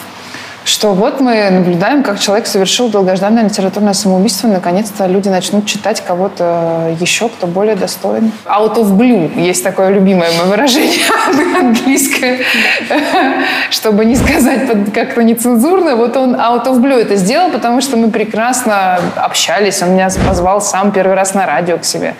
что 0.68 0.92
вот 0.92 1.20
мы 1.20 1.48
наблюдаем, 1.50 2.02
как 2.02 2.20
человек 2.20 2.46
совершил 2.46 2.90
долгожданное 2.90 3.44
литературное 3.44 3.94
самоубийство, 3.94 4.48
наконец-то 4.48 5.06
люди 5.06 5.28
начнут 5.28 5.64
читать 5.64 6.02
кого-то 6.02 6.94
еще, 7.00 7.28
кто 7.28 7.46
более 7.46 7.74
достоин. 7.74 8.32
Out 8.44 8.76
of 8.76 8.96
blue 8.96 9.40
есть 9.40 9.64
такое 9.64 9.88
любимое 9.88 10.30
мое 10.32 10.50
выражение 10.50 11.00
английское, 11.58 12.40
чтобы 13.70 14.04
не 14.04 14.14
сказать 14.14 14.68
как-то 14.92 15.22
нецензурно. 15.22 15.96
Вот 15.96 16.16
он 16.16 16.34
out 16.34 16.66
of 16.66 16.80
blue 16.80 17.00
это 17.00 17.16
сделал, 17.16 17.50
потому 17.50 17.80
что 17.80 17.96
мы 17.96 18.10
прекрасно 18.10 19.00
общались, 19.16 19.82
он 19.82 19.94
меня 19.94 20.10
позвал 20.26 20.60
сам 20.60 20.92
первый 20.92 21.14
раз 21.14 21.32
на 21.32 21.46
радио 21.46 21.78
к 21.78 21.84
себе. 21.84 22.14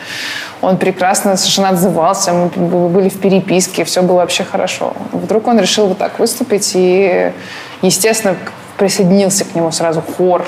Он 0.61 0.77
прекрасно 0.77 1.37
совершенно 1.37 1.69
отзывался, 1.69 2.33
мы 2.33 2.49
были 2.89 3.09
в 3.09 3.21
переписке, 3.21 3.85
все 3.85 4.03
было 4.03 4.17
вообще 4.17 4.43
хорошо. 4.43 4.95
Вдруг 5.13 5.47
он 5.47 5.61
решил 5.61 5.87
вот 5.87 5.99
так 5.99 6.19
выступить, 6.19 6.73
и, 6.75 7.33
естественно, 7.83 8.37
присоединился 8.77 9.45
к 9.45 9.55
нему 9.55 9.71
сразу 9.73 10.03
хор 10.03 10.47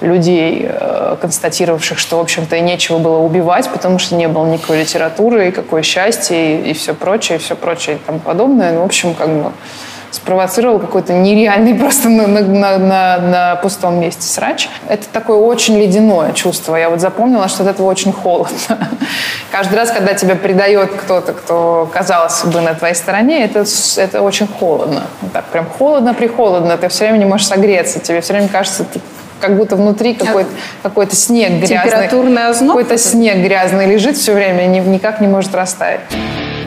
людей, 0.00 0.66
э, 0.68 1.16
констатировавших, 1.20 1.98
что, 1.98 2.18
в 2.18 2.20
общем-то, 2.20 2.56
и 2.56 2.60
нечего 2.60 2.98
было 2.98 3.18
убивать, 3.18 3.70
потому 3.70 3.98
что 3.98 4.16
не 4.16 4.26
было 4.28 4.46
никакой 4.46 4.80
литературы, 4.80 5.48
и 5.48 5.50
какое 5.52 5.82
счастье, 5.82 6.60
и, 6.60 6.70
и 6.70 6.74
все 6.74 6.92
прочее, 6.92 7.38
и 7.38 7.40
все 7.40 7.54
прочее, 7.54 7.96
и 7.96 7.98
тому 8.04 8.18
подобное. 8.18 8.72
Ну, 8.72 8.82
в 8.82 8.84
общем, 8.84 9.14
как 9.14 9.28
бы 9.28 9.52
спровоцировал 10.12 10.78
какой-то 10.78 11.12
нереальный 11.12 11.74
просто 11.78 12.08
на, 12.08 12.26
на, 12.26 12.78
на, 12.78 13.18
на 13.18 13.56
пустом 13.56 13.98
месте 13.98 14.22
срач. 14.22 14.68
Это 14.88 15.06
такое 15.12 15.38
очень 15.38 15.78
ледяное 15.78 16.32
чувство. 16.32 16.76
Я 16.76 16.90
вот 16.90 17.00
запомнила, 17.00 17.48
что 17.48 17.64
от 17.64 17.70
этого 17.70 17.86
очень 17.86 18.12
холодно. 18.12 18.56
Каждый 19.50 19.74
раз, 19.74 19.90
когда 19.90 20.14
тебя 20.14 20.36
предает 20.36 20.92
кто-то, 20.92 21.32
кто, 21.32 21.90
казалось 21.92 22.44
бы, 22.44 22.60
на 22.60 22.74
твоей 22.74 22.94
стороне, 22.94 23.44
это, 23.44 23.64
это 23.96 24.22
очень 24.22 24.46
холодно. 24.46 25.04
Так 25.32 25.46
прям 25.46 25.66
холодно-прихолодно. 25.66 26.76
Ты 26.76 26.88
все 26.88 27.04
время 27.04 27.18
не 27.18 27.24
можешь 27.24 27.46
согреться. 27.46 27.98
Тебе 27.98 28.20
все 28.20 28.34
время 28.34 28.48
кажется, 28.48 28.84
ты 28.84 29.00
как 29.40 29.56
будто 29.56 29.74
внутри 29.74 30.14
какой-то 30.14 30.50
какой 30.82 31.10
снег 31.10 31.50
грязный. 31.54 31.78
Температурный 31.78 32.46
озноб? 32.46 32.76
Какой-то 32.76 32.96
снег 32.96 33.38
грязный 33.38 33.86
лежит 33.86 34.16
все 34.16 34.34
время, 34.34 34.66
никак 34.66 35.20
не 35.20 35.26
может 35.26 35.52
растаять. 35.54 36.00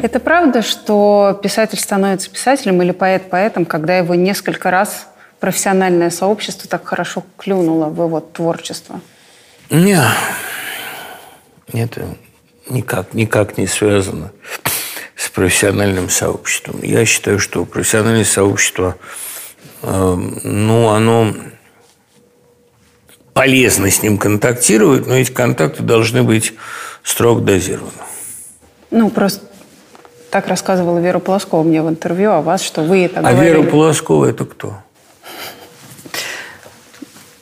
Это 0.02 0.20
правда, 0.20 0.62
что 0.62 1.40
писатель 1.42 1.80
становится 1.80 2.30
писателем 2.30 2.82
или 2.82 2.92
поэт 2.92 3.30
поэтом, 3.30 3.66
когда 3.66 3.98
его 3.98 4.16
несколько 4.16 4.72
раз 4.72 5.08
профессиональное 5.40 6.10
сообщество 6.10 6.70
так 6.70 6.86
хорошо 6.86 7.24
клюнуло 7.38 7.86
в 7.90 8.04
его 8.04 8.20
творчество? 8.20 9.02
Не, 9.70 10.00
это 11.74 12.08
никак, 12.70 13.14
никак 13.14 13.58
не 13.58 13.68
связано 13.68 14.32
с 15.16 15.30
профессиональным 15.30 16.10
сообществом. 16.10 16.82
Я 16.82 17.06
считаю, 17.06 17.40
что 17.40 17.66
профессиональное 17.66 18.26
сообщество, 18.26 18.96
э, 19.82 20.16
ну, 20.44 20.90
оно 20.90 21.34
полезно 23.34 23.90
с 23.90 24.02
ним 24.02 24.18
контактировать, 24.18 25.08
но 25.08 25.16
эти 25.16 25.32
контакты 25.32 25.84
должны 25.84 26.24
быть 26.24 26.54
строго 27.04 27.42
дозированы. 27.42 27.92
Ну, 28.92 29.10
просто 29.10 29.46
так 30.36 30.50
рассказывала 30.50 31.00
Вера 31.00 31.20
Полоскова 31.20 31.64
мне 31.64 31.82
в 31.82 31.88
интервью 31.88 32.32
о 32.32 32.42
вас, 32.42 32.62
что 32.62 32.82
вы 32.82 33.06
это 33.06 33.22
А 33.22 33.32
говорили. 33.32 33.54
Вера 33.54 33.64
Полоскова– 33.64 34.26
это 34.30 34.44
кто? 34.44 34.74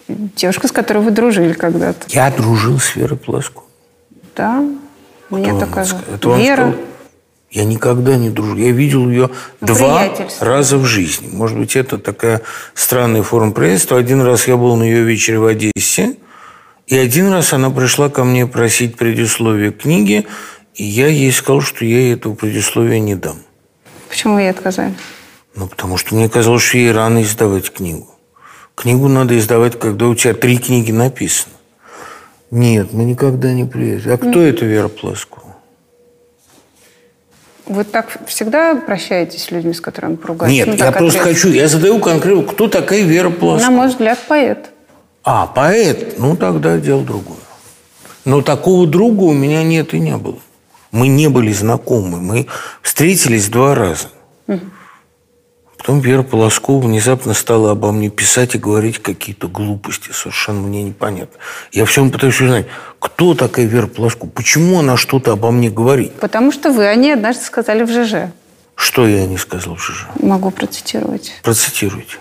Девушка, 0.08 0.68
с 0.68 0.72
которой 0.72 1.00
вы 1.00 1.10
дружили 1.10 1.54
когда-то. 1.54 2.06
Я 2.10 2.30
дружил 2.30 2.78
с 2.78 2.96
Верой 2.96 3.18
Полосковой. 3.18 3.68
Да, 4.36 4.64
мне 5.32 5.48
Кто 5.48 5.60
так 5.62 5.70
вам 5.70 5.74
кажется. 5.74 5.98
сказал? 6.04 6.16
Это 6.36 6.40
Вера. 6.40 6.56
сказал? 6.68 6.76
Я 7.50 7.66
никогда 7.66 8.16
не 8.16 8.30
дружил. 8.30 8.58
Я 8.58 8.70
видел 8.70 9.10
ее 9.10 9.32
Ну, 9.60 9.68
два 9.68 10.08
раза 10.40 10.78
в 10.78 10.86
жизни. 10.86 11.30
Может 11.32 11.58
быть, 11.58 11.76
это 11.76 11.98
такая 11.98 12.44
странная 12.76 13.24
форма 13.24 13.54
приятельства. 13.54 13.98
Один 13.98 14.22
раз 14.22 14.48
я 14.48 14.56
был 14.56 14.76
на 14.76 14.84
ее 14.84 15.02
вечере 15.02 15.40
в 15.40 15.48
Одессе, 15.48 16.18
и 16.86 16.96
один 16.96 17.32
раз 17.32 17.54
она 17.54 17.72
пришла 17.72 18.10
ко 18.10 18.24
мне 18.24 18.46
просить 18.46 18.98
предисловие 18.98 19.72
к 19.72 19.80
книге, 19.80 20.26
и 20.76 20.84
я 20.84 21.08
ей 21.08 21.32
сказал, 21.32 21.62
что 21.62 21.86
я 21.86 21.98
ей 22.00 22.14
этого 22.16 22.36
предисловия 22.36 23.00
не 23.00 23.16
дам. 23.16 23.38
Почему 24.10 24.38
ей 24.40 24.50
отказали? 24.50 24.94
Ну, 25.56 25.68
потому 25.68 25.98
что 25.98 26.16
мне 26.16 26.30
казалось, 26.30 26.64
что 26.64 26.78
ей 26.78 26.92
рано 26.92 27.22
издавать 27.22 27.72
книгу. 27.72 28.10
Книгу 28.76 29.08
надо 29.08 29.38
издавать, 29.38 29.78
когда 29.80 30.08
у 30.08 30.16
тебя 30.16 30.34
три 30.34 30.58
книги 30.58 30.92
написано. 30.92 31.54
Нет, 32.50 32.92
мы 32.94 33.04
никогда 33.04 33.52
не 33.54 33.66
приедем. 33.66 34.12
А 34.14 34.18
кто 34.18 34.42
это 34.42 34.66
Вера 34.66 34.88
Плоскова? 34.88 35.56
Вы 37.66 37.84
так 37.86 38.20
всегда 38.28 38.76
прощаетесь 38.76 39.44
с 39.46 39.52
людьми, 39.52 39.74
с 39.74 39.80
которыми 39.82 40.16
поругались? 40.16 40.54
Нет, 40.54 40.68
Ну, 40.68 40.74
я 40.74 40.92
просто 40.92 41.20
ответственно. 41.20 41.34
хочу, 41.34 41.50
я 41.50 41.68
задаю 41.68 42.00
конкретно, 42.00 42.44
кто 42.44 42.68
такая 42.68 43.04
Вера 43.04 43.30
На 43.30 43.36
Плоскова? 43.36 43.72
мой 43.72 43.88
взгляд, 43.88 44.20
поэт. 44.28 44.70
А, 45.24 45.48
поэт, 45.48 46.20
ну 46.20 46.36
тогда 46.36 46.78
дело 46.78 47.04
другое. 47.04 47.38
Но 48.26 48.42
такого 48.42 48.86
друга 48.86 49.24
у 49.24 49.34
меня 49.34 49.64
нет 49.64 49.94
и 49.94 50.00
не 50.00 50.18
было. 50.18 50.40
Мы 50.94 51.08
не 51.08 51.28
были 51.28 51.52
знакомы, 51.52 52.22
мы 52.22 52.48
встретились 52.84 53.50
два 53.50 53.74
раза. 53.74 54.08
Потом 55.76 56.00
Вера 56.00 56.22
Полоскова 56.22 56.86
внезапно 56.86 57.34
стала 57.34 57.72
обо 57.72 57.92
мне 57.92 58.10
писать 58.10 58.56
и 58.56 58.60
говорить 58.60 59.00
какие-то 59.00 59.50
глупости, 59.50 60.12
совершенно 60.14 60.62
мне 60.62 60.82
непонятно. 60.84 61.38
Я 61.74 61.86
все 61.86 62.08
пытаюсь 62.10 62.40
узнать, 62.40 62.68
кто 63.00 63.34
такая 63.34 63.66
Вера 63.66 63.88
Полоскова, 63.88 64.30
почему 64.30 64.80
она 64.80 64.96
что-то 64.96 65.34
обо 65.34 65.52
мне 65.52 65.70
говорит. 65.70 66.14
Потому 66.22 66.54
что 66.54 66.72
вы 66.72 66.86
о 66.86 66.96
ней 66.96 67.14
однажды 67.14 67.44
сказали 67.44 67.84
в 67.84 67.90
ЖЖ. 67.90 68.32
Что 68.76 69.08
я 69.08 69.26
не 69.26 69.38
сказал 69.38 69.76
в 69.76 69.82
ЖЖ? 69.82 70.08
Могу 70.22 70.52
процитировать. 70.52 71.34
Процитируйте. 71.44 72.18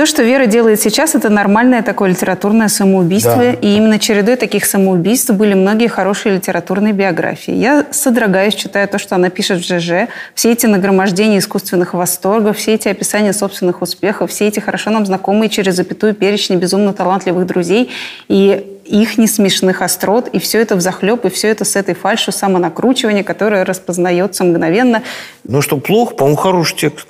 То, 0.00 0.06
что 0.06 0.22
Вера 0.22 0.46
делает 0.46 0.80
сейчас, 0.80 1.14
это 1.14 1.28
нормальное 1.28 1.82
такое 1.82 2.08
литературное 2.08 2.68
самоубийство. 2.68 3.36
Да. 3.36 3.52
И 3.52 3.76
именно 3.76 3.98
чередой 3.98 4.36
таких 4.36 4.64
самоубийств 4.64 5.30
были 5.32 5.52
многие 5.52 5.88
хорошие 5.88 6.36
литературные 6.36 6.94
биографии. 6.94 7.52
Я 7.52 7.84
содрогаюсь, 7.90 8.54
читая 8.54 8.86
то, 8.86 8.98
что 8.98 9.16
она 9.16 9.28
пишет 9.28 9.58
в 9.58 9.62
ЖЖ. 9.62 10.08
Все 10.34 10.52
эти 10.52 10.64
нагромождения 10.64 11.36
искусственных 11.38 11.92
восторгов, 11.92 12.56
все 12.56 12.76
эти 12.76 12.88
описания 12.88 13.34
собственных 13.34 13.82
успехов, 13.82 14.30
все 14.30 14.48
эти 14.48 14.58
хорошо 14.58 14.88
нам 14.88 15.04
знакомые 15.04 15.50
через 15.50 15.74
запятую 15.74 16.14
перечни 16.14 16.56
безумно 16.56 16.94
талантливых 16.94 17.44
друзей 17.44 17.90
и 18.28 18.78
их 18.86 19.18
несмешных 19.18 19.82
острот, 19.82 20.28
и 20.28 20.38
все 20.38 20.62
это 20.62 20.76
взахлеб, 20.76 21.26
и 21.26 21.28
все 21.28 21.48
это 21.48 21.66
с 21.66 21.76
этой 21.76 21.94
фальшью 21.94 22.32
самонакручивания, 22.32 23.22
которое 23.22 23.66
распознается 23.66 24.44
мгновенно. 24.44 25.02
Ну 25.44 25.60
что, 25.60 25.76
плохо? 25.76 26.14
По-моему, 26.14 26.38
хороший 26.38 26.78
текст. 26.78 27.06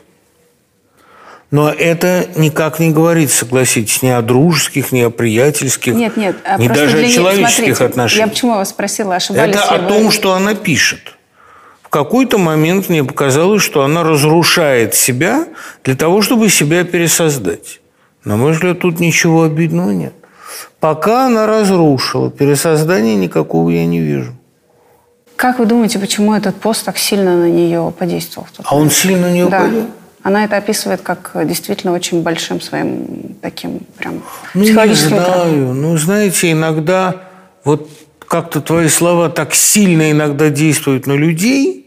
Но 1.51 1.69
это 1.69 2.27
никак 2.37 2.79
не 2.79 2.91
говорит, 2.93 3.31
согласитесь, 3.33 4.03
ни 4.03 4.09
о 4.09 4.23
дружеских, 4.23 4.93
ни 4.93 5.01
о 5.01 5.11
приятельских, 5.11 5.95
Нет, 5.95 6.17
нет, 6.17 6.37
а 6.45 6.59
ни 6.59 6.69
даже 6.69 6.99
о 6.99 7.09
человеческих 7.09 7.77
смотрите, 7.77 7.85
отношениях. 7.85 8.27
Я 8.29 8.33
почему 8.33 8.55
вас 8.55 8.69
спросила, 8.69 9.17
ошибались 9.17 9.57
Это 9.57 9.65
о 9.65 9.79
вы? 9.79 9.89
том, 9.89 10.11
что 10.13 10.33
она 10.35 10.55
пишет. 10.55 11.01
В 11.83 11.89
какой-то 11.89 12.39
момент 12.39 12.89
мне 12.89 13.03
показалось, 13.03 13.63
что 13.63 13.83
она 13.83 14.05
разрушает 14.05 14.95
себя 14.95 15.47
для 15.83 15.97
того, 15.97 16.23
чтобы 16.23 16.49
себя 16.51 16.85
пересоздать. 16.85 17.81
На 18.25 18.37
мой 18.37 18.53
взгляд, 18.53 18.79
тут 18.79 19.01
ничего 19.01 19.43
обидного 19.43 19.91
нет. 19.91 20.13
Пока 20.79 21.27
она 21.27 21.49
разрушила, 21.49 22.31
пересоздания 22.31 23.17
никакого 23.17 23.71
я 23.71 23.85
не 23.87 23.99
вижу. 23.99 24.37
Как 25.35 25.59
вы 25.59 25.67
думаете, 25.67 25.99
почему 25.99 26.33
этот 26.35 26.55
пост 26.57 26.85
так 26.85 26.97
сильно 26.97 27.35
на 27.37 27.49
нее 27.51 27.93
подействовал? 27.99 28.47
А 28.63 28.77
он 28.77 28.89
сильно 28.91 29.23
на 29.29 29.33
нее 29.33 29.47
Да. 29.49 29.61
пойдет? 29.63 29.85
Она 30.23 30.45
это 30.45 30.57
описывает 30.57 31.01
как 31.01 31.31
э, 31.35 31.47
действительно 31.47 31.93
очень 31.93 32.23
большим 32.23 32.61
своим 32.61 33.37
таким 33.41 33.81
прям 33.97 34.23
Ну, 34.55 34.61
не 34.61 34.67
психологическим 34.67 35.17
знаю. 35.17 35.75
Ну, 35.75 35.97
знаете, 35.97 36.53
иногда 36.53 37.23
вот 37.65 37.89
как-то 38.19 38.61
твои 38.61 38.89
слова 38.89 39.29
так 39.29 39.55
сильно 39.55 40.11
иногда 40.11 40.51
действуют 40.51 41.07
на 41.07 41.15
людей, 41.15 41.87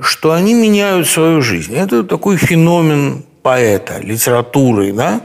что 0.00 0.32
они 0.32 0.54
меняют 0.54 1.08
свою 1.08 1.40
жизнь. 1.40 1.74
Это 1.74 2.02
такой 2.02 2.36
феномен 2.36 3.24
поэта, 3.42 3.98
литературы, 4.00 4.92
да? 4.92 5.20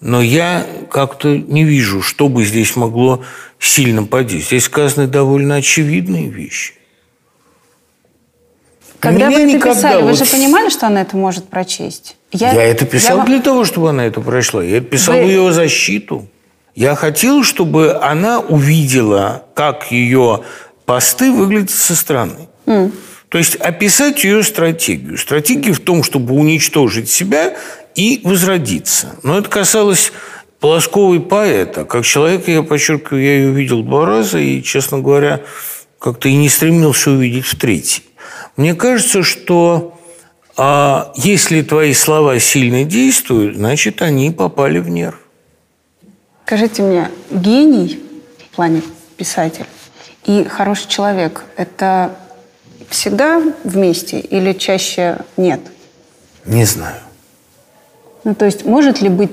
Но 0.00 0.22
я 0.22 0.64
как-то 0.90 1.36
не 1.36 1.64
вижу, 1.64 2.00
что 2.00 2.28
бы 2.28 2.44
здесь 2.44 2.76
могло 2.76 3.22
сильно 3.58 4.04
подействовать. 4.04 4.46
Здесь 4.46 4.64
сказаны 4.64 5.06
довольно 5.06 5.56
очевидные 5.56 6.28
вещи. 6.28 6.79
Когда 9.00 9.26
Меня 9.26 9.38
вы 9.38 9.42
это 9.44 9.52
никогда 9.52 9.74
писали, 9.74 10.02
вы 10.02 10.14
же 10.14 10.24
понимали, 10.26 10.68
что 10.68 10.86
она 10.86 11.02
это 11.02 11.16
может 11.16 11.48
прочесть? 11.48 12.16
Я, 12.32 12.52
это 12.52 12.84
писал 12.86 13.18
вам- 13.18 13.26
для 13.26 13.40
того, 13.40 13.64
чтобы 13.64 13.88
она 13.90 14.04
это 14.06 14.20
прочла. 14.20 14.62
Я 14.62 14.76
это 14.76 14.86
писал 14.86 15.16
Вы- 15.16 15.24
в 15.24 15.26
ее 15.26 15.52
защиту. 15.52 16.28
Я 16.74 16.94
хотел, 16.94 17.42
чтобы 17.42 17.94
она 18.00 18.38
увидела, 18.40 19.44
как 19.54 19.90
ее 19.90 20.42
посты 20.84 21.32
выглядят 21.32 21.70
со 21.70 21.96
стороны. 21.96 22.48
То 22.66 23.38
есть 23.38 23.54
описать 23.56 24.24
ее 24.24 24.42
стратегию. 24.42 25.16
Стратегия 25.16 25.72
в 25.72 25.80
том, 25.80 26.02
чтобы 26.02 26.34
уничтожить 26.34 27.08
себя 27.08 27.54
и 27.94 28.20
возродиться. 28.24 29.16
Но 29.22 29.38
это 29.38 29.48
касалось 29.48 30.12
Полосковой 30.60 31.20
поэта. 31.20 31.86
Как 31.86 32.04
человека, 32.04 32.50
я 32.50 32.62
подчеркиваю, 32.62 33.24
я 33.24 33.34
ее 33.36 33.50
видел 33.50 33.82
два 33.82 34.04
раза 34.04 34.38
и, 34.38 34.62
честно 34.62 34.98
говоря, 34.98 35.40
как-то 35.98 36.28
и 36.28 36.36
не 36.36 36.50
стремился 36.50 37.10
увидеть 37.10 37.46
в 37.46 37.56
третий. 37.58 38.02
Мне 38.60 38.74
кажется, 38.74 39.22
что 39.22 39.98
а, 40.54 41.12
если 41.16 41.62
твои 41.62 41.94
слова 41.94 42.38
сильно 42.38 42.84
действуют, 42.84 43.56
значит, 43.56 44.02
они 44.02 44.30
попали 44.32 44.78
в 44.80 44.90
нерв. 44.90 45.18
Скажите 46.44 46.82
мне, 46.82 47.10
гений 47.30 47.98
в 48.50 48.54
плане 48.54 48.82
писатель 49.16 49.64
и 50.26 50.44
хороший 50.44 50.88
человек– 50.88 51.44
это 51.56 52.14
всегда 52.90 53.42
вместе 53.64 54.20
или 54.20 54.52
чаще 54.52 55.20
нет? 55.38 55.60
Не 56.44 56.66
знаю. 56.66 57.00
Ну, 58.24 58.34
то 58.34 58.44
есть 58.44 58.66
может 58.66 59.00
ли 59.00 59.08
быть 59.08 59.30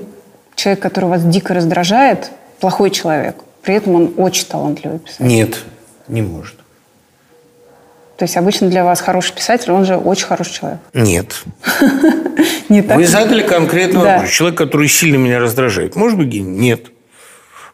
человек, 0.54 0.80
который 0.80 1.10
вас 1.10 1.22
дико 1.22 1.52
раздражает, 1.52 2.30
плохой 2.60 2.88
человек, 2.88 3.36
при 3.60 3.74
этом 3.74 3.94
он 3.94 4.14
очень 4.16 4.46
талантливый 4.46 5.00
писатель? 5.00 5.26
Нет, 5.26 5.58
не 6.08 6.22
может. 6.22 6.54
То 8.18 8.24
есть 8.24 8.36
обычно 8.36 8.68
для 8.68 8.84
вас 8.84 9.00
хороший 9.00 9.32
писатель, 9.32 9.70
он 9.70 9.84
же 9.84 9.96
очень 9.96 10.26
хороший 10.26 10.52
человек. 10.52 10.80
Нет. 10.92 11.44
Не 12.68 12.82
так? 12.82 12.96
Вы 12.96 13.06
задали 13.06 13.42
конкретный 13.42 14.00
вопрос. 14.00 14.30
Человек, 14.30 14.58
который 14.58 14.88
сильно 14.88 15.16
меня 15.16 15.38
раздражает. 15.38 15.94
Может 15.94 16.18
быть, 16.18 16.26
гений? 16.26 16.58
Нет. 16.58 16.86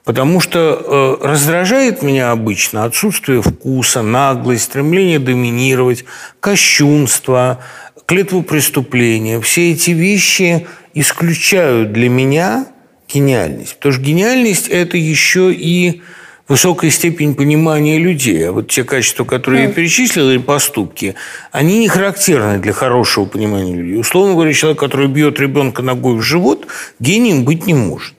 Потому 0.04 0.40
что 0.40 1.18
э, 1.22 1.26
раздражает 1.26 2.02
меня 2.02 2.30
обычно 2.30 2.84
отсутствие 2.84 3.40
вкуса, 3.40 4.02
наглость, 4.02 4.64
стремление 4.64 5.18
доминировать, 5.18 6.04
кощунство, 6.40 7.60
клетву 8.04 8.42
преступления. 8.42 9.40
Все 9.40 9.72
эти 9.72 9.92
вещи 9.92 10.66
исключают 10.92 11.94
для 11.94 12.10
меня 12.10 12.66
гениальность. 13.08 13.76
Потому 13.76 13.94
что 13.94 14.02
гениальность– 14.02 14.68
это 14.68 14.98
еще 14.98 15.54
и 15.54 16.02
высокая 16.48 16.90
степень 16.90 17.34
понимания 17.34 17.98
людей. 17.98 18.48
А 18.48 18.52
вот 18.52 18.68
те 18.68 18.84
качества, 18.84 19.24
которые 19.24 19.64
я 19.64 19.68
перечислил, 19.70 20.30
или 20.30 20.38
поступки, 20.38 21.14
они 21.52 21.78
не 21.78 21.88
характерны 21.88 22.58
для 22.58 22.72
хорошего 22.72 23.24
понимания 23.24 23.74
людей. 23.74 23.98
Условно 23.98 24.34
говоря, 24.34 24.52
человек, 24.52 24.78
который 24.78 25.08
бьет 25.08 25.40
ребенка 25.40 25.82
ногой 25.82 26.16
в 26.16 26.22
живот, 26.22 26.66
гением 27.00 27.44
быть 27.44 27.66
не 27.66 27.74
может. 27.74 28.14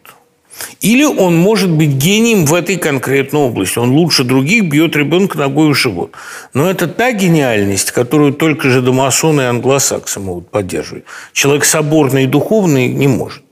Или 0.82 1.04
он 1.04 1.36
может 1.36 1.70
быть 1.70 1.90
гением 1.90 2.46
в 2.46 2.54
этой 2.54 2.78
конкретной 2.78 3.42
области. 3.42 3.78
Он 3.78 3.92
лучше 3.92 4.24
других 4.24 4.66
бьет 4.66 4.96
ребенка 4.96 5.38
ногой 5.38 5.74
в 5.74 5.78
живот. 5.78 6.12
Но 6.54 6.70
это 6.70 6.88
та 6.88 7.12
гениальность, 7.12 7.92
которую 7.92 8.34
только 8.34 8.70
же 8.70 8.82
домасоны 8.82 9.42
и 9.42 9.46
англосаксы 9.46 10.20
могут 10.20 10.50
поддерживать. 10.50 11.04
Человек 11.34 11.66
соборный 11.66 12.24
и 12.24 12.28
духовный 12.28 12.88
не 12.88 13.08
может. 13.08 13.44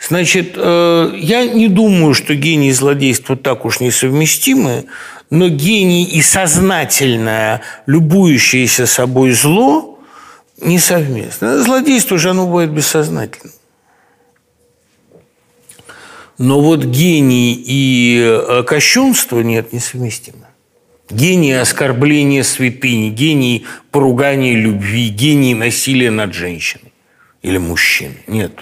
Значит, 0.00 0.54
э, 0.56 1.12
я 1.16 1.46
не 1.46 1.68
думаю, 1.68 2.14
что 2.14 2.34
гений 2.34 2.68
и 2.68 2.72
злодейство 2.72 3.36
так 3.36 3.64
уж 3.64 3.80
несовместимы, 3.80 4.86
но 5.30 5.48
гений 5.48 6.04
и 6.04 6.22
сознательное, 6.22 7.62
любующееся 7.86 8.86
собой 8.86 9.32
зло 9.32 9.98
несовместно. 10.60 11.62
Злодейство 11.62 12.18
же 12.18 12.30
оно 12.30 12.46
бывает 12.46 12.70
бессознательно. 12.70 13.52
Но 16.38 16.60
вот 16.60 16.84
гений 16.84 17.54
и 17.54 18.20
э, 18.20 18.62
кощунство 18.64 19.40
нет, 19.40 19.72
несовместимо. 19.72 20.48
Гений 21.08 21.52
оскорбления 21.52 22.42
святыни, 22.42 23.10
гений 23.10 23.64
поругания 23.90 24.54
любви, 24.54 25.08
гений 25.08 25.54
насилия 25.54 26.10
над 26.10 26.34
женщиной 26.34 26.92
или 27.42 27.58
мужчиной. 27.58 28.22
Нет, 28.26 28.52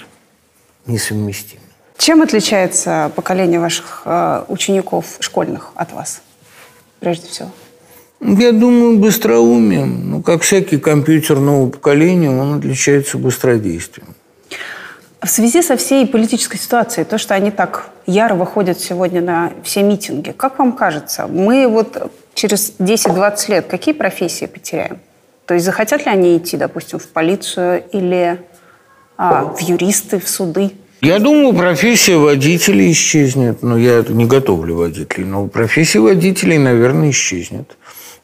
несовместимо. 0.87 1.63
Чем 1.97 2.23
отличается 2.23 3.11
поколение 3.15 3.61
ваших 3.61 4.03
э, 4.05 4.45
учеников 4.49 5.17
школьных 5.21 5.71
от 5.75 5.93
вас, 5.93 6.23
прежде 7.01 7.29
всего? 7.29 7.51
Я 8.21 8.53
думаю, 8.53 8.99
быстроумием. 8.99 10.11
Ну, 10.11 10.23
как 10.23 10.43
всякий 10.43 10.79
компьютер 10.79 11.41
нового 11.41 11.71
поколения, 11.71 12.31
он 12.31 12.59
отличается 12.59 13.19
быстродействием. 13.19 14.15
В 15.21 15.29
связи 15.29 15.63
со 15.63 15.77
всей 15.77 16.07
политической 16.07 16.59
ситуацией, 16.59 17.05
то, 17.05 17.17
что 17.17 17.35
они 17.35 17.51
так 17.51 17.89
яро 18.07 18.35
выходят 18.35 18.79
сегодня 18.79 19.23
на 19.23 19.53
все 19.63 19.83
митинги, 19.83 20.33
как 20.33 20.59
вам 20.59 20.73
кажется, 20.73 21.27
мы 21.27 21.67
вот 21.67 22.13
через 22.35 22.75
10-20 22.79 23.51
лет 23.51 23.67
какие 23.67 23.95
профессии 23.95 24.47
потеряем? 24.47 24.99
То 25.47 25.55
есть 25.55 25.65
захотят 25.65 26.05
ли 26.05 26.11
они 26.11 26.37
идти, 26.37 26.57
допустим, 26.57 26.99
в 26.99 27.07
полицию 27.09 27.85
или 27.93 28.41
в 29.17 29.59
юристы, 29.61 30.19
в 30.19 30.29
суды? 30.29 30.73
Я 31.01 31.19
думаю, 31.19 31.53
профессия 31.53 32.17
водителей 32.17 32.91
исчезнет. 32.93 33.63
Но 33.63 33.77
я 33.77 34.05
не 34.09 34.25
готовлю 34.25 34.77
водителей. 34.77 35.27
Но 35.27 35.47
профессия 35.49 36.01
водителей, 36.01 36.59
наверное, 36.59 37.11
исчезнет. 37.11 37.77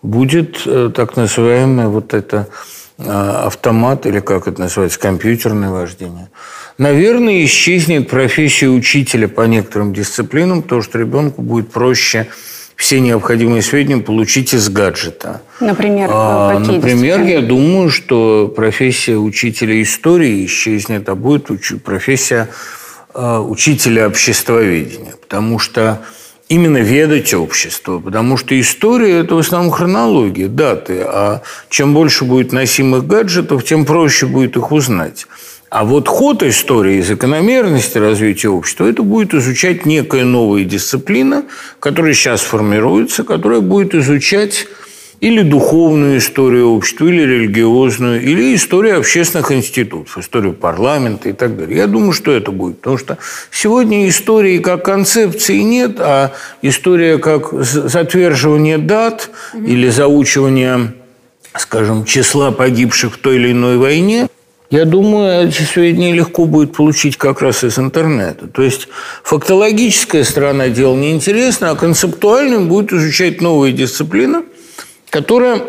Будет 0.02 0.62
э, 0.64 0.90
так 0.94 1.16
называемое 1.16 1.88
вот 1.88 2.14
это 2.14 2.48
э, 2.96 3.04
автомат, 3.04 4.06
или 4.06 4.20
как 4.20 4.48
это 4.48 4.62
называется, 4.62 4.98
компьютерное 4.98 5.68
вождение. 5.70 6.30
Наверное, 6.78 7.44
исчезнет 7.44 8.08
профессия 8.08 8.68
учителя 8.68 9.28
по 9.28 9.42
некоторым 9.42 9.92
дисциплинам, 9.92 10.62
потому 10.62 10.80
что 10.80 10.98
ребенку 10.98 11.42
будет 11.42 11.70
проще 11.70 12.28
все 12.80 12.98
необходимые 12.98 13.60
сведения 13.60 14.00
получить 14.00 14.54
из 14.54 14.70
гаджета. 14.70 15.42
Например, 15.60 16.08
а, 16.10 16.58
какие 16.58 16.76
Например, 16.76 17.20
я 17.20 17.42
думаю, 17.42 17.90
что 17.90 18.50
профессия 18.56 19.16
учителя 19.16 19.82
истории 19.82 20.46
исчезнет, 20.46 21.06
а 21.10 21.14
будет 21.14 21.50
уч- 21.50 21.78
профессия 21.78 22.48
э, 23.14 23.36
учителя 23.36 24.06
обществоведения. 24.06 25.12
Потому 25.20 25.58
что 25.58 26.00
именно 26.48 26.78
ведать 26.78 27.34
общество. 27.34 27.98
Потому 27.98 28.38
что 28.38 28.58
история– 28.58 29.18
это 29.20 29.34
в 29.34 29.40
основном 29.40 29.72
хронология, 29.72 30.48
даты. 30.48 31.02
А 31.04 31.42
чем 31.68 31.92
больше 31.92 32.24
будет 32.24 32.52
носимых 32.52 33.06
гаджетов, 33.06 33.62
тем 33.62 33.84
проще 33.84 34.24
будет 34.24 34.56
их 34.56 34.72
узнать. 34.72 35.26
А 35.70 35.84
вот 35.84 36.08
ход 36.08 36.42
истории 36.42 36.96
и 36.96 37.02
закономерности 37.02 37.96
развития 37.96 38.48
общества– 38.48 38.86
это 38.90 39.04
будет 39.04 39.34
изучать 39.34 39.86
некая 39.86 40.24
новая 40.24 40.64
дисциплина, 40.64 41.44
которая 41.78 42.12
сейчас 42.12 42.40
формируется, 42.40 43.22
которая 43.22 43.60
будет 43.60 43.94
изучать 43.94 44.66
или 45.20 45.42
духовную 45.42 46.18
историю 46.18 46.70
общества, 46.70 47.06
или 47.06 47.22
религиозную, 47.22 48.20
или 48.20 48.56
историю 48.56 48.98
общественных 48.98 49.52
институтов, 49.52 50.18
историю 50.18 50.54
парламента 50.54 51.28
и 51.28 51.32
так 51.32 51.56
далее. 51.56 51.76
Я 51.76 51.86
думаю, 51.86 52.14
что 52.14 52.32
это 52.32 52.50
будет, 52.50 52.78
потому 52.78 52.98
что 52.98 53.18
сегодня 53.52 54.08
истории 54.08 54.58
как 54.58 54.84
концепции 54.84 55.58
нет, 55.58 56.00
а 56.00 56.32
история 56.62 57.18
как 57.18 57.52
затверживание 57.52 58.78
дат 58.78 59.30
или 59.54 59.88
заучивание, 59.88 60.94
скажем, 61.56 62.04
числа 62.04 62.50
погибших 62.50 63.14
в 63.14 63.18
той 63.18 63.36
или 63.36 63.52
иной 63.52 63.76
войне– 63.76 64.26
я 64.70 64.84
думаю, 64.84 65.48
эти 65.48 65.62
сведения 65.62 66.12
легко 66.12 66.44
будет 66.44 66.72
получить 66.72 67.16
как 67.16 67.42
раз 67.42 67.64
из 67.64 67.78
интернета. 67.78 68.46
То 68.46 68.62
есть 68.62 68.86
фактологическая 69.24 70.22
сторона 70.22 70.68
дела 70.68 70.94
неинтересна, 70.94 71.70
а 71.70 71.74
концептуальным 71.74 72.68
будет 72.68 72.92
изучать 72.92 73.40
новая 73.40 73.72
дисциплина, 73.72 74.44
которая 75.10 75.60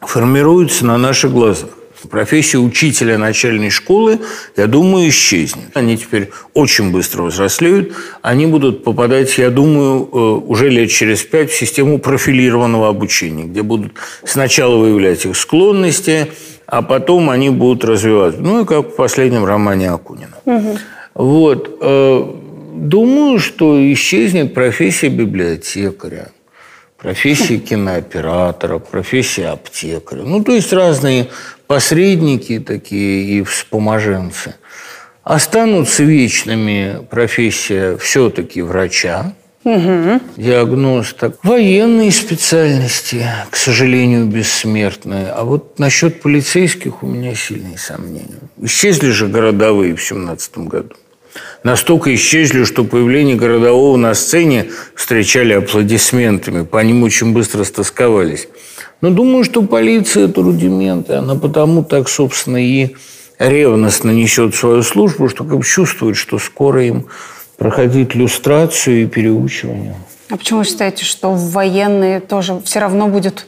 формируется 0.00 0.86
на 0.86 0.96
наших 0.96 1.32
глазах. 1.32 1.68
Профессия 2.08 2.58
учителя 2.58 3.18
начальной 3.18 3.70
школы, 3.70 4.20
я 4.56 4.66
думаю, 4.66 5.08
исчезнет. 5.08 5.66
Они 5.74 5.98
теперь 5.98 6.30
очень 6.54 6.92
быстро 6.92 7.24
взрослеют. 7.24 7.92
Они 8.22 8.46
будут 8.46 8.84
попадать, 8.84 9.36
я 9.36 9.50
думаю, 9.50 10.08
э, 10.10 10.16
уже 10.46 10.68
лет 10.68 10.90
через 10.90 11.22
пять 11.24 11.50
в 11.50 11.58
систему 11.58 11.98
профилированного 11.98 12.88
обучения, 12.88 13.44
где 13.44 13.62
будут 13.62 13.94
сначала 14.24 14.76
выявлять 14.76 15.26
их 15.26 15.36
склонности, 15.36 16.28
а 16.68 16.82
потом 16.82 17.30
они 17.30 17.48
будут 17.48 17.84
развиваться. 17.84 18.40
Ну, 18.40 18.62
и 18.62 18.66
как 18.66 18.88
в 18.88 18.96
последнем 18.96 19.44
романе 19.44 19.90
Акунина. 19.90 20.36
Угу. 20.44 20.78
Вот. 21.14 21.78
Э, 21.80 22.34
думаю, 22.74 23.38
что 23.38 23.92
исчезнет 23.92 24.52
профессия 24.52 25.08
библиотекаря 25.08 26.28
профессия 26.98 27.58
кинооператора, 27.68 28.78
профессия 28.78 29.48
аптекаря. 29.48 30.22
Ну, 30.22 30.44
то 30.44 30.52
есть 30.52 30.72
разные 30.72 31.28
посредники 31.66 32.58
такие 32.58 33.38
и 33.38 33.42
вспоможенцы. 33.42 34.56
Останутся 35.22 36.02
вечными 36.02 37.06
профессия 37.08 37.96
все-таки 37.96 38.60
врача, 38.62 39.32
угу. 39.74 40.20
диагноста, 40.36 41.34
военные 41.42 42.10
специальности, 42.12 43.26
к 43.50 43.56
сожалению, 43.56 44.26
бессмертные. 44.26 45.28
А 45.28 45.44
вот 45.44 45.78
насчет 45.78 46.20
полицейских 46.20 47.02
у 47.02 47.06
меня 47.06 47.34
сильные 47.34 47.78
сомнения. 47.78 48.38
Исчезли 48.60 49.10
же 49.10 49.28
городовые 49.28 49.94
в 49.94 50.02
17 50.02 50.58
году 50.58 50.94
настолько 51.62 52.14
исчезли, 52.14 52.64
что 52.64 52.84
появление 52.84 53.36
городового 53.36 53.96
на 53.96 54.14
сцене 54.14 54.70
встречали 54.94 55.52
аплодисментами, 55.52 56.64
по 56.64 56.82
ним 56.82 57.02
очень 57.02 57.32
быстро 57.32 57.64
стосковались. 57.64 58.48
Но 59.00 59.10
думаю, 59.10 59.44
что 59.44 59.62
полиция– 59.62 60.24
это 60.28 60.42
рудименты. 60.42 61.14
Она 61.14 61.36
потому 61.36 61.84
так, 61.84 62.08
собственно, 62.08 62.56
и 62.56 62.96
ревностно 63.38 64.10
несет 64.10 64.54
свою 64.54 64.82
службу, 64.82 65.28
что 65.28 65.44
как 65.44 65.58
бы 65.58 65.64
чувствует, 65.64 66.16
что 66.16 66.38
скоро 66.38 66.84
им 66.84 67.06
проходить 67.58 68.14
люстрацию 68.14 69.02
и 69.02 69.06
переучивание. 69.06 69.96
А 70.30 70.36
почему 70.36 70.60
вы 70.60 70.64
считаете, 70.64 71.04
что 71.04 71.34
военные 71.34 72.20
тоже 72.20 72.60
все 72.64 72.78
равно 72.78 73.08
будет 73.08 73.46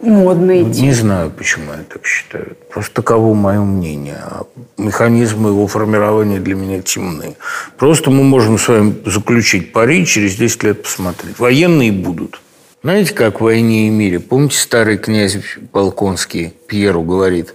модно 0.00 0.62
идти? 0.62 0.82
Не 0.82 0.92
знаю, 0.92 1.30
почему 1.30 1.72
они 1.72 1.84
так 1.84 2.06
считают. 2.06 2.68
Просто 2.70 2.94
таково 2.94 3.34
мое 3.34 3.60
мнение. 3.60 4.16
А 4.22 4.46
механизмы 4.78 5.50
его 5.50 5.66
формирования 5.66 6.40
для 6.40 6.54
меня 6.54 6.80
темны. 6.80 7.36
Просто 7.76 8.10
мы 8.10 8.24
можем 8.24 8.58
с 8.58 8.68
вами 8.68 8.94
заключить 9.04 9.72
пари, 9.72 10.06
через 10.06 10.36
10 10.36 10.62
лет 10.62 10.82
посмотреть. 10.82 11.38
Военные 11.38 11.92
будут. 11.92 12.40
Знаете, 12.82 13.12
как 13.12 13.40
в 13.40 13.44
«Войне 13.44 13.88
и 13.88 13.90
мире»? 13.90 14.20
Помните, 14.20 14.56
старый 14.56 14.96
князь 14.96 15.36
Балконский 15.70 16.54
Пьеру 16.66 17.02
говорит, 17.02 17.52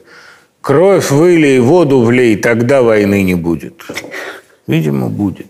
«Кровь 0.62 1.10
вылей, 1.10 1.60
воду 1.60 2.02
влей, 2.02 2.36
тогда 2.36 2.84
войны 2.84 3.24
не 3.24 3.34
будет». 3.34 3.84
Видимо, 4.68 5.10
будет. 5.10 5.48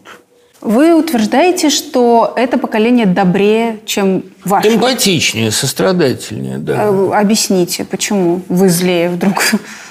Вы 0.62 0.96
утверждаете, 0.96 1.70
что 1.70 2.34
это 2.36 2.58
поколение 2.58 3.06
добрее, 3.06 3.80
чем 3.86 4.24
ваше? 4.44 4.68
Эмпатичнее, 4.70 5.52
сострадательнее, 5.52 6.58
да. 6.58 6.86
Э, 6.86 7.12
Объясните, 7.14 7.86
почему 7.86 8.42
вы 8.50 8.70
злее 8.70 9.10
вдруг? 9.10 9.36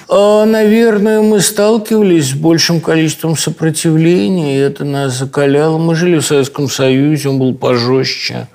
А, 0.09 0.45
Наверное, 0.45 1.23
мы 1.23 1.41
сталкивались 1.41 2.31
с 2.31 2.35
большим 2.35 2.81
количеством 2.81 3.37
сопротивления, 3.37 4.57
и 4.57 4.61
это 4.61 4.85
нас 4.85 5.15
закаляло. 5.15 5.79
Мы 5.79 5.95
жили 5.95 6.19
в 6.19 6.27
Советском 6.27 6.69
Союзе, 6.69 7.29
он 7.29 7.39
был 7.39 7.55
пожестче. 7.55 8.49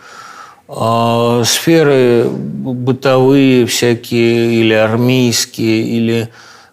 А, 0.67 1.41
Сферы 1.45 2.27
бытовые 2.29 3.65
всякие, 3.65 4.55
или 4.55 4.73
армейские, 4.73 5.83
или 5.83 6.29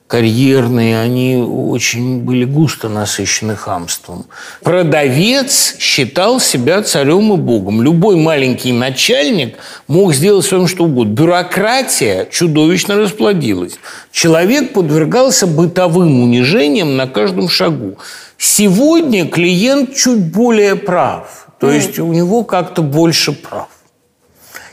карьерные, 0.07 1.01
они 1.01 1.37
очень 1.37 2.21
были 2.21 2.45
густо 2.45 2.89
насыщены 2.89 3.57
хамством. 3.57 4.27
Продавец 4.63 5.77
считал 5.79 6.39
себя 6.39 6.83
царем 6.83 7.33
и 7.33 7.37
богом. 7.37 7.83
Любой 7.83 8.17
маленький 8.17 8.73
начальник 8.73 9.57
мог 9.89 10.15
сделать 10.15 10.47
с 10.47 10.53
вами 10.53 10.67
что 10.67 10.85
угодно. 10.85 11.13
Бюрократия 11.13 12.27
чудовищно 12.27 12.97
расплодилась. 12.97 13.79
Человек 14.13 14.73
подвергался 14.73 15.47
бытовым 15.47 16.23
унижениям 16.23 16.97
на 16.97 17.09
каждом 17.09 17.49
шагу. 17.49 17.99
Сегодня 18.39 19.27
клиент 19.27 19.95
чуть 19.97 20.33
более 20.33 20.77
прав. 20.77 21.49
То 21.59 21.71
есть 21.71 21.99
у 21.99 22.13
него 22.13 22.45
как-то 22.45 22.83
больше 22.83 23.33
прав. 23.33 23.69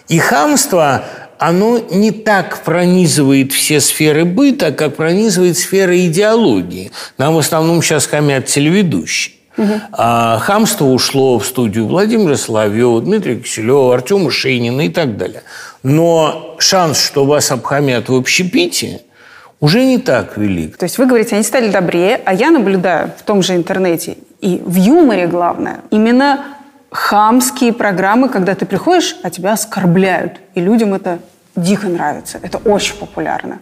И 0.09 0.19
хамство 0.19 1.05
оно 1.39 1.79
не 1.91 2.11
так 2.11 2.63
пронизывает 2.63 3.51
все 3.51 3.79
сферы 3.79 4.25
быта, 4.25 4.71
как 4.71 4.95
пронизывает 4.95 5.57
сферы 5.57 6.05
идеологии. 6.07 6.91
Нам 7.17 7.35
в 7.35 7.39
основном 7.39 7.81
сейчас 7.81 8.05
хамят 8.05 8.45
телеведущие. 8.45 9.35
А 9.91 10.39
хамство 10.39 10.85
ушло 10.85 11.37
в 11.37 11.45
студию 11.45 11.85
Владимира 11.85 12.35
Соловьева, 12.35 13.01
Дмитрия 13.01 13.35
Киселева, 13.35 13.93
Артема 13.93 14.31
Шейнина 14.31 14.81
и 14.81 14.89
так 14.89 15.17
далее. 15.17 15.43
Но 15.83 16.55
шанс, 16.57 16.99
что 16.99 17.25
вас 17.25 17.51
обхамят 17.51 18.09
в 18.09 18.15
общепите, 18.15 19.01
уже 19.59 19.85
не 19.85 19.97
так 19.97 20.37
велик. 20.37 20.77
То 20.77 20.85
есть 20.85 20.97
вы 20.97 21.05
говорите, 21.05 21.35
они 21.35 21.43
стали 21.43 21.69
добрее, 21.69 22.19
а 22.25 22.33
я 22.33 22.49
наблюдаю 22.49 23.11
в 23.17 23.21
том 23.21 23.43
же 23.43 23.55
интернете 23.55 24.17
и 24.41 24.61
в 24.65 24.75
юморе, 24.75 25.27
главное, 25.27 25.81
именно 25.89 26.43
хамские 26.93 27.73
программы, 27.73 28.29
когда 28.29 28.55
ты 28.55 28.65
приходишь, 28.65 29.15
а 29.23 29.29
тебя 29.29 29.53
оскорбляют. 29.53 30.39
И 30.53 30.61
людям 30.61 30.93
это 30.93 31.19
дико 31.55 31.87
нравится. 31.87 32.39
Это 32.41 32.57
очень 32.59 32.95
популярно. 32.95 33.59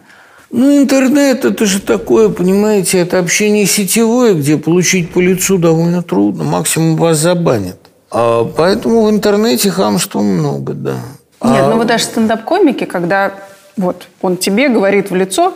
Ну, 0.50 0.76
интернет– 0.76 1.44
это 1.46 1.64
же 1.64 1.80
такое, 1.80 2.28
понимаете, 2.28 2.98
это 2.98 3.18
общение 3.18 3.64
сетевое, 3.64 4.34
где 4.34 4.58
получить 4.58 5.10
по 5.10 5.18
лицу 5.18 5.56
довольно 5.56 6.02
трудно. 6.02 6.44
Максимум 6.44 6.96
вас 6.96 7.18
забанят. 7.18 7.78
А 8.10 8.44
поэтому 8.44 9.04
в 9.04 9.10
интернете 9.10 9.70
хамства 9.70 10.20
много, 10.20 10.74
да. 10.74 10.96
Нет, 11.42 11.62
А- 11.64 11.70
ну 11.70 11.76
вот 11.78 11.86
даже 11.86 12.04
стендап-комики, 12.04 12.84
когда 12.84 13.32
вот 13.78 14.08
он 14.20 14.36
тебе 14.36 14.68
говорит 14.68 15.10
в 15.10 15.14
лицо 15.14 15.54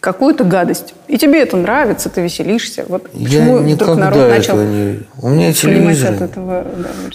какую-то 0.00 0.44
гадость, 0.44 0.94
и 1.08 1.16
тебе 1.18 1.42
это 1.42 1.56
нравится, 1.56 2.08
ты 2.08 2.22
веселишься. 2.22 2.84
Вот 2.88 3.08
Я 3.12 3.24
почему 3.24 3.52
вдруг 3.58 3.66
никогда 3.66 3.94
народ 3.94 4.16
этого 4.18 4.28
начал 4.36 4.56
не 4.64 4.84
видел. 4.92 5.06
У 5.20 5.28
меня 5.28 5.52
телевизор. 5.52 6.14
от 6.14 6.20
этого? 6.22 6.66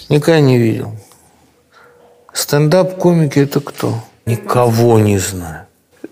Никогда 0.09 0.39
не 0.39 0.57
видел. 0.57 0.93
Стендап-комики– 2.33 3.39
это 3.39 3.59
кто? 3.61 3.95
Никого 4.25 4.99
не 4.99 5.17
знаю. 5.17 5.65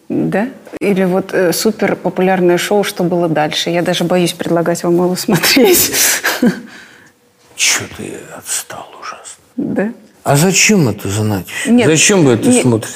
Да? 0.10 0.47
Или 0.80 1.03
вот 1.03 1.34
э, 1.34 1.51
супер 1.53 1.95
популярное 1.95 2.58
шоу 2.58 2.84
«Что 2.84 3.03
было 3.03 3.28
дальше». 3.30 3.70
Я 3.70 3.82
даже 3.82 4.03
боюсь 4.03 4.34
предлагать 4.34 4.84
вам 4.84 4.95
его 4.95 5.16
смотреть. 5.16 5.91
Чё-то 7.56 8.03
я 8.03 8.38
отстал 8.38 8.86
ужасно. 9.01 9.43
Да? 9.58 9.93
А 10.24 10.36
зачем 10.36 10.89
это 10.89 11.08
знать? 11.10 11.45
Нет, 11.68 11.88
зачем 11.88 12.24
вы 12.26 12.34
это 12.34 12.49
не- 12.49 12.62
смотрите? 12.62 12.93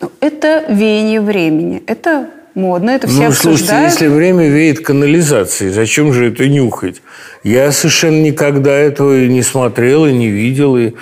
Ну, 0.00 0.10
Это 0.20 0.64
веяние 0.68 1.20
времени. 1.20 1.82
Это 1.86 2.30
модно, 2.54 2.90
это 2.90 3.06
все 3.06 3.24
ну, 3.24 3.32
слушайте, 3.32 3.72
обсуждают. 3.72 3.92
если 3.92 4.06
время 4.08 4.48
веет 4.48 4.84
канализацией, 4.84 5.72
зачем 5.72 6.12
же 6.12 6.30
это 6.30 6.48
нюхать? 6.48 7.02
Я 7.42 7.72
совершенно 7.72 8.22
никогда 8.22 8.72
этого 8.72 9.24
и 9.24 9.28
не 9.28 9.42
смотрел, 9.42 10.06
и 10.06 10.12
не 10.12 10.28
видел. 10.28 10.76
И... 10.76 10.92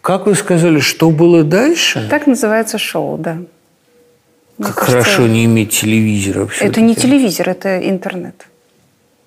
Как 0.00 0.26
вы 0.26 0.34
сказали, 0.34 0.80
что 0.80 1.10
было 1.10 1.42
дальше? 1.42 2.06
Так 2.10 2.26
называется 2.26 2.78
шоу, 2.78 3.18
да. 3.18 3.34
Мне 4.58 4.68
как 4.68 4.76
кажется, 4.76 5.02
хорошо 5.02 5.26
не 5.26 5.46
иметь 5.46 5.70
телевизора. 5.70 6.48
Это 6.60 6.80
не 6.80 6.94
телевизор, 6.94 7.48
это 7.48 7.78
интернет. 7.88 8.46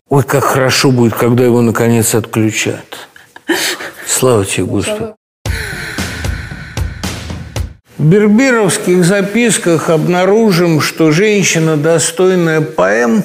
Ой, 0.10 0.24
как 0.24 0.44
хорошо 0.44 0.92
будет, 0.92 1.16
когда 1.16 1.44
его 1.44 1.62
наконец 1.62 2.16
отключат. 2.16 3.10
Слава 4.08 4.46
тебе, 4.46 4.66
Господи. 4.66 5.17
В 7.98 8.06
берберовских 8.06 9.04
записках 9.04 9.90
обнаружим, 9.90 10.82
что 10.82 11.12
женщина, 11.12 11.78
достойная 11.78 12.62
поэм, 12.62 13.24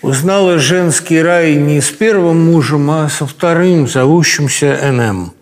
узнала 0.00 0.58
женский 0.58 1.22
рай 1.22 1.54
не 1.54 1.80
с 1.80 1.90
первым 1.90 2.50
мужем, 2.50 2.90
а 2.90 3.08
со 3.08 3.26
вторым, 3.26 3.86
зовущимся 3.86 4.76
НМ. 4.90 5.32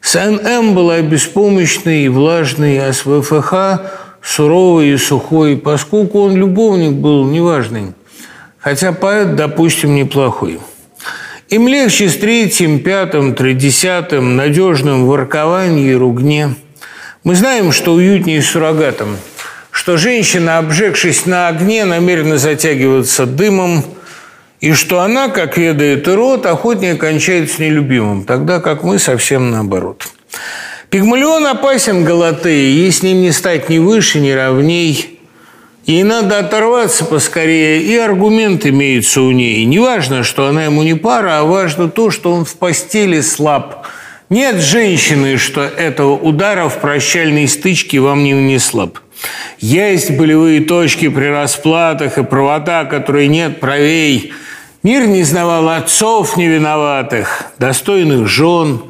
С 0.00 0.18
НМ 0.18 0.74
была 0.74 1.00
беспомощной 1.02 2.02
и 2.06 2.08
влажной, 2.08 2.80
а 2.80 2.92
с 2.92 3.02
ВФХ 3.02 3.80
суровой 4.20 4.88
и 4.88 4.96
сухой, 4.96 5.56
поскольку 5.56 6.22
он 6.22 6.34
любовник 6.34 6.94
был 6.94 7.24
неважный. 7.26 7.92
Хотя 8.58 8.90
поэт, 8.90 9.36
допустим, 9.36 9.94
неплохой. 9.94 10.58
Им 11.48 11.68
легче 11.68 12.08
с 12.08 12.16
третьим, 12.16 12.80
пятым, 12.80 13.36
тридесятым, 13.36 14.34
надежным 14.34 15.04
в 15.04 15.10
ворковании 15.10 15.92
и 15.92 15.94
ругне. 15.94 16.56
Мы 17.22 17.34
знаем, 17.34 17.70
что 17.70 17.92
уютнее 17.92 18.40
с 18.40 18.48
суррогатом, 18.48 19.18
что 19.70 19.98
женщина, 19.98 20.56
обжегшись 20.56 21.26
на 21.26 21.48
огне, 21.48 21.84
намерена 21.84 22.38
затягиваться 22.38 23.26
дымом, 23.26 23.84
и 24.60 24.72
что 24.72 25.00
она, 25.00 25.28
как 25.28 25.58
ведает 25.58 26.08
и 26.08 26.10
рот, 26.12 26.46
охотнее 26.46 26.94
кончает 26.94 27.50
с 27.50 27.58
нелюбимым, 27.58 28.24
тогда 28.24 28.58
как 28.58 28.84
мы 28.84 28.98
совсем 28.98 29.50
наоборот. 29.50 30.08
Пигмалион 30.88 31.46
опасен 31.46 32.04
Галатеи, 32.04 32.72
ей 32.72 32.90
с 32.90 33.02
ним 33.02 33.20
не 33.20 33.32
стать 33.32 33.68
ни 33.68 33.76
выше, 33.76 34.18
ни 34.18 34.30
ровней. 34.30 35.20
Ей 35.84 36.04
надо 36.04 36.38
оторваться 36.38 37.04
поскорее, 37.04 37.82
и 37.82 37.96
аргумент 37.98 38.64
имеется 38.64 39.20
у 39.20 39.30
ней. 39.30 39.62
Не 39.66 39.78
важно, 39.78 40.22
что 40.24 40.46
она 40.46 40.64
ему 40.64 40.82
не 40.82 40.94
пара, 40.94 41.40
а 41.40 41.44
важно 41.44 41.90
то, 41.90 42.10
что 42.10 42.32
он 42.32 42.46
в 42.46 42.54
постели 42.54 43.20
слаб. 43.20 43.86
Нет 44.30 44.60
женщины, 44.60 45.38
что 45.38 45.62
этого 45.62 46.12
удара 46.12 46.68
в 46.68 46.78
прощальной 46.78 47.48
стычке 47.48 47.98
вам 47.98 48.22
не 48.22 48.32
нанесла 48.32 48.86
б. 48.86 48.92
Есть 49.58 50.12
болевые 50.12 50.60
точки 50.60 51.08
при 51.08 51.24
расплатах 51.24 52.16
и 52.16 52.22
правота, 52.22 52.84
которой 52.84 53.26
нет 53.26 53.58
правей. 53.58 54.32
Мир 54.84 55.08
не 55.08 55.24
знавал 55.24 55.68
отцов 55.68 56.36
невиноватых, 56.36 57.46
достойных 57.58 58.28
жен, 58.28 58.82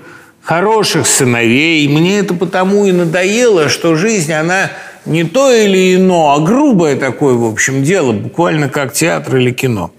хороших 0.43 1.07
сыновей. 1.07 1.89
Мне 1.89 2.19
это 2.19 2.35
потому 2.35 2.85
и 2.85 2.93
надоело, 2.93 3.71
что 3.71 3.95
жизнь, 3.95 4.35
она 4.35 4.71
не 5.07 5.25
то 5.25 5.51
или 5.53 5.95
ино, 5.95 6.35
а 6.35 6.41
грубое 6.41 6.97
такое, 6.97 7.35
в 7.35 7.45
общем, 7.45 7.83
дело, 7.83 8.13
буквально 8.13 8.69
как 8.69 8.93
театр 8.93 9.37
или 9.37 9.51
кино. 9.51 9.91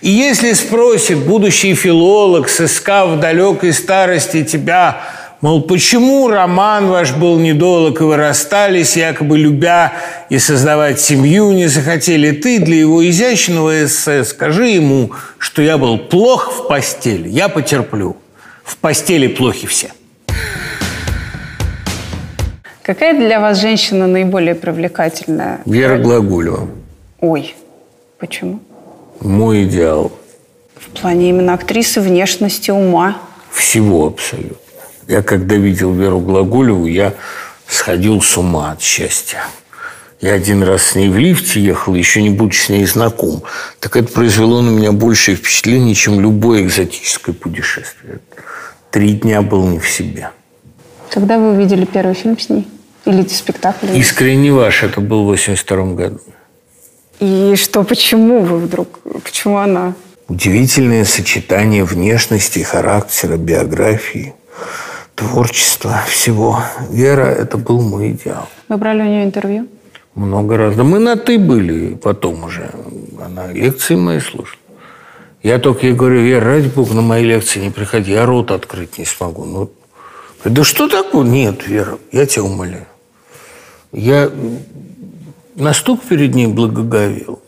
И 0.00 0.10
если 0.10 0.52
спросит 0.52 1.18
будущий 1.18 1.74
филолог, 1.74 2.48
сыскав 2.48 3.10
в 3.10 3.20
далекой 3.20 3.72
старости 3.72 4.44
тебя, 4.44 5.02
мол, 5.40 5.62
почему 5.62 6.28
роман 6.28 6.88
ваш 6.88 7.12
был 7.12 7.38
недолг, 7.38 8.00
и 8.00 8.04
вы 8.04 8.16
расстались, 8.16 8.96
якобы 8.96 9.36
любя 9.36 9.92
и 10.30 10.38
создавать 10.38 11.00
семью 11.00 11.52
не 11.52 11.66
захотели, 11.66 12.32
ты 12.32 12.58
для 12.58 12.76
его 12.76 13.06
изящного 13.08 13.84
эссе 13.84 14.24
скажи 14.24 14.68
ему, 14.68 15.12
что 15.38 15.62
я 15.62 15.76
был 15.76 15.98
плох 15.98 16.52
в 16.52 16.68
постели, 16.68 17.28
я 17.28 17.48
потерплю. 17.48 18.16
В 18.64 18.78
постели 18.78 19.28
плохи 19.28 19.66
все. 19.66 19.90
Какая 22.86 23.18
для 23.18 23.40
вас 23.40 23.60
женщина 23.60 24.06
наиболее 24.06 24.54
привлекательная? 24.54 25.58
Вера 25.66 25.98
Глаголева. 25.98 26.68
Ой, 27.20 27.56
почему? 28.16 28.60
Мой 29.18 29.64
идеал. 29.64 30.12
В 30.76 30.90
плане 30.90 31.30
именно 31.30 31.54
актрисы, 31.54 32.00
внешности, 32.00 32.70
ума. 32.70 33.18
Всего 33.50 34.06
абсолютно. 34.06 34.56
Я 35.08 35.22
когда 35.22 35.56
видел 35.56 35.92
Веру 35.94 36.20
Глаголеву, 36.20 36.86
я 36.86 37.14
сходил 37.66 38.22
с 38.22 38.36
ума 38.36 38.70
от 38.70 38.80
счастья. 38.80 39.40
Я 40.20 40.34
один 40.34 40.62
раз 40.62 40.82
с 40.82 40.94
ней 40.94 41.08
в 41.08 41.18
лифте 41.18 41.60
ехал, 41.60 41.92
еще 41.96 42.22
не 42.22 42.30
будучи 42.30 42.66
с 42.66 42.68
ней 42.68 42.86
знаком. 42.86 43.42
Так 43.80 43.96
это 43.96 44.12
произвело 44.12 44.62
на 44.62 44.70
меня 44.70 44.92
большее 44.92 45.36
впечатление, 45.36 45.96
чем 45.96 46.20
любое 46.20 46.62
экзотическое 46.62 47.34
путешествие. 47.34 48.20
Три 48.92 49.14
дня 49.14 49.42
был 49.42 49.66
не 49.66 49.80
в 49.80 49.88
себе. 49.88 50.30
Когда 51.10 51.36
вы 51.40 51.54
увидели 51.54 51.84
первый 51.84 52.14
фильм 52.14 52.38
с 52.38 52.48
ней? 52.48 52.68
Или 53.06 53.26
спектакль? 53.28 53.96
Искренне 53.96 54.52
ваш, 54.52 54.82
это 54.82 55.00
был 55.00 55.22
в 55.22 55.26
82 55.26 55.94
году. 55.94 56.20
И 57.20 57.54
что, 57.56 57.84
почему 57.84 58.40
вы 58.40 58.58
вдруг? 58.58 58.98
Почему 59.24 59.58
она? 59.58 59.94
Удивительное 60.28 61.04
сочетание 61.04 61.84
внешности, 61.84 62.58
характера, 62.58 63.36
биографии, 63.36 64.34
творчества, 65.14 66.02
всего. 66.08 66.60
Вера– 66.90 67.26
это 67.42 67.56
был 67.56 67.80
мой 67.80 68.10
идеал. 68.10 68.48
Вы 68.68 68.76
брали 68.76 69.02
у 69.02 69.04
нее 69.04 69.24
интервью? 69.24 69.68
Много 70.16 70.56
раз. 70.56 70.74
Да 70.74 70.82
мы 70.82 70.98
на 70.98 71.16
«ты» 71.16 71.38
были 71.38 71.94
потом 71.94 72.44
уже. 72.44 72.70
Она 73.24 73.46
лекции 73.52 73.94
мои 73.94 74.18
слушала. 74.18 74.58
Я 75.42 75.58
только 75.58 75.86
ей 75.86 75.94
говорю, 75.94 76.22
Вера, 76.22 76.44
ради 76.46 76.68
бога, 76.68 76.92
на 76.94 77.02
мои 77.02 77.22
лекции 77.22 77.60
не 77.60 77.70
приходи, 77.70 78.12
я 78.12 78.26
рот 78.26 78.50
открыть 78.50 78.98
не 78.98 79.04
смогу. 79.04 79.44
Ну, 79.44 79.70
да 80.44 80.64
что 80.64 80.88
такое? 80.88 81.24
Нет, 81.24 81.68
Вера, 81.68 81.98
я 82.10 82.26
тебя 82.26 82.42
умоляю. 82.44 82.86
Я 83.92 84.30
настолько 85.54 86.06
перед 86.06 86.34
ней 86.34 86.46
благоговел. 86.46 87.40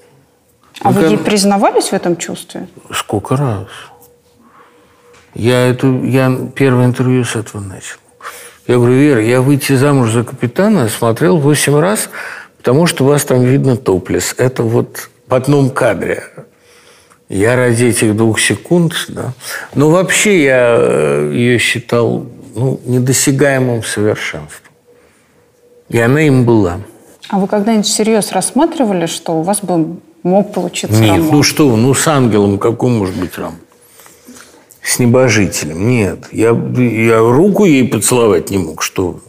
А 0.80 0.90
вы 0.90 1.02
ей 1.02 1.18
признавались 1.18 1.88
в 1.88 1.92
этом 1.92 2.16
чувстве? 2.16 2.68
Сколько 2.92 3.36
раз? 3.36 3.66
Я, 5.34 5.68
эту, 5.68 6.04
я 6.04 6.36
первое 6.54 6.86
интервью 6.86 7.24
с 7.24 7.36
этого 7.36 7.60
начал. 7.60 7.98
Я 8.66 8.76
говорю, 8.76 8.94
Вера, 8.94 9.22
я 9.22 9.40
выйти 9.40 9.72
замуж 9.74 10.10
за 10.10 10.24
капитана 10.24 10.88
смотрел 10.88 11.38
восемь 11.38 11.78
раз, 11.78 12.10
потому 12.58 12.86
что 12.86 13.04
вас 13.04 13.24
там 13.24 13.42
видно 13.42 13.76
топлес. 13.76 14.34
Это 14.36 14.62
вот 14.62 15.10
в 15.26 15.34
одном 15.34 15.70
кадре. 15.70 16.24
Я 17.28 17.56
ради 17.56 17.86
этих 17.86 18.16
двух 18.16 18.40
секунд, 18.40 18.94
да. 19.08 19.32
Но 19.74 19.90
вообще 19.90 20.44
я 20.44 20.76
э, 20.78 21.30
ее 21.34 21.58
считал 21.58 22.26
ну, 22.54 22.80
недосягаемым 22.84 23.82
совершенством. 23.84 24.67
И 25.88 25.98
она 25.98 26.22
им 26.22 26.44
была. 26.44 26.80
А 27.28 27.38
вы 27.38 27.46
когда-нибудь 27.46 27.86
всерьез 27.86 28.32
рассматривали, 28.32 29.06
что 29.06 29.40
у 29.40 29.42
вас 29.42 29.60
бы 29.60 29.96
мог 30.22 30.52
получиться 30.52 31.00
Нет, 31.00 31.16
роман? 31.16 31.30
ну 31.30 31.42
что, 31.42 31.76
ну 31.76 31.94
с 31.94 32.06
ангелом 32.06 32.58
какой 32.58 32.90
может 32.90 33.16
быть 33.16 33.36
роман? 33.36 33.58
С 34.82 34.98
небожителем. 34.98 35.88
Нет, 35.88 36.28
я, 36.32 36.50
я 36.50 37.20
руку 37.20 37.64
ей 37.64 37.86
поцеловать 37.86 38.50
не 38.50 38.58
мог, 38.58 38.82
что 38.82 39.12
вы. 39.12 39.20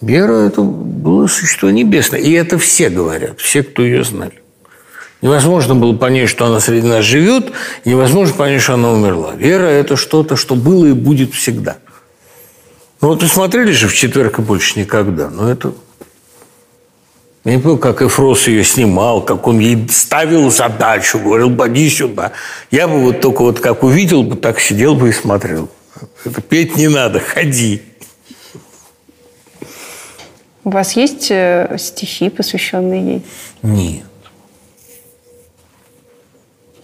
Вера– 0.00 0.32
это 0.46 0.62
было 0.62 1.26
существо 1.26 1.70
небесное. 1.70 2.20
И 2.20 2.30
это 2.32 2.58
все 2.58 2.88
говорят, 2.88 3.38
все, 3.38 3.62
кто 3.62 3.82
ее 3.82 4.02
знали. 4.02 4.40
Невозможно 5.20 5.74
было 5.74 5.94
понять, 5.94 6.30
что 6.30 6.46
она 6.46 6.60
среди 6.60 6.86
нас 6.86 7.04
живет, 7.04 7.52
и 7.84 7.90
невозможно 7.90 8.34
понять, 8.34 8.62
что 8.62 8.74
она 8.74 8.90
умерла. 8.90 9.34
Вера– 9.34 9.66
это 9.66 9.96
что-то, 9.96 10.36
что 10.36 10.54
было 10.54 10.86
и 10.86 10.92
будет 10.92 11.34
всегда. 11.34 11.76
Ну 13.00 13.08
вот 13.08 13.22
вы 13.22 13.28
смотрели 13.28 13.72
же 13.72 13.88
в 13.88 13.94
четверг 13.94 14.38
и 14.38 14.42
больше 14.42 14.78
никогда. 14.78 15.30
Но 15.30 15.50
это... 15.50 15.72
Я 17.44 17.56
не 17.56 17.62
помню, 17.62 17.78
как 17.78 18.02
Эфрос 18.02 18.48
ее 18.48 18.62
снимал, 18.64 19.24
как 19.24 19.46
он 19.46 19.60
ей 19.60 19.88
ставил 19.88 20.50
задачу, 20.50 21.18
говорил, 21.18 21.56
поди 21.56 21.88
сюда. 21.88 22.32
Я 22.70 22.86
бы 22.86 23.00
вот 23.00 23.22
только 23.22 23.40
вот 23.40 23.60
как 23.60 23.82
увидел 23.82 24.22
бы, 24.22 24.36
так 24.36 24.60
сидел 24.60 24.94
бы 24.94 25.08
и 25.08 25.12
смотрел. 25.12 25.70
Это 26.26 26.42
петь 26.42 26.76
не 26.76 26.88
надо, 26.88 27.18
ходи. 27.18 27.82
У 30.64 30.70
вас 30.70 30.92
есть 30.92 31.30
э, 31.30 31.74
стихи, 31.78 32.28
посвященные 32.28 33.06
ей? 33.06 33.26
Нет. 33.62 34.04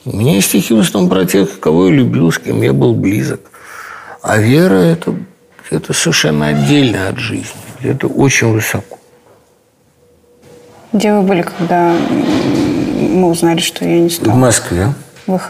У 0.06 0.16
меня 0.16 0.36
есть 0.36 0.48
стихи 0.48 0.72
в 0.72 0.78
основном 0.78 1.10
про 1.10 1.26
тех, 1.26 1.60
кого 1.60 1.88
я 1.88 1.92
любил, 1.92 2.32
с 2.32 2.38
кем 2.38 2.62
я 2.62 2.72
был 2.72 2.94
близок. 2.94 3.40
А 4.22 4.38
вера 4.38 4.76
это,– 4.76 5.14
это 5.70 5.92
совершенно 5.92 6.48
отдельно 6.48 7.08
от 7.08 7.18
жизни. 7.18 7.50
Это 7.82 8.06
очень 8.06 8.52
высоко. 8.52 8.98
Где 10.92 11.12
вы 11.12 11.22
были, 11.22 11.42
когда 11.42 11.94
мы 12.96 13.28
узнали, 13.30 13.60
что 13.60 13.84
ее 13.84 14.00
не 14.00 14.08
В 14.08 14.12
стало? 14.12 14.34
Москве. 14.34 14.94
Вы 15.26 15.40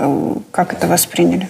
как 0.50 0.72
это 0.72 0.86
восприняли? 0.86 1.48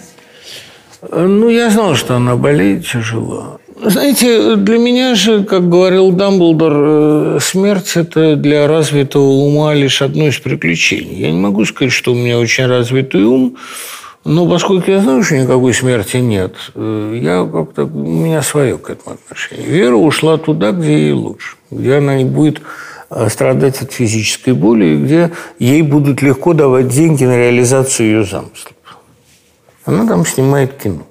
Ну, 1.11 1.49
я 1.49 1.71
знал, 1.71 1.95
что 1.95 2.17
она 2.17 2.37
болеет 2.37 2.87
тяжело. 2.87 3.61
Знаете, 3.83 4.57
для 4.57 4.79
меня 4.79 5.15
же, 5.15 5.45
как 5.45 5.69
говорил 5.69 6.11
Дамблдор, 6.11 6.73
э, 6.75 7.39
смерть– 7.43 7.93
это 7.95 8.35
для 8.35 8.67
развитого 8.67 9.23
ума 9.23 9.75
лишь 9.75 10.01
одно 10.01 10.29
из 10.29 10.39
приключений. 10.39 11.17
Я 11.17 11.31
не 11.31 11.39
могу 11.39 11.65
сказать, 11.67 11.93
что 11.93 12.13
у 12.13 12.15
меня 12.15 12.39
очень 12.39 12.67
развитый 12.67 13.25
ум, 13.25 13.57
но 14.27 14.49
поскольку 14.49 14.91
я 14.91 15.01
знаю, 15.01 15.23
что 15.23 15.37
никакой 15.37 15.73
смерти 15.73 16.17
нет, 16.17 16.57
э, 16.75 17.19
я 17.23 17.49
как-то, 17.51 17.85
у 17.85 17.89
меня 17.89 18.43
свое 18.43 18.77
к 18.77 18.91
этому 18.91 19.15
отношение. 19.15 19.67
Вера 19.67 19.95
ушла 19.95 20.37
туда, 20.37 20.73
где 20.73 20.99
ей 20.99 21.13
лучше, 21.13 21.57
где 21.71 21.95
она 21.95 22.17
не 22.17 22.25
будет 22.25 22.61
э, 23.09 23.29
страдать 23.29 23.81
от 23.83 23.93
физической 23.93 24.53
боли, 24.53 24.97
где 24.97 25.31
ей 25.61 25.83
будут 25.83 26.23
легко 26.23 26.55
давать 26.55 26.89
деньги 26.89 27.25
на 27.25 27.37
реализацию 27.37 28.09
ее 28.09 28.25
замыслов. 28.25 28.75
Она 29.85 30.09
там 30.09 30.27
снимает 30.27 30.75
кино. 30.75 31.07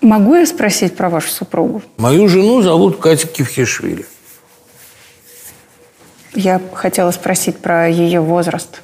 Могу 0.00 0.34
я 0.34 0.46
спросить 0.46 0.96
про 0.96 1.10
вашу 1.10 1.28
супругу? 1.28 1.82
Мою 1.98 2.28
жену 2.28 2.62
зовут 2.62 2.98
Катя 2.98 3.28
Кивхишвили. 3.28 4.06
Я 6.34 6.62
хотела 6.72 7.10
спросить 7.10 7.58
про 7.58 7.88
ее 7.88 8.20
возраст. 8.20 8.80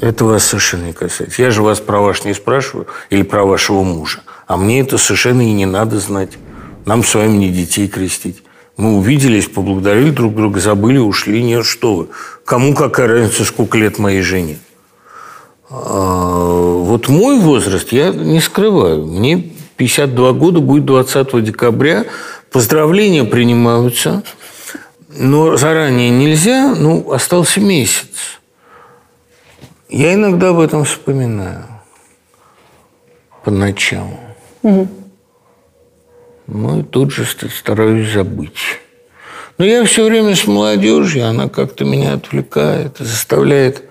Это 0.00 0.24
вас 0.24 0.44
совершенно 0.44 0.86
не 0.86 0.92
касается. 0.92 1.42
Я 1.42 1.50
же 1.50 1.62
вас 1.62 1.80
про 1.80 2.00
ваш 2.00 2.24
не 2.24 2.34
спрашиваю 2.34 2.86
или 3.10 3.22
про 3.22 3.44
вашего 3.44 3.82
мужа. 3.82 4.20
А 4.46 4.56
мне 4.56 4.80
это 4.80 4.96
совершенно 4.96 5.42
и 5.42 5.52
не 5.52 5.66
надо 5.66 5.98
знать. 5.98 6.30
Нам 6.84 7.02
с 7.02 7.14
вами 7.14 7.36
не 7.36 7.50
детей 7.50 7.88
крестить. 7.88 8.42
Мы 8.76 8.96
увиделись, 8.96 9.48
поблагодарили 9.48 10.10
друг 10.10 10.36
друга, 10.36 10.60
забыли, 10.60 10.98
ушли. 10.98 11.42
Нет, 11.42 11.66
что 11.66 11.96
вы. 11.96 12.08
Кому 12.44 12.74
какая 12.74 13.08
разница, 13.08 13.44
сколько 13.44 13.76
лет 13.76 13.98
моей 13.98 14.22
жене? 14.22 14.58
А, 15.68 16.76
вот 16.84 17.08
мой 17.08 17.40
возраст 17.40 17.90
я 17.92 18.10
не 18.10 18.40
скрываю. 18.40 19.04
Мне 19.04 19.52
52 19.76 20.32
года, 20.32 20.60
будет 20.60 20.84
20 20.84 21.42
декабря. 21.42 22.04
Поздравления 22.52 23.24
принимаются. 23.24 24.22
Но 25.08 25.56
заранее 25.56 26.10
нельзя, 26.10 26.74
ну, 26.76 27.10
остался 27.10 27.60
месяц. 27.60 28.37
Я 29.88 30.14
иногда 30.14 30.50
об 30.50 30.60
этом 30.60 30.84
вспоминаю. 30.84 31.64
Поначалу. 33.44 34.18
Ну, 34.62 36.80
и 36.80 36.82
тут 36.82 37.12
же 37.12 37.24
ст- 37.24 37.50
стараюсь 37.50 38.12
забыть. 38.12 38.80
Но 39.58 39.64
я 39.64 39.84
все 39.84 40.04
время 40.04 40.34
с 40.36 40.46
молодежью, 40.46 41.26
она 41.26 41.48
как-то 41.48 41.84
меня 41.84 42.14
отвлекает, 42.14 42.96
заставляет 42.98 43.82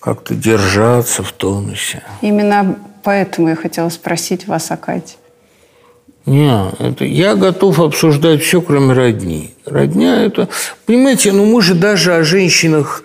как-то 0.00 0.34
держаться 0.34 1.22
в 1.22 1.32
тонусе. 1.32 2.02
Именно 2.20 2.78
поэтому 3.02 3.48
я 3.48 3.56
хотела 3.56 3.88
спросить 3.90 4.46
вас 4.46 4.70
о 4.70 4.76
Кате. 4.76 5.16
Не, 6.26 6.70
это 6.78 7.04
я 7.04 7.34
готов 7.36 7.80
обсуждать 7.80 8.42
все, 8.42 8.60
кроме 8.62 8.94
родни. 8.94 9.54
Родня 9.66 10.22
это... 10.22 10.48
Понимаете, 10.86 11.32
ну 11.32 11.44
мы 11.44 11.60
же 11.62 11.74
даже 11.74 12.14
о 12.14 12.24
женщинах 12.24 13.02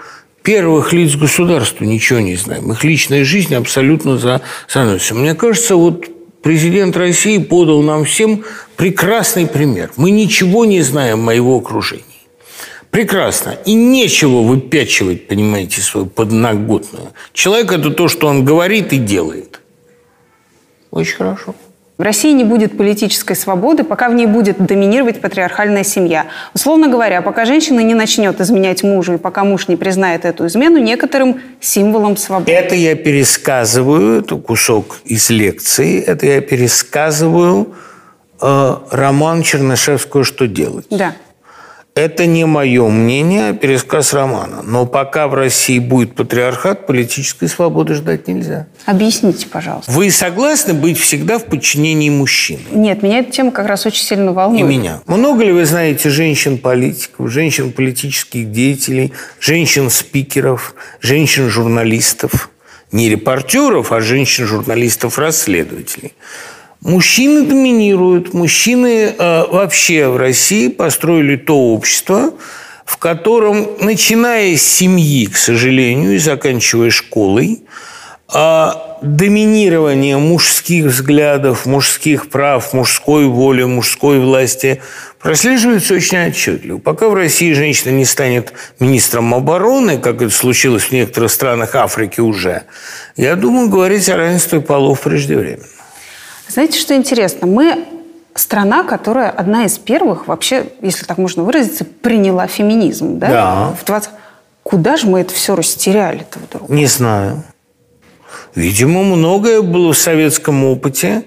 первых 0.49 0.93
лиц 0.93 1.15
государства 1.15 1.85
ничего 1.85 2.21
не 2.21 2.35
знаем. 2.35 2.71
Их 2.71 2.83
личная 2.83 3.23
жизнь 3.23 3.53
абсолютно 3.53 4.17
за 4.17 4.41
заносится. 4.67 5.13
Мне 5.13 5.35
кажется, 5.35 5.75
вот 5.75 6.07
президент 6.41 6.97
России 6.97 7.37
подал 7.37 7.83
нам 7.83 8.03
всем 8.03 8.43
прекрасный 8.75 9.45
пример. 9.45 9.91
Мы 9.95 10.09
ничего 10.09 10.65
не 10.65 10.81
знаем 10.81 11.29
о 11.29 11.35
его 11.35 11.55
окружении. 11.55 12.03
Прекрасно. 12.89 13.59
И 13.67 13.75
нечего 13.75 14.41
выпячивать, 14.41 15.27
понимаете, 15.27 15.81
свою 15.81 16.07
подноготную. 16.07 17.13
Человек– 17.31 17.71
это 17.73 17.91
то, 17.91 18.07
что 18.07 18.25
он 18.25 18.43
говорит 18.43 18.91
и 18.91 18.97
делает. 18.97 19.61
Очень 20.89 21.17
хорошо. 21.17 21.53
В 21.99 22.01
России 22.01 22.31
не 22.31 22.45
будет 22.45 22.77
политической 22.77 23.35
свободы, 23.35 23.83
пока 23.83 24.07
в 24.07 24.13
ней 24.13 24.25
будет 24.25 24.65
доминировать 24.65 25.19
патриархальная 25.19 25.83
семья. 25.83 26.27
Условно 26.53 26.87
говоря, 26.87 27.21
пока 27.21 27.43
женщина 27.43 27.81
не 27.81 27.93
начнет 27.93 28.39
изменять 28.39 28.83
мужу 28.83 29.15
и 29.15 29.17
пока 29.17 29.43
муж 29.43 29.67
не 29.67 29.75
признает 29.75 30.23
эту 30.23 30.47
измену 30.47 30.77
некоторым 30.77 31.41
символом 31.59 32.15
свободы. 32.15 32.53
Это 32.53 32.73
я 32.73 32.95
пересказываю, 32.95 34.21
это 34.21 34.37
кусок 34.37 35.01
из 35.03 35.29
лекции, 35.29 36.01
это 36.01 36.25
я 36.25 36.39
пересказываю 36.39 37.75
э, 38.41 38.75
роман 38.91 39.43
Чернышевского 39.43 40.23
«Что 40.23 40.47
делать?». 40.47 40.85
Да. 40.89 41.15
Это 41.99 42.25
не 42.25 42.45
мое 42.45 42.87
мнение, 42.87 43.49
а 43.49 43.53
пересказ 43.53 44.13
романа. 44.13 44.61
Но 44.63 44.85
пока 44.85 45.27
в 45.27 45.33
России 45.33 45.79
будет 45.79 46.15
патриархат, 46.15 46.87
политической 46.87 47.49
свободы 47.49 47.93
ждать 47.93 48.29
нельзя. 48.29 48.67
Объясните, 48.85 49.47
пожалуйста. 49.47 49.91
Вы 49.91 50.09
согласны 50.09 50.73
быть 50.73 50.97
всегда 50.97 51.39
в 51.39 51.45
подчинении 51.47 52.09
мужчины? 52.09 52.61
Нет, 52.71 53.03
меня 53.03 53.19
эта 53.19 53.33
тема 53.33 53.51
как 53.51 53.67
раз 53.67 53.85
очень 53.85 54.05
сильно 54.05 54.29
И 54.29 54.33
волнует. 54.33 54.65
меня. 54.65 55.01
Много 55.07 55.43
ли 55.43 55.51
вы 55.51 55.65
знаете 55.65 56.09
женщин-политиков, 56.09 57.29
женщин-политических 57.29 58.49
деятелей, 58.49 59.11
женщин-спикеров, 59.41 60.75
женщин-журналистов? 61.01 62.49
Не 62.93 63.09
репортеров, 63.09 63.91
а 63.91 63.99
женщин-журналистов-расследователей. 63.99 66.13
Мужчины 66.81 67.43
доминируют. 67.43 68.33
Мужчины 68.33 69.13
э, 69.17 69.45
вообще 69.51 70.07
в 70.07 70.15
России 70.15 70.69
построили 70.69 71.35
то 71.35 71.73
общество, 71.73 72.33
в 72.85 72.97
котором, 72.97 73.67
начиная 73.81 74.55
с 74.55 74.61
семьи, 74.61 75.25
к 75.25 75.35
сожалению, 75.35 76.15
и 76.15 76.19
заканчивая 76.19 76.89
школой, 76.89 77.63
а 78.31 78.97
доминирование 79.01 80.17
мужских 80.17 80.85
взглядов, 80.85 81.65
мужских 81.65 82.29
прав, 82.29 82.71
мужской 82.73 83.25
воли, 83.25 83.63
мужской 83.63 84.19
власти 84.19 84.81
прослеживается 85.19 85.95
очень 85.95 86.29
отчетливо. 86.29 86.77
Пока 86.77 87.09
в 87.09 87.13
России 87.13 87.51
женщина 87.51 87.91
не 87.91 88.05
станет 88.05 88.53
министром 88.79 89.33
обороны, 89.33 89.97
как 89.97 90.21
это 90.21 90.33
случилось 90.33 90.83
в 90.83 90.91
некоторых 90.93 91.31
странах 91.31 91.75
Африки 91.75 92.21
уже, 92.21 92.63
я 93.17 93.35
думаю, 93.35 93.67
говорить 93.67 94.07
о 94.07 94.15
равенстве 94.15 94.61
полов 94.61 95.01
преждевременно. 95.01 95.65
Знаете, 96.49 96.79
что 96.79 96.95
интересно? 96.95 97.45
Мы 97.45 97.85
страна, 98.33 98.83
которая 98.83 99.29
одна 99.29 99.65
из 99.65 99.77
первых 99.77 100.27
вообще, 100.27 100.65
если 100.81 101.05
так 101.05 101.19
можно 101.19 101.43
выразиться, 101.43 101.85
приняла 101.85 102.47
феминизм. 102.47 103.19
Да? 103.19 103.27
Да. 103.29 103.75
В 103.79 103.85
20... 103.85 104.09
Куда 104.63 104.97
же 104.97 105.07
мы 105.07 105.21
это 105.21 105.33
все 105.33 105.55
растеряли-то 105.55 106.39
вдруг? 106.39 106.69
Не 106.69 106.85
знаю. 106.85 107.43
Видимо, 108.55 109.03
многое 109.03 109.61
было 109.61 109.93
в 109.93 109.97
советском 109.97 110.63
опыте. 110.63 111.23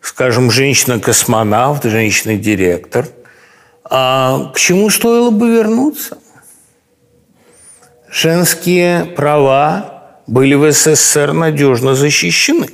Скажем, 0.00 0.50
женщина-космонавт, 0.50 1.84
женщина-директор. 1.84 3.08
А 3.84 4.52
к 4.54 4.58
чему 4.58 4.90
стоило 4.90 5.30
бы 5.30 5.50
вернуться? 5.50 6.18
Женские 8.10 9.04
права 9.04 10.12
были 10.26 10.54
в 10.54 10.70
СССР 10.70 11.32
надежно 11.32 11.94
защищены. 11.94 12.68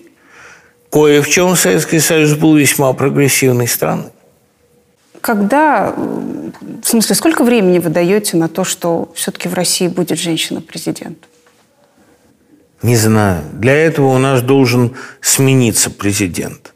Кое 0.95 1.23
в 1.23 1.29
чем 1.29 1.57
Советский 1.57 1.99
Союз 1.99 2.35
был 2.35 2.55
весьма 2.55 2.93
прогрессивной 2.93 3.67
страной. 3.67 4.13
когда, 5.21 5.93
в 5.93 6.85
смысле, 6.85 7.17
сколько 7.17 7.43
времени 7.43 7.81
вы 7.81 7.91
даете 7.91 8.37
на 8.37 8.49
то, 8.49 8.63
что 8.63 9.11
все-таки 9.17 9.49
в 9.49 9.55
России 9.55 9.89
будет 9.89 10.21
женщина-президент? 10.21 11.19
Не 12.83 12.95
знаю. 12.97 13.43
Для 13.55 13.75
этого 13.75 14.15
у 14.15 14.19
нас 14.19 14.41
должен 14.43 14.93
смениться 15.21 15.91
президент. 15.91 16.75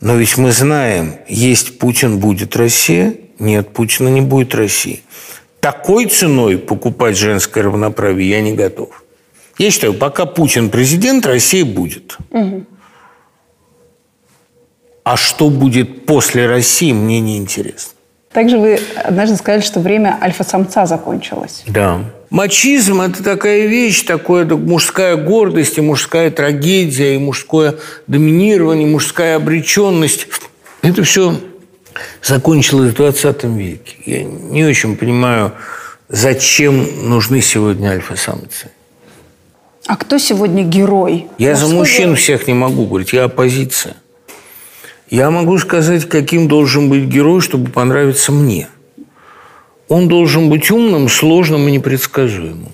Но 0.00 0.14
ведь 0.14 0.38
мы 0.38 0.50
знаем, 0.52 1.16
есть 1.28 1.78
Путин, 1.78 2.20
будет 2.20 2.56
Россия. 2.56 3.14
Нет, 3.38 3.74
Путина 3.74 4.08
не 4.08 4.22
будет 4.22 4.54
России. 4.54 5.02
Такой 5.60 6.06
ценой 6.06 6.56
покупать 6.56 7.18
женское 7.18 7.64
равноправие 7.64 8.30
я 8.30 8.40
не 8.40 8.54
готов. 8.54 9.04
Я 9.58 9.70
считаю, 9.70 9.92
пока 9.92 10.24
Путин 10.24 10.70
президент, 10.70 11.26
Россия 11.26 11.66
будет. 11.66 12.16
А 15.04 15.16
что 15.16 15.50
будет 15.50 16.06
после 16.06 16.46
России, 16.46 16.92
мне 16.92 17.20
не 17.20 17.36
интересно. 17.36 17.92
Также 18.32 18.56
вы 18.58 18.80
однажды 18.96 19.36
сказали, 19.36 19.60
что 19.60 19.80
время 19.80 20.18
альфа-самца 20.20 20.86
закончилось. 20.86 21.64
Да. 21.66 22.00
Мачизм– 22.30 23.00
это 23.02 23.22
такая 23.22 23.66
вещь, 23.66 24.04
такое 24.04 24.46
так, 24.46 24.58
мужская 24.58 25.16
гордость, 25.16 25.76
и 25.76 25.82
мужская 25.82 26.30
трагедия, 26.30 27.16
и 27.16 27.18
мужское 27.18 27.74
доминирование, 28.06 28.88
и 28.88 28.90
мужская 28.90 29.36
обреченность. 29.36 30.28
Это 30.80 31.02
все 31.02 31.38
закончилось 32.22 32.92
в 32.92 32.96
20 32.96 33.44
веке. 33.44 33.96
Я 34.06 34.24
не 34.24 34.64
очень 34.64 34.96
понимаю, 34.96 35.52
зачем 36.08 37.08
нужны 37.08 37.42
сегодня 37.42 37.90
альфа-самцы. 37.90 38.70
А 39.86 39.96
кто 39.96 40.16
сегодня 40.16 40.62
герой? 40.62 41.26
Я 41.36 41.54
за 41.54 41.64
Мужской 41.64 41.78
мужчин 41.78 42.16
всех 42.16 42.46
не 42.46 42.54
могу 42.54 42.86
говорить, 42.86 43.12
я 43.12 43.24
оппозиция. 43.24 43.96
Я 45.12 45.30
могу 45.30 45.58
сказать, 45.58 46.08
каким 46.08 46.48
должен 46.48 46.88
быть 46.88 47.02
герой, 47.02 47.42
чтобы 47.42 47.70
понравиться 47.70 48.32
мне. 48.32 48.68
Он 49.88 50.08
должен 50.08 50.48
быть 50.48 50.70
умным, 50.70 51.10
сложным 51.10 51.68
и 51.68 51.70
непредсказуемым. 51.70 52.72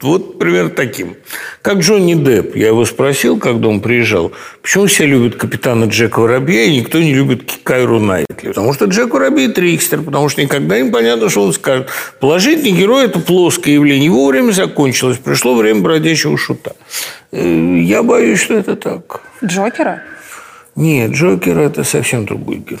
Вот 0.00 0.38
примерно 0.38 0.70
таким. 0.70 1.16
Как 1.62 1.78
Джонни 1.78 2.14
Депп. 2.14 2.54
Я 2.54 2.68
его 2.68 2.84
спросил, 2.84 3.40
когда 3.40 3.66
он 3.66 3.80
приезжал, 3.80 4.30
почему 4.62 4.86
все 4.86 5.04
любят 5.04 5.34
капитана 5.34 5.86
Джека 5.86 6.20
Воробья, 6.20 6.62
и 6.62 6.78
никто 6.78 7.00
не 7.00 7.12
любит 7.12 7.58
Кайру 7.64 7.98
Найтли. 7.98 8.46
Потому 8.46 8.72
что 8.72 8.84
Джек 8.84 9.12
Воробей– 9.12 9.48
трикстер, 9.52 10.00
потому 10.00 10.28
что 10.28 10.40
никогда 10.42 10.80
не 10.80 10.92
понятно, 10.92 11.28
что 11.28 11.42
он 11.42 11.52
скажет. 11.52 11.88
Положительный 12.20 12.70
герой– 12.70 13.04
это 13.06 13.18
плоское 13.18 13.74
явление. 13.74 14.04
Его 14.04 14.28
время 14.28 14.52
закончилось, 14.52 15.18
пришло 15.18 15.56
время 15.56 15.80
бродячего 15.80 16.38
шута. 16.38 16.76
Э, 17.32 17.80
Я 17.80 18.04
боюсь, 18.04 18.38
что 18.38 18.54
это 18.54 18.76
так. 18.76 19.22
Джокера? 19.44 20.04
Нет, 20.80 21.10
Джокер– 21.10 21.58
это 21.58 21.84
совсем 21.84 22.24
другой 22.24 22.56
герой. 22.56 22.80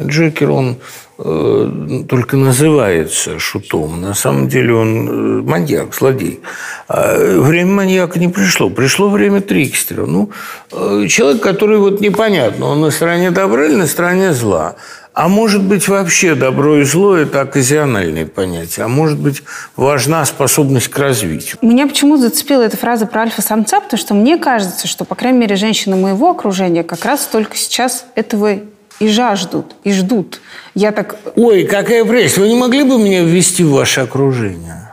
Джокер, 0.00 0.50
он 0.50 0.76
э, 1.18 2.02
только 2.08 2.38
называется 2.38 3.38
шутом. 3.38 4.00
На 4.00 4.14
самом 4.14 4.48
деле 4.48 4.72
он 4.72 5.08
э, 5.08 5.42
маньяк, 5.42 5.94
злодей. 5.94 6.40
А 6.88 7.18
время 7.18 7.72
маньяка 7.72 8.18
не 8.18 8.28
пришло. 8.28 8.70
Пришло 8.70 9.10
время 9.10 9.42
трикстера. 9.42 10.06
Ну, 10.06 10.30
э, 10.72 11.06
человек, 11.06 11.42
который 11.42 11.76
вот 11.76 12.00
непонятно, 12.00 12.64
он 12.64 12.80
на 12.80 12.90
стороне 12.90 13.30
добра 13.30 13.66
или 13.66 13.74
на 13.74 13.86
стороне 13.86 14.32
зла. 14.32 14.76
А 15.18 15.26
может 15.26 15.64
быть, 15.64 15.88
вообще 15.88 16.36
добро 16.36 16.78
и 16.78 16.84
зло– 16.84 17.16
это 17.16 17.40
оказиональные 17.40 18.24
понятия. 18.24 18.82
А 18.82 18.88
может 18.88 19.18
быть, 19.18 19.42
важна 19.74 20.24
способность 20.24 20.86
к 20.86 20.96
развитию. 20.96 21.56
Меня 21.60 21.88
почему 21.88 22.18
зацепила 22.18 22.62
эта 22.62 22.76
фраза 22.76 23.04
про 23.04 23.22
альфа-самца, 23.22 23.80
потому 23.80 23.98
что 23.98 24.14
мне 24.14 24.38
кажется, 24.38 24.86
что, 24.86 25.04
по 25.04 25.16
крайней 25.16 25.38
мере, 25.40 25.56
женщины 25.56 25.96
моего 25.96 26.30
окружения 26.30 26.84
как 26.84 27.04
раз 27.04 27.26
только 27.26 27.56
сейчас 27.56 28.04
этого 28.14 28.60
и 29.00 29.08
жаждут, 29.08 29.74
и 29.82 29.92
ждут. 29.92 30.40
Я 30.76 30.92
так, 30.92 31.16
Ой, 31.34 31.64
какая 31.64 32.04
прелесть! 32.04 32.38
Вы 32.38 32.46
не 32.46 32.54
могли 32.54 32.84
бы 32.84 32.96
меня 32.96 33.24
ввести 33.24 33.64
в 33.64 33.72
ваше 33.72 34.02
окружение? 34.02 34.87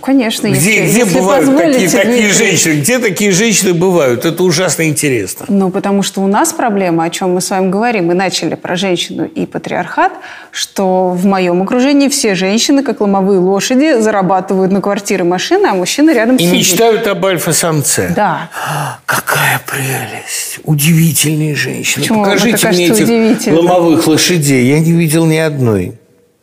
Конечно, 0.00 0.48
Где, 0.48 0.56
если, 0.84 0.90
где 0.90 0.98
если 1.00 1.18
бывают 1.18 1.44
такие, 1.46 1.64
позволите, 1.64 1.96
такие 1.96 2.12
Дмитрий. 2.22 2.32
женщины? 2.32 2.72
Где 2.80 2.98
такие 2.98 3.32
женщины 3.32 3.74
бывают? 3.74 4.24
Это 4.24 4.42
ужасно 4.42 4.88
интересно. 4.88 5.46
Ну, 5.48 5.70
потому 5.70 6.02
что 6.02 6.20
у 6.22 6.26
нас 6.26 6.52
проблема, 6.52 7.04
о 7.04 7.10
чем 7.10 7.34
мы 7.34 7.40
с 7.40 7.50
вами 7.50 7.70
говорим, 7.70 8.06
мы 8.06 8.14
начали 8.14 8.54
про 8.54 8.76
женщину 8.76 9.24
и 9.24 9.46
патриархат, 9.46 10.12
что 10.50 11.08
в 11.10 11.24
моем 11.26 11.62
окружении 11.62 12.08
все 12.08 12.34
женщины, 12.34 12.82
как 12.82 13.00
ломовые 13.00 13.38
лошади, 13.40 14.00
зарабатывают 14.00 14.72
на 14.72 14.80
квартиры, 14.80 15.24
машины, 15.24 15.66
а 15.66 15.74
мужчина 15.74 16.12
рядом 16.12 16.36
И 16.36 16.40
сидит. 16.40 16.52
мечтают 16.54 17.06
об 17.06 17.24
альфа-самце. 17.24 18.12
Да. 18.14 18.50
Какая 19.06 19.60
прелесть! 19.66 20.60
Удивительные 20.64 21.54
женщины. 21.54 22.02
Почему 22.02 22.24
Покажите 22.24 22.68
мне 22.68 22.86
этих 22.88 23.52
ломовых 23.52 24.06
лошадей. 24.06 24.66
Я 24.66 24.80
не 24.80 24.92
видел 24.92 25.26
ни 25.26 25.36
одной. 25.36 25.94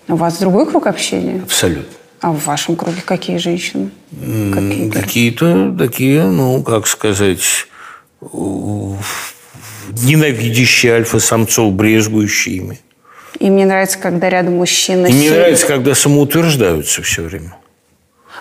У 0.07 0.15
вас 0.15 0.37
другой 0.39 0.65
круг 0.65 0.87
общения? 0.87 1.41
Абсолютно. 1.43 1.98
А 2.21 2.31
в 2.31 2.45
вашем 2.45 2.75
круге 2.75 3.01
какие 3.03 3.37
женщины? 3.37 3.91
Какие? 4.11 4.89
Какие-то 4.89 5.75
такие, 5.77 6.23
ну, 6.23 6.61
как 6.63 6.85
сказать, 6.87 7.67
ненавидящие 9.91 10.93
альфа-самцов, 10.95 11.71
брезгующие 11.73 12.57
ими. 12.57 12.79
И 13.39 13.49
мне 13.49 13.65
нравится, 13.65 13.97
когда 13.99 14.29
рядом 14.29 14.57
мужчина 14.57 15.07
И 15.07 15.13
мне 15.13 15.27
сидит. 15.27 15.37
нравится, 15.37 15.67
когда 15.67 15.95
самоутверждаются 15.95 17.01
все 17.03 17.23
время. 17.23 17.55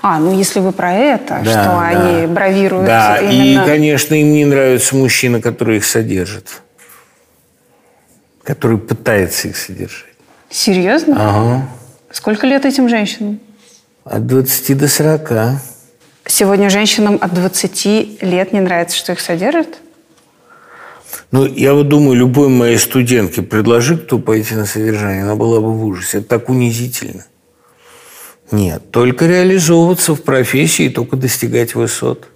А, 0.03 0.19
ну 0.19 0.37
если 0.37 0.61
вы 0.61 0.73
про 0.73 0.93
это, 0.95 1.41
Да, 1.45 1.51
что 1.51 1.65
да. 1.71 1.87
они 1.89 2.27
бравируют 2.27 2.87
Да, 2.87 3.19
именно... 3.19 3.63
и, 3.63 3.67
конечно, 3.67 4.15
им 4.15 4.33
не 4.33 4.45
нравится 4.45 4.97
мужчина, 4.97 5.41
который 5.41 5.77
их 5.79 5.85
содержит. 5.85 6.63
Который 8.43 8.79
пытается 8.79 9.49
их 9.49 9.57
содержать. 9.57 10.05
Серьезно? 10.51 11.15
Ага. 11.17 11.69
Сколько 12.11 12.47
лет 12.47 12.65
этим 12.65 12.89
женщинам? 12.89 13.41
От 14.11 14.27
20 14.27 14.79
до 14.79 14.89
40. 14.89 15.61
Сегодня 16.25 16.71
женщинам 16.71 17.19
от 17.21 17.35
20 17.35 18.23
лет 18.23 18.55
не 18.55 18.61
нравится, 18.61 18.97
что 18.97 19.13
их 19.13 19.21
содержат? 19.21 19.81
Ну, 21.31 21.45
я 21.45 21.75
вот 21.75 21.89
думаю, 21.89 22.17
любой 22.17 22.49
моей 22.49 22.79
студентке 22.79 23.43
предложи, 23.43 23.99
кто 23.99 24.19
пойти 24.19 24.55
на 24.55 24.65
содержание, 24.65 25.25
она 25.25 25.35
была 25.35 25.61
бы 25.61 25.75
в 25.75 25.85
ужасе. 25.85 26.19
Это 26.19 26.29
так 26.29 26.49
унизительно. 26.49 27.27
Нет, 28.51 28.91
только 28.91 29.27
реализовываться 29.27 30.15
в 30.15 30.23
профессии 30.23 30.87
и 30.87 30.91
только 30.91 31.17
достигать 31.17 31.75
высот. 31.75 32.29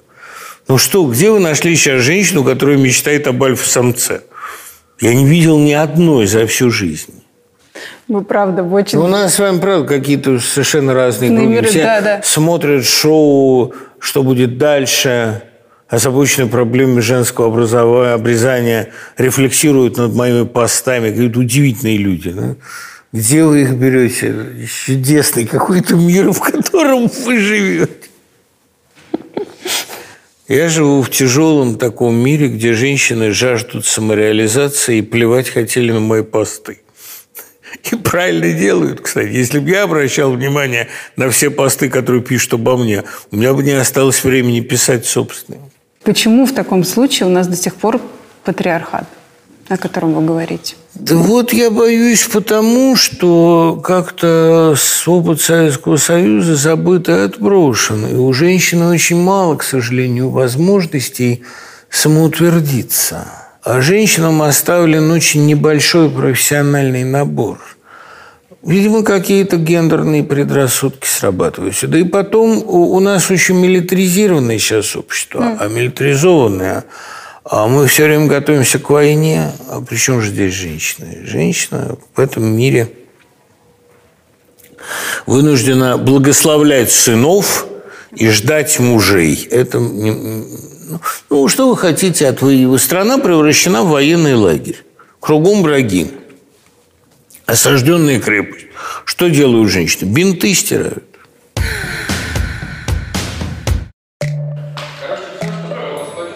Ну 0.68 0.76
что, 0.76 1.06
где 1.06 1.30
вы 1.30 1.40
нашли 1.40 1.74
сейчас 1.74 2.02
женщину, 2.02 2.44
которая 2.44 2.76
мечтает 2.76 3.26
об 3.26 3.42
альфа-самце? 3.42 4.24
Я 5.00 5.14
не 5.14 5.24
видел 5.24 5.58
ни 5.58 5.72
одной 5.72 6.26
за 6.26 6.46
всю 6.46 6.70
жизнь. 6.70 7.21
Вы 8.12 8.22
правда 8.24 8.62
в 8.62 8.74
очень... 8.74 8.98
Ну, 8.98 9.06
у 9.06 9.08
нас 9.08 9.34
с 9.34 9.38
вами, 9.38 9.58
правда, 9.58 9.88
какие-то 9.88 10.38
совершенно 10.38 10.92
разные 10.92 11.30
Ну, 11.30 11.44
круги. 11.44 11.66
Все 11.66 11.82
да, 11.82 12.00
да. 12.02 12.20
смотрят 12.22 12.84
шоу 12.84 13.72
«Что 13.98 14.22
будет 14.22 14.58
дальше?», 14.58 15.40
озабоченные 15.88 16.50
проблемами 16.50 17.00
женского 17.00 17.46
образования, 17.46 18.12
обрезания, 18.12 18.90
рефлексируют 19.16 19.96
над 19.96 20.14
моими 20.14 20.44
постами. 20.44 21.10
Говорят, 21.10 21.38
удивительные 21.38 21.96
люди. 21.96 22.32
да? 22.32 22.56
Где 23.14 23.44
вы 23.44 23.62
их 23.62 23.72
берете? 23.76 24.68
Чудесный 24.84 25.46
какой-то 25.46 25.96
мир, 25.96 26.32
в 26.32 26.40
котором 26.40 27.10
вы 27.24 27.38
живете. 27.38 27.88
Я 30.48 30.68
живу 30.68 31.00
в 31.00 31.08
тяжелом 31.08 31.76
таком 31.78 32.14
мире, 32.14 32.48
где 32.48 32.74
женщины 32.74 33.32
жаждут 33.32 33.86
самореализации 33.86 34.98
и 34.98 35.02
плевать 35.02 35.48
хотели 35.48 35.92
на 35.92 36.00
мои 36.00 36.22
посты. 36.22 36.80
И 37.90 37.96
правильно 37.96 38.52
делают, 38.52 39.00
кстати. 39.00 39.28
Если 39.28 39.58
бы 39.58 39.70
я 39.70 39.84
обращал 39.84 40.32
внимание 40.32 40.88
на 41.16 41.30
все 41.30 41.50
посты, 41.50 41.88
которые 41.88 42.22
пишут 42.22 42.54
обо 42.54 42.76
мне, 42.76 43.04
у 43.30 43.36
меня 43.36 43.54
бы 43.54 43.62
не 43.62 43.72
осталось 43.72 44.22
времени 44.24 44.60
писать 44.60 45.06
собственные. 45.06 45.60
Почему 46.02 46.46
в 46.46 46.52
таком 46.52 46.84
случае 46.84 47.28
у 47.28 47.30
нас 47.30 47.46
до 47.46 47.56
сих 47.56 47.74
пор 47.76 48.00
патриархат, 48.44 49.06
о 49.68 49.76
котором 49.76 50.14
вы 50.14 50.24
говорите? 50.24 50.74
Да 50.94 51.14
вот 51.16 51.52
я 51.52 51.70
боюсь 51.70 52.24
потому, 52.24 52.96
что 52.96 53.80
как-то 53.82 54.74
опыт 55.06 55.40
Советского 55.40 55.96
Союза 55.96 56.56
забыт 56.56 57.08
и 57.08 57.12
отброшен. 57.12 58.06
И 58.06 58.14
у 58.14 58.32
женщины 58.32 58.88
очень 58.88 59.22
мало, 59.22 59.56
к 59.56 59.62
сожалению, 59.62 60.30
возможностей 60.30 61.44
самоутвердиться. 61.88 63.41
А 63.62 63.80
женщинам 63.80 64.42
оставлен 64.42 65.10
очень 65.12 65.46
небольшой 65.46 66.10
профессиональный 66.10 67.04
набор. 67.04 67.60
Видимо, 68.64 69.04
какие-то 69.04 69.56
гендерные 69.56 70.24
предрассудки 70.24 71.06
срабатывают. 71.06 71.76
Да 71.82 71.98
и 71.98 72.04
потом 72.04 72.62
у, 72.66 72.98
нас 73.00 73.30
очень 73.30 73.56
милитаризированное 73.56 74.58
сейчас 74.58 74.96
общество, 74.96 75.56
а 75.60 75.68
милитаризованное. 75.68 76.84
А 77.44 77.66
мы 77.68 77.86
все 77.86 78.04
время 78.04 78.26
готовимся 78.26 78.78
к 78.78 78.90
войне. 78.90 79.52
А 79.68 79.80
при 79.80 79.96
чем 79.96 80.20
же 80.20 80.30
здесь 80.30 80.54
женщины? 80.54 81.24
Женщина 81.24 81.96
в 82.14 82.20
этом 82.20 82.44
мире 82.44 82.88
вынуждена 85.26 85.98
благословлять 85.98 86.90
сынов 86.90 87.66
и 88.14 88.28
ждать 88.28 88.78
мужей. 88.80 89.48
Это 89.50 89.78
ну, 91.30 91.49
что 91.49 91.68
вы 91.68 91.76
хотите 91.76 92.28
от 92.28 92.43
воевы? 92.43 92.78
Страна 92.78 93.18
превращена 93.18 93.82
в 93.82 93.88
военный 93.88 94.34
лагерь. 94.34 94.84
Кругом 95.20 95.62
враги. 95.62 96.11
Осажденная 97.47 98.20
крепость. 98.20 98.66
Что 99.05 99.28
делают 99.28 99.70
женщины? 99.70 100.09
Бинты 100.09 100.55
стирают. 100.55 101.05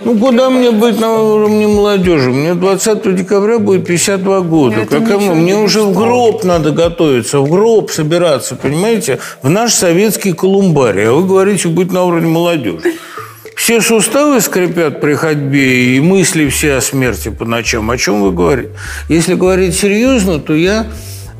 Ну, 0.06 0.16
куда 0.20 0.50
мне 0.50 0.70
быть 0.70 1.00
на 1.00 1.20
уровне 1.20 1.66
молодежи? 1.66 2.30
Мне 2.30 2.54
20 2.54 3.16
декабря 3.16 3.58
будет 3.58 3.86
52 3.86 4.40
года. 4.42 4.86
Как 4.86 5.00
ничего 5.00 5.34
мне 5.34 5.46
не 5.46 5.54
уже 5.54 5.82
в 5.82 5.92
гроб 5.94 6.44
надо 6.44 6.70
готовиться, 6.70 7.40
в 7.40 7.50
гроб 7.50 7.90
собираться, 7.90 8.54
понимаете? 8.54 9.18
В 9.42 9.50
наш 9.50 9.74
советский 9.74 10.32
колумбарий. 10.32 11.08
А 11.08 11.12
вы 11.12 11.26
говорите, 11.26 11.66
быть 11.66 11.90
на 11.90 12.04
уровне 12.04 12.28
молодежи. 12.28 12.94
Все 13.56 13.80
суставы 13.80 14.42
скрипят 14.42 15.00
при 15.00 15.14
ходьбе, 15.14 15.96
и 15.96 16.00
мысли 16.00 16.46
все 16.50 16.74
о 16.74 16.80
смерти 16.82 17.30
по 17.30 17.46
ночам. 17.46 17.90
О 17.90 17.96
чем 17.96 18.20
вы 18.20 18.30
говорите? 18.30 18.68
Если 19.08 19.34
говорить 19.34 19.74
серьезно, 19.74 20.38
то 20.38 20.54
я 20.54 20.86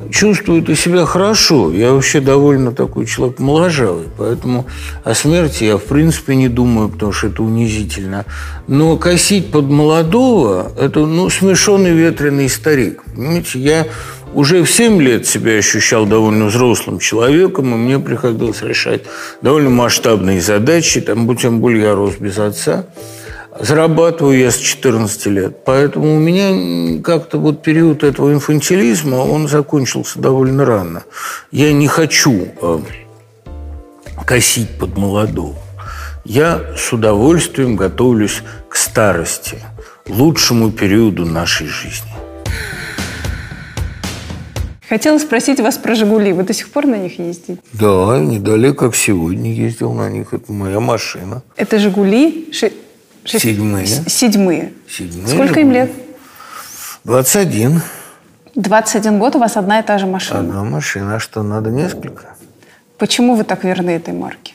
чувствую 0.09 0.63
-то 0.63 0.75
себя 0.75 1.05
хорошо. 1.05 1.71
Я 1.71 1.93
вообще 1.93 2.19
довольно 2.19 2.71
такой 2.71 3.05
человек 3.05 3.37
моложавый, 3.39 4.07
поэтому 4.17 4.65
о 5.03 5.13
смерти 5.13 5.65
я 5.65 5.77
в 5.77 5.83
принципе 5.83 6.35
не 6.35 6.49
думаю, 6.49 6.89
потому 6.89 7.11
что 7.11 7.27
это 7.27 7.43
унизительно. 7.43 8.25
Но 8.67 8.97
косить 8.97 9.51
под 9.51 9.65
молодого– 9.65 10.71
это 10.79 11.05
ну, 11.05 11.29
смешонный 11.29 11.91
ветреный 11.91 12.49
старик. 12.49 13.03
Понимаете, 13.15 13.59
я 13.59 13.87
уже 14.33 14.63
в 14.63 14.69
7 14.69 15.01
лет 15.01 15.25
себя 15.25 15.53
ощущал 15.53 16.05
довольно 16.05 16.45
взрослым 16.45 16.99
человеком, 16.99 17.73
и 17.73 17.77
мне 17.77 17.99
приходилось 17.99 18.61
решать 18.61 19.01
довольно 19.41 19.69
масштабные 19.69 20.41
задачи, 20.41 21.01
там, 21.01 21.35
тем 21.35 21.59
более 21.59 21.83
я 21.83 21.95
рос 21.95 22.15
без 22.19 22.37
отца. 22.37 22.85
Зарабатываю 23.59 24.37
я 24.37 24.51
с 24.51 24.57
14 24.57 25.25
лет, 25.27 25.63
поэтому 25.65 26.15
у 26.15 26.19
меня 26.19 27.01
как-то 27.01 27.39
вот 27.39 27.63
период 27.63 28.03
этого 28.03 28.31
инфантилизма, 28.31 29.15
он 29.15 29.47
закончился 29.47 30.19
довольно 30.19 30.63
рано. 30.63 31.03
Я 31.51 31.73
не 31.73 31.87
хочу 31.87 32.49
э, 32.61 32.79
косить 34.25 34.77
под 34.77 34.95
молодого. 34.95 35.55
Я 36.23 36.61
с 36.77 36.93
удовольствием 36.93 37.77
готовлюсь 37.77 38.43
к 38.69 38.75
старости, 38.75 39.57
лучшему 40.07 40.71
периоду 40.71 41.25
нашей 41.25 41.67
жизни. 41.67 42.11
Хотела 44.89 45.17
спросить 45.19 45.59
вас 45.59 45.77
про 45.77 45.95
«Жигули». 45.95 46.31
Вы 46.31 46.43
до 46.43 46.53
сих 46.53 46.69
пор 46.71 46.85
на 46.85 46.95
них 46.95 47.19
ездите? 47.19 47.57
Да, 47.73 48.17
недалеко, 48.19 48.85
как 48.85 48.95
сегодня 48.95 49.51
ездил 49.53 49.93
на 49.93 50.09
них. 50.09 50.33
Это 50.33 50.51
моя 50.51 50.79
машина. 50.79 51.41
Это 51.57 51.77
«Жигули»? 51.77 52.49
Ши... 52.53 52.71
шесть- 53.25 53.43
Седьмые. 53.43 53.85
Седьмые. 53.85 54.73
Седьмые 54.89 55.27
Сколько 55.27 55.59
им 55.59 55.73
«Жигули». 55.73 55.73
лет? 55.73 55.91
21. 57.03 57.81
21 58.55 59.19
год, 59.19 59.35
у 59.35 59.39
вас 59.39 59.57
одна 59.57 59.79
и 59.79 59.83
та 59.83 59.97
же 59.97 60.05
машина. 60.05 60.39
Одна 60.39 60.63
машина. 60.63 61.15
А 61.15 61.19
что, 61.19 61.43
надо 61.43 61.69
несколько? 61.69 62.35
Почему 62.97 63.35
вы 63.35 63.43
так 63.43 63.63
верны 63.65 63.91
этой 63.91 64.13
марке? 64.13 64.53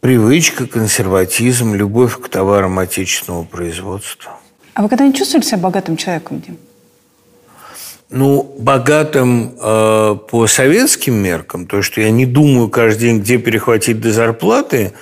Привычка, 0.00 0.66
консерватизм, 0.66 1.74
любовь 1.74 2.20
к 2.20 2.28
товарам 2.28 2.78
отечественного 2.78 3.44
производства. 3.44 4.32
А 4.74 4.82
вы 4.82 4.88
когда-нибудь 4.88 5.18
чувствовали 5.18 5.44
себя 5.44 5.58
богатым 5.58 5.96
человеком, 5.96 6.40
Дим? 6.40 6.58
Ну, 8.10 8.54
богатым 8.58 9.54
э, 9.60 10.16
по 10.30 10.46
советским 10.46 11.14
меркам, 11.14 11.66
то, 11.66 11.82
что 11.82 12.00
я 12.00 12.10
не 12.10 12.24
думаю 12.24 12.70
каждый 12.70 13.00
день, 13.10 13.20
где 13.20 13.36
перехватить 13.36 14.00
до 14.00 14.12
зарплаты, 14.12 14.92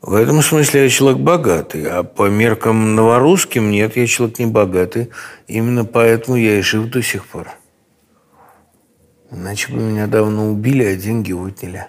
в 0.00 0.14
этом 0.14 0.40
смысле 0.42 0.84
я 0.84 0.88
человек 0.88 1.20
богатый. 1.20 1.84
А 1.86 2.02
по 2.04 2.28
меркам 2.28 2.94
новорусским 2.94 3.70
нет, 3.70 3.96
я 3.96 4.06
человек 4.06 4.38
не 4.38 4.46
богатый. 4.46 5.10
Именно 5.46 5.84
поэтому 5.84 6.36
я 6.38 6.58
и 6.58 6.62
жив 6.62 6.88
до 6.88 7.02
сих 7.02 7.26
пор. 7.26 7.48
Иначе 9.30 9.70
бы 9.72 9.80
меня 9.80 10.06
давно 10.06 10.48
убили, 10.50 10.84
а 10.84 10.96
деньги 10.96 11.32
отняли. 11.32 11.86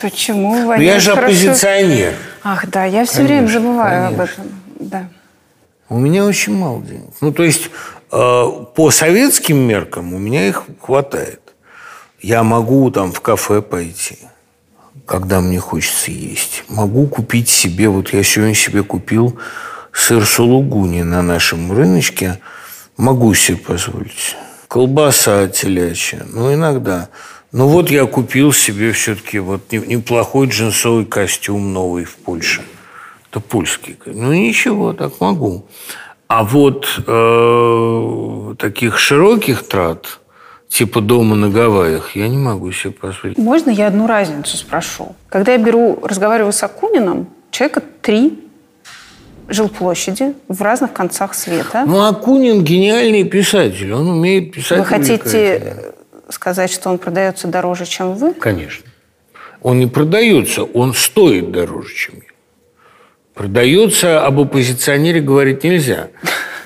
Почему 0.00 0.66
вы 0.66 0.76
Ну, 0.76 0.82
я 0.82 0.94
них 0.94 1.02
же 1.02 1.10
хорошо- 1.14 1.26
оппозиционер. 1.26 2.14
Ах, 2.42 2.66
да, 2.68 2.84
я 2.86 3.04
все 3.04 3.22
время 3.22 3.40
Конечно, 3.48 3.60
забываю 3.60 4.14
конечно. 4.14 4.22
об 4.22 4.30
этом. 4.30 4.60
Да. 4.80 5.08
У 5.90 5.98
меня 5.98 6.24
очень 6.24 6.54
мало 6.56 6.80
денег. 6.82 7.10
Ну, 7.20 7.32
то 7.32 7.42
есть, 7.42 7.70
по 8.10 8.90
советским 8.90 9.58
меркам 9.58 10.14
у 10.14 10.18
меня 10.18 10.48
их 10.48 10.64
хватает. 10.80 11.40
Я 12.20 12.42
могу 12.42 12.90
там 12.90 13.12
в 13.12 13.20
кафе 13.20 13.62
пойти, 13.62 14.18
когда 15.06 15.40
мне 15.40 15.60
хочется 15.60 16.10
есть. 16.10 16.64
Могу 16.68 17.06
купить 17.06 17.48
себе, 17.48 17.88
вот 17.88 18.12
я 18.12 18.22
сегодня 18.22 18.54
себе 18.54 18.82
купил 18.82 19.38
сыр 19.92 20.24
сулугуни 20.26 21.02
на 21.02 21.22
нашем 21.22 21.72
рыночке. 21.72 22.40
Могу 22.96 23.32
себе 23.34 23.58
позволить. 23.58 24.36
Колбаса 24.66 25.46
телячья, 25.48 26.26
ну, 26.32 26.52
иногда. 26.52 27.08
Ну, 27.52 27.68
вот 27.68 27.90
я 27.90 28.04
купил 28.06 28.52
себе 28.52 28.92
все-таки 28.92 29.38
вот 29.38 29.70
не- 29.72 29.78
неплохой 29.78 30.48
джинсовый 30.48 31.06
костюм 31.06 31.72
новый 31.72 32.04
в 32.04 32.16
Польше. 32.16 32.62
Это 33.30 33.40
польский. 33.40 33.96
Ну, 34.06 34.32
ничего, 34.32 34.92
так 34.92 35.20
могу. 35.20 35.66
А 36.28 36.44
вот 36.44 36.86
э, 37.06 38.54
таких 38.58 38.98
широких 38.98 39.66
трат, 39.66 40.20
типа 40.68 41.00
дома 41.00 41.34
на 41.34 41.48
Гавайях, 41.48 42.14
я 42.16 42.28
не 42.28 42.36
могу 42.36 42.70
себе 42.70 42.92
позволить. 42.92 43.38
Можно 43.38 43.70
я 43.70 43.86
одну 43.86 44.06
разницу 44.06 44.58
спрошу? 44.58 45.16
Когда 45.30 45.52
я 45.52 45.58
беру, 45.58 45.98
разговариваю 46.02 46.52
с 46.52 46.62
Акуниным, 46.62 47.28
человека 47.50 47.82
три 48.02 48.44
жилплощади 49.48 50.34
в 50.48 50.60
разных 50.60 50.92
концах 50.92 51.32
света. 51.32 51.84
Ну, 51.86 52.04
Акунин 52.04 52.62
гениальный 52.62 53.24
писатель. 53.24 53.90
Он 53.92 54.08
умеет 54.08 54.52
писать 54.52 54.80
Вы 54.80 54.84
хотите 54.84 55.94
сказать, 56.28 56.70
что 56.70 56.90
он 56.90 56.98
продается 56.98 57.48
дороже, 57.48 57.86
чем 57.86 58.14
вы? 58.14 58.34
Конечно. 58.34 58.84
Он 59.62 59.78
не 59.78 59.86
продается, 59.86 60.62
он 60.62 60.92
стоит 60.92 61.50
дороже, 61.50 61.94
чем 61.94 62.16
я. 62.16 62.27
Продается, 63.38 64.26
об 64.26 64.40
оппозиционере 64.40 65.20
говорить 65.20 65.62
нельзя. 65.62 66.08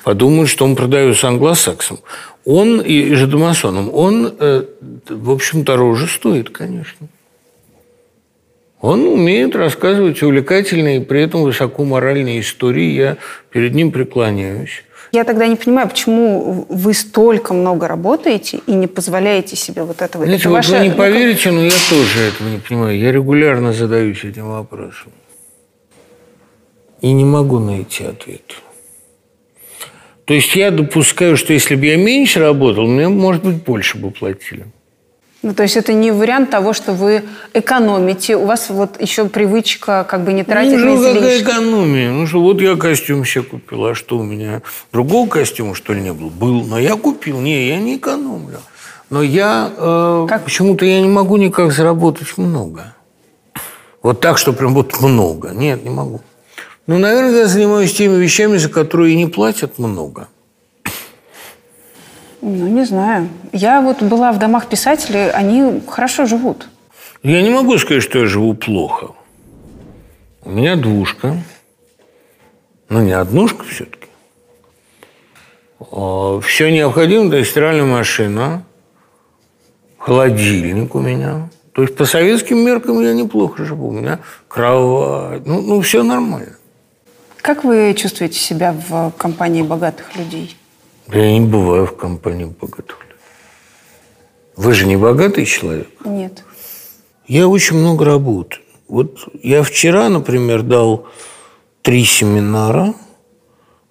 Подумают, 0.03 0.49
что 0.49 0.65
он 0.65 0.75
продается 0.75 1.27
англосаксам. 1.27 1.99
Он 2.45 2.81
и 2.81 3.13
жидомасонам, 3.13 3.93
он, 3.93 4.33
э, 4.39 4.63
в 5.07 5.29
общем, 5.29 5.63
дороже 5.63 6.07
стоит, 6.07 6.49
конечно. 6.49 7.07
Он 8.81 9.05
умеет 9.05 9.55
рассказывать 9.55 10.23
увлекательные, 10.23 11.01
при 11.01 11.21
этом 11.21 11.43
высокоморальные 11.43 12.41
истории. 12.41 12.91
Я 12.91 13.17
перед 13.51 13.75
ним 13.75 13.91
преклоняюсь. 13.91 14.83
Я 15.11 15.25
тогда 15.25 15.45
не 15.45 15.55
понимаю, 15.55 15.87
почему 15.87 16.65
вы 16.67 16.95
столько 16.95 17.53
много 17.53 17.87
работаете 17.87 18.61
и 18.65 18.71
не 18.73 18.87
позволяете 18.87 19.55
себе 19.55 19.83
вот 19.83 20.01
этого. 20.01 20.25
Знаете, 20.25 20.41
Это 20.41 20.49
вот 20.49 20.55
ваша- 20.55 20.71
вы 20.71 20.79
не 20.79 20.89
ну, 20.89 20.95
поверите, 20.95 21.51
но 21.51 21.61
я 21.61 21.69
тоже 21.69 22.19
этого 22.19 22.49
не 22.49 22.57
понимаю. 22.57 22.97
Я 22.97 23.11
регулярно 23.11 23.73
задаюсь 23.73 24.23
этим 24.23 24.49
вопросом. 24.49 25.11
И 27.03 27.11
не 27.11 27.25
могу 27.25 27.59
найти 27.59 28.05
ответ. 28.05 28.55
То 30.23 30.33
есть 30.33 30.55
я 30.55 30.71
допускаю, 30.71 31.35
что 31.35 31.51
если 31.51 31.75
бы 31.75 31.85
я 31.85 31.97
меньше 31.97 32.39
работал, 32.39 32.87
мне, 32.87 33.09
может 33.09 33.43
быть, 33.43 33.57
больше 33.61 33.97
бы 33.97 34.09
платили. 34.09 34.65
Ну, 35.41 35.53
то 35.53 35.63
есть 35.63 35.75
это 35.75 35.91
не 35.91 36.11
вариант 36.11 36.51
того, 36.51 36.71
что 36.71 36.93
вы 36.93 37.23
экономите. 37.53 38.37
У 38.37 38.45
вас 38.45 38.69
вот 38.69 39.01
еще 39.01 39.25
привычка 39.25 40.05
как 40.09 40.23
бы 40.23 40.31
не 40.31 40.45
тратить 40.45 40.79
ну, 40.79 40.95
на 40.95 40.95
какая 40.95 41.19
излишки. 41.19 41.43
экономия? 41.43 42.11
Ну, 42.11 42.25
что 42.25 42.41
вот 42.41 42.61
я 42.61 42.77
костюм 42.77 43.25
себе 43.25 43.43
купил, 43.43 43.85
а 43.87 43.95
что 43.95 44.17
у 44.17 44.23
меня? 44.23 44.61
Другого 44.93 45.27
костюма, 45.27 45.75
что 45.75 45.91
ли, 45.91 45.99
не 46.01 46.13
было? 46.13 46.29
Был, 46.29 46.63
но 46.63 46.79
я 46.79 46.95
купил. 46.95 47.41
Не, 47.41 47.67
я 47.67 47.79
не 47.79 47.97
экономлю. 47.97 48.59
Но 49.09 49.21
я 49.21 49.69
э, 49.75 50.25
Как? 50.29 50.45
почему-то 50.45 50.85
я 50.85 51.01
не 51.01 51.09
могу 51.09 51.35
никак 51.35 51.73
заработать 51.73 52.37
много. 52.37 52.95
Вот 54.01 54.21
так, 54.21 54.37
что 54.37 54.53
прям 54.53 54.73
вот 54.73 55.01
много. 55.01 55.49
Нет, 55.49 55.83
не 55.83 55.89
могу. 55.89 56.21
Ну, 56.85 56.97
наверное, 56.97 57.39
я 57.39 57.45
занимаюсь 57.47 57.93
теми 57.93 58.17
вещами, 58.21 58.57
за 58.57 58.69
которые 58.69 59.13
и 59.13 59.17
не 59.17 59.27
платят 59.27 59.79
много. 59.79 60.27
Ну, 62.41 62.67
не 62.67 62.83
знаю. 62.83 63.29
Я 63.53 63.81
вот 63.81 64.01
была 64.03 64.33
в 64.33 64.39
домах 64.39 64.67
писателей, 64.67 65.31
они 65.31 65.81
хорошо 65.87 66.25
живут. 66.25 66.67
Я 67.21 67.41
не 67.41 67.49
могу 67.49 67.77
сказать, 67.77 68.03
что 68.03 68.19
я 68.19 68.25
живу 68.25 68.53
плохо. 68.53 69.11
У 70.43 70.49
меня 70.49 70.75
двушка. 70.75 71.37
Ну, 72.89 73.01
не 73.01 73.13
однушка 73.13 73.63
все-таки. 73.63 74.07
Все 75.79 76.69
необходимое, 76.69 77.29
то 77.29 77.37
есть 77.37 77.51
стиральная 77.51 77.85
машина, 77.85 78.63
холодильник 79.97 80.95
у 80.95 80.99
меня. 80.99 81.49
То 81.71 81.81
есть 81.81 81.95
по 81.95 82.05
советским 82.05 82.59
меркам 82.59 83.01
я 83.01 83.13
неплохо 83.13 83.63
живу. 83.63 83.87
У 83.87 83.91
меня 83.91 84.19
кровать. 84.49 85.45
Ну, 85.45 85.61
ну 85.61 85.81
все 85.81 86.03
нормально. 86.03 86.57
Как 87.43 87.65
вы 87.65 87.93
чувствуете 87.93 88.39
себя 88.39 88.71
в 88.71 89.11
компании 89.17 89.63
богатых 89.63 90.15
людей? 90.15 90.55
Я 91.11 91.37
не 91.37 91.45
бываю 91.45 91.85
в 91.85 91.97
компании 91.97 92.45
богатых 92.45 92.97
людей. 93.01 93.17
Вы 94.55 94.73
же 94.73 94.85
не 94.85 94.95
богатый 94.95 95.45
человек? 95.45 95.89
Нет. 96.05 96.45
Я 97.27 97.49
очень 97.49 97.75
много 97.75 98.05
работаю. 98.05 98.63
Вот 98.87 99.27
я 99.43 99.61
вчера, 99.61 100.07
например, 100.07 100.61
дал 100.61 101.05
три 101.81 102.05
семинара, 102.05 102.93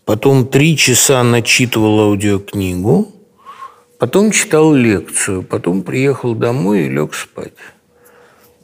потом 0.07 0.47
три 0.47 0.74
часа 0.74 1.23
начитывал 1.23 2.01
аудиокнигу, 2.01 3.12
потом 3.99 4.31
читал 4.31 4.73
лекцию, 4.73 5.43
потом 5.43 5.83
приехал 5.83 6.35
домой 6.35 6.87
и 6.87 6.89
лег 6.89 7.12
спать. 7.12 7.53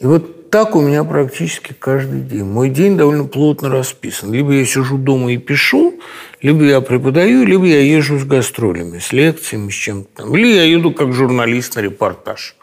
И 0.01 0.07
вот 0.07 0.38
так 0.51 0.77
у 0.77 0.81
меня 0.81 1.05
практически 1.05 1.73
каждый 1.73 2.21
день. 2.21 2.45
Мой 2.45 2.71
день 2.71 2.97
довольно 2.97 3.25
плотно 3.25 3.69
расписан. 3.69 4.33
Либо 4.33 4.53
я 4.53 4.65
сижу 4.65 4.99
дома 4.99 5.33
и 5.33 5.37
пишу, 5.37 6.01
либо 6.41 6.65
я 6.65 6.81
преподаю, 6.81 7.45
либо 7.45 7.67
я 7.67 7.81
езжу 7.81 8.19
с 8.19 8.25
гастролями, 8.25 8.99
с 8.99 9.13
лекциями, 9.13 9.71
с 9.71 9.75
чем-то 9.75 10.09
там. 10.23 10.37
Или 10.37 10.49
я 10.49 10.65
еду 10.65 10.93
как 10.93 11.13
журналист 11.13 11.77
на 11.77 11.81
репортаж. 11.81 12.57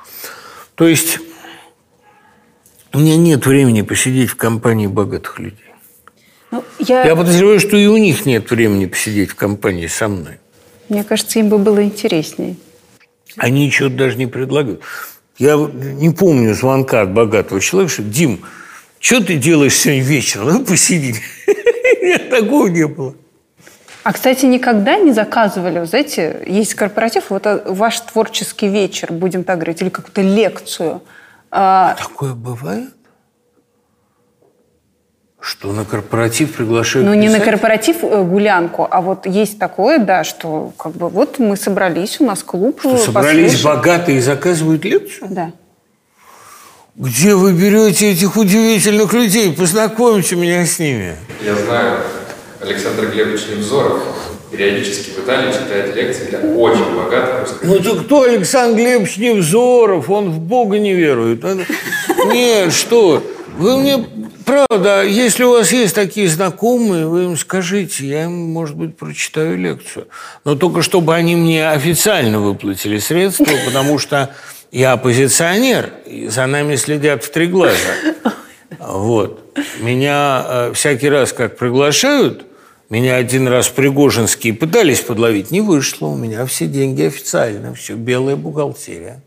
То 0.75 0.87
есть 0.87 1.19
у 2.93 2.99
меня 2.99 3.17
нет 3.17 3.45
времени 3.45 3.81
посидеть 3.81 4.29
в 4.29 4.35
компании 4.35 4.87
богатых 4.87 5.39
людей. 5.39 5.59
Ну, 6.51 6.63
я, 6.79 7.05
Я 7.05 7.15
подозреваю, 7.15 7.59
что 7.59 7.75
и 7.75 7.87
у 7.87 7.97
них 7.97 8.25
нет 8.25 8.49
времени 8.49 8.85
посидеть 8.85 9.31
в 9.31 9.35
компании 9.35 9.87
со 9.87 10.07
мной. 10.07 10.39
Мне 10.89 11.03
кажется, 11.03 11.39
им 11.39 11.49
бы 11.49 11.57
было 11.57 11.83
интереснее. 11.83 12.55
Они 13.37 13.69
чего-то 13.69 13.95
даже 13.95 14.17
не 14.17 14.27
предлагают. 14.27 14.81
Я 15.37 15.57
не 15.57 16.11
помню 16.11 16.53
звонка 16.53 17.01
от 17.01 17.11
богатого 17.11 17.59
человека, 17.59 17.93
что 17.93 18.03
«Дим, 18.03 18.41
что 18.99 19.21
ты 19.21 19.35
делаешь 19.35 19.75
сегодня 19.75 20.03
вечером? 20.03 20.47
Ну, 20.49 20.65
посиди». 20.65 21.15
Нет, 22.01 22.29
такого 22.29 22.67
не 22.67 22.87
было. 22.87 23.15
А, 24.03 24.13
кстати, 24.13 24.45
никогда 24.45 24.97
не 24.97 25.11
заказывали, 25.11 25.83
знаете, 25.85 26.43
есть 26.45 26.75
корпоратив, 26.75 27.31
вот 27.31 27.47
а, 27.47 27.63
ваш 27.65 27.99
творческий 28.01 28.67
вечер, 28.67 29.11
будем 29.11 29.43
так 29.43 29.57
говорить, 29.57 29.81
или 29.81 29.89
какую-то 29.89 30.21
лекцию. 30.21 31.01
А, 31.49 31.95
Такое 31.95 32.33
бывает? 32.33 32.93
Что 35.47 35.71
на 35.73 35.85
корпоратив 35.85 36.53
приглашают 36.53 37.07
ну, 37.07 37.13
не 37.13 37.29
на 37.29 37.39
корпоратив 37.39 37.97
э, 38.01 38.23
гулянку, 38.23 38.87
а 38.89 38.99
вот 38.99 39.27
есть 39.27 39.59
такое, 39.59 39.99
да, 39.99 40.23
что 40.23 40.73
как 40.75 40.93
бы 40.93 41.07
вот 41.07 41.37
мы 41.37 41.55
собрались, 41.55 42.19
у 42.19 42.25
нас 42.25 42.41
клуб. 42.41 42.79
Что 42.79 42.97
собрались 42.97 43.51
послушать. 43.51 43.63
богатые 43.63 44.17
и 44.17 44.21
заказывают 44.21 44.83
лекцию? 44.83 45.27
Да. 45.29 45.51
Где 46.95 47.35
вы 47.35 47.53
берете 47.53 48.11
этих 48.11 48.37
удивительных 48.37 49.13
людей? 49.13 49.53
Познакомьте 49.53 50.35
меня 50.35 50.65
с 50.65 50.79
ними. 50.79 51.15
Я 51.43 51.53
знаю, 51.55 51.99
Александр 52.59 53.11
Глебович 53.11 53.41
Невзоров 53.55 54.01
периодически 54.51 55.11
в 55.11 55.19
Италии 55.19 55.51
читает 55.51 55.95
лекции 55.95 56.25
для 56.25 56.39
очень 56.39 56.95
богатых 56.95 57.41
русских. 57.41 57.59
Ну 57.61 57.79
то 57.81 57.95
кто 57.97 58.23
Александр 58.23 58.79
Глебович 58.79 59.17
Невзоров? 59.17 60.09
Он 60.09 60.31
в 60.31 60.39
Бога 60.39 60.79
не 60.79 60.93
верует. 60.93 61.43
Нет, 62.33 62.73
что? 62.73 63.21
Вы 63.59 63.77
мне, 63.77 64.05
правда, 64.45 65.03
если 65.03 65.43
у 65.43 65.51
вас 65.51 65.71
есть 65.71 65.95
такие 65.95 66.29
знакомые, 66.29 67.07
вы 67.07 67.25
им 67.25 67.37
скажите, 67.37 68.05
я 68.07 68.25
им, 68.25 68.33
может 68.33 68.75
быть, 68.75 68.95
прочитаю 68.95 69.57
лекцию. 69.57 70.07
Но 70.43 70.55
только 70.55 70.81
чтобы 70.81 71.15
они 71.15 71.35
мне 71.35 71.69
официально 71.69 72.39
выплатили 72.39 72.99
средства, 72.99 73.45
потому 73.65 73.99
что 73.99 74.33
я 74.71 74.93
оппозиционер, 74.93 75.91
и 76.05 76.27
за 76.27 76.45
нами 76.45 76.75
следят 76.75 77.23
в 77.23 77.31
три 77.31 77.47
глаза. 77.47 77.77
Вот. 78.79 79.41
Меня 79.79 80.45
э, 80.47 80.71
всякий 80.73 81.09
раз, 81.09 81.33
как 81.33 81.57
приглашают, 81.57 82.45
меня 82.89 83.15
один 83.15 83.47
раз 83.47 83.67
Пригожинские 83.67 84.53
пытались 84.53 85.01
подловить, 85.01 85.49
не 85.49 85.61
вышло. 85.61 86.07
У 86.07 86.15
меня 86.15 86.45
все 86.45 86.67
деньги 86.67 87.03
официально, 87.03 87.73
все 87.73 87.95
белая 87.95 88.35
бухгалтерия. 88.35 89.23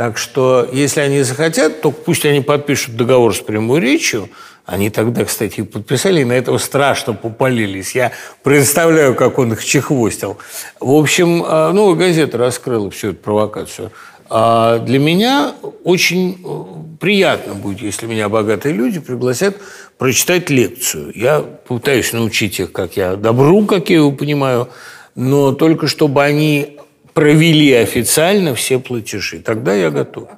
Так 0.00 0.16
что, 0.16 0.66
если 0.72 1.00
они 1.00 1.20
захотят, 1.20 1.82
то 1.82 1.90
пусть 1.90 2.24
они 2.24 2.40
подпишут 2.40 2.96
договор 2.96 3.36
с 3.36 3.40
прямой 3.40 3.80
речью. 3.80 4.30
Они 4.64 4.88
тогда, 4.88 5.26
кстати, 5.26 5.60
и 5.60 5.62
подписали, 5.62 6.22
и 6.22 6.24
на 6.24 6.32
этого 6.32 6.56
страшно 6.56 7.12
попалились. 7.12 7.94
Я 7.94 8.10
представляю, 8.42 9.14
как 9.14 9.38
он 9.38 9.52
их 9.52 9.62
чехвостил. 9.62 10.38
В 10.80 10.92
общем, 10.92 11.44
ну, 11.74 11.94
газета 11.96 12.38
раскрыла 12.38 12.90
всю 12.90 13.08
эту 13.08 13.18
провокацию. 13.18 13.92
А 14.30 14.78
для 14.78 14.98
меня 14.98 15.52
очень 15.84 16.40
э, 16.42 16.98
приятно 16.98 17.52
будет, 17.52 17.82
если 17.82 18.06
меня 18.06 18.30
богатые 18.30 18.74
люди 18.74 19.00
пригласят 19.00 19.58
прочитать 19.98 20.48
лекцию. 20.48 21.12
Я 21.14 21.40
пытаюсь 21.40 22.14
научить 22.14 22.58
их, 22.58 22.72
как 22.72 22.96
я 22.96 23.16
добру, 23.16 23.66
как 23.66 23.90
я 23.90 23.96
его 23.96 24.12
понимаю, 24.12 24.70
но 25.14 25.52
только 25.52 25.88
чтобы 25.88 26.22
они 26.22 26.79
провели 27.14 27.72
официально 27.72 28.54
все 28.54 28.78
платежи. 28.78 29.38
Тогда 29.40 29.74
я 29.74 29.90
готов. 29.90 30.28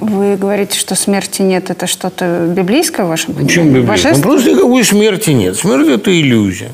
Вы 0.00 0.36
говорите, 0.36 0.78
что 0.78 0.94
смерти 0.94 1.42
нет, 1.42 1.70
это 1.70 1.86
что-то 1.86 2.46
библейское 2.54 3.06
в 3.06 3.08
вашем 3.08 3.34
Почему 3.34 3.64
понимании? 3.64 3.82
библейское? 3.82 4.14
Ну, 4.16 4.22
просто 4.22 4.50
никакой 4.52 4.84
смерти 4.84 5.30
нет. 5.30 5.56
Смерть– 5.56 5.88
это 5.88 6.20
иллюзия. 6.20 6.72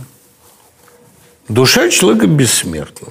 Душа 1.48 1.88
человека 1.90 2.26
бессмертна. 2.26 3.08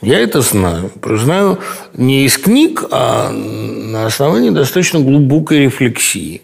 Я 0.00 0.20
это 0.20 0.42
знаю. 0.42 0.92
Знаю 1.02 1.58
не 1.94 2.24
из 2.24 2.38
книг, 2.38 2.84
а 2.90 3.30
на 3.30 4.06
основании 4.06 4.50
достаточно 4.50 5.00
глубокой 5.00 5.64
рефлексии. 5.64 6.42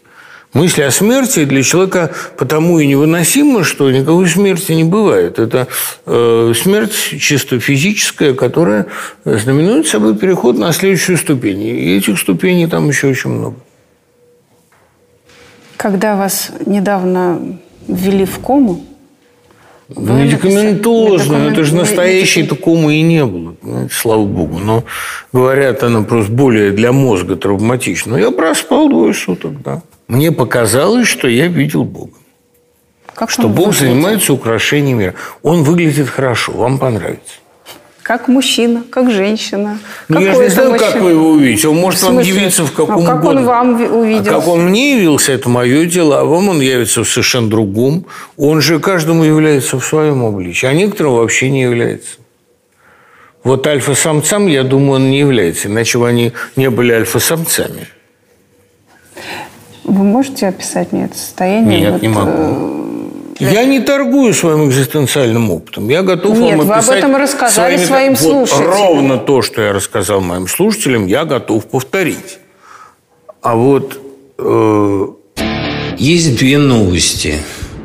Мысль 0.55 0.83
о 0.83 0.91
смерти 0.91 1.45
для 1.47 1.63
человека 1.63 2.11
потому 2.37 2.79
и 2.79 2.87
невыносима, 2.87 3.65
что 3.65 3.91
никакой 3.91 4.29
смерти 4.29 4.73
не 4.73 4.85
бывает. 4.85 5.39
Это 5.39 5.67
э, 6.05 6.53
смерть 6.55 6.93
чисто 6.93 7.59
физическая, 7.59 8.35
которая 8.35 8.87
знаменует 9.25 9.87
собой 9.87 10.15
переход 10.15 10.59
на 10.59 10.73
следующую 10.73 11.17
ступень. 11.17 11.63
И 11.63 11.97
этих 11.97 12.19
ступеней 12.19 12.67
там 12.67 12.87
еще 12.89 13.09
очень 13.09 13.31
много. 13.31 13.57
Когда 15.79 16.17
вас 16.17 16.51
недавно 16.67 17.59
ввели 17.89 18.27
в 18.27 18.39
кому, 18.39 18.85
Ну, 19.89 20.17
медикаментозно, 20.23 21.39
написали- 21.39 21.53
это 21.53 21.65
же 21.65 21.75
настоящей 21.75 22.43
такому 22.45 22.91
и 22.91 23.01
не 23.03 23.25
было, 23.25 23.53
понимаете, 23.53 23.95
слава 23.95 24.25
богу. 24.25 24.59
Но, 24.59 24.85
говорят, 25.33 25.83
она 25.83 26.03
просто 26.03 26.31
более 26.31 26.71
для 26.73 26.93
мозга 26.93 27.37
травматична. 27.37 28.13
Но 28.13 28.19
я 28.19 28.31
проспал 28.31 28.89
двое 28.91 29.15
суток, 29.15 29.61
да. 29.63 29.83
Мне 30.13 30.31
показалось, 30.31 31.09
что 31.09 31.27
я 31.27 31.47
видел 31.47 31.85
Бога. 31.85 32.13
как 33.15 33.31
Что 33.31 33.49
Бог 33.49 33.69
выглядит? 33.69 33.79
занимается 33.81 34.33
украшением 34.35 34.99
мира. 34.99 35.15
Он 35.43 35.63
выглядит 35.63 36.11
хорошо, 36.11 36.53
вам 36.53 36.79
понравится. 36.79 37.37
Как 38.03 38.29
мужчина, 38.29 38.85
как 38.91 39.11
женщина. 39.11 39.79
Ну, 40.09 40.21
я 40.21 40.27
же 40.27 40.31
Какой 40.33 40.45
не 40.45 40.51
знаю, 40.51 40.71
как 40.73 40.81
мужчина? 40.83 41.05
вы 41.05 41.11
его 41.13 41.29
увидите. 41.31 41.69
Он 41.69 41.77
может 41.77 42.03
вам 42.03 42.19
явиться 42.19 42.65
в 42.65 42.73
каком 42.73 42.97
Ну, 43.05 43.07
как 43.07 43.21
угодно. 43.21 43.41
он 43.41 43.47
вам 43.47 43.77
ви- 43.79 43.87
увидел? 43.89 44.35
А 44.35 44.39
как 44.41 44.49
он 44.49 44.67
мне 44.69 44.97
явился, 44.99 45.33
это 45.33 45.49
мое 45.49 45.87
дело, 45.87 46.21
а 46.21 46.25
вам 46.25 46.51
он 46.51 46.61
явится 46.61 47.05
в 47.05 47.09
совершенно 47.09 47.49
другом. 47.49 48.05
Он 48.37 48.61
же 48.61 48.81
каждому 48.81 49.25
является 49.25 49.79
в 49.79 49.85
своем 49.87 50.23
обличии, 50.27 50.67
а 50.67 50.75
некоторым 50.75 51.15
вообще 51.15 51.49
не 51.49 51.63
является. 51.63 52.17
Вот 53.45 53.67
альфа-самцам, 53.67 54.47
я 54.47 54.63
думаю, 54.63 54.97
он 54.97 55.11
не 55.11 55.21
является, 55.21 55.69
иначе 55.69 55.97
бы 55.99 56.07
они 56.07 56.33
не 56.57 56.69
были 56.69 56.93
альфа-самцами. 56.93 57.87
Вы 59.85 60.05
можете 60.05 60.47
описать 60.49 60.93
мне 60.93 61.05
это 61.07 61.17
состояние? 61.19 61.81
Нет, 61.81 61.93
Вот, 61.93 62.03
не 62.03 62.09
могу. 62.09 62.33
э, 63.41 63.45
Я 63.53 63.65
не 63.65 63.81
торгую 63.81 64.33
своим 64.35 64.69
экзистенциальным 64.69 65.51
опытом. 65.51 65.89
Я 65.89 66.03
готов 66.03 66.39
Нет, 66.39 66.57
вам 66.59 66.67
вы 66.67 66.73
об 66.73 66.79
описать 66.79 66.99
этом 66.99 67.17
рассказали 67.17 67.77
своими- 67.77 67.87
своим 67.87 68.15
вот 68.15 68.49
слушателям. 68.49 68.71
Ровно 68.71 69.19
то, 69.19 69.43
что 69.43 69.61
я 69.63 69.73
рассказал 69.73 70.21
моим 70.21 70.47
слушателям, 70.47 71.07
я 71.07 71.25
готов 71.25 71.67
повторить. 71.67 72.39
А 73.43 73.57
вот 73.57 73.99
э, 74.39 75.07
Есть 75.99 76.39
две 76.39 76.59
новости, 76.59 77.35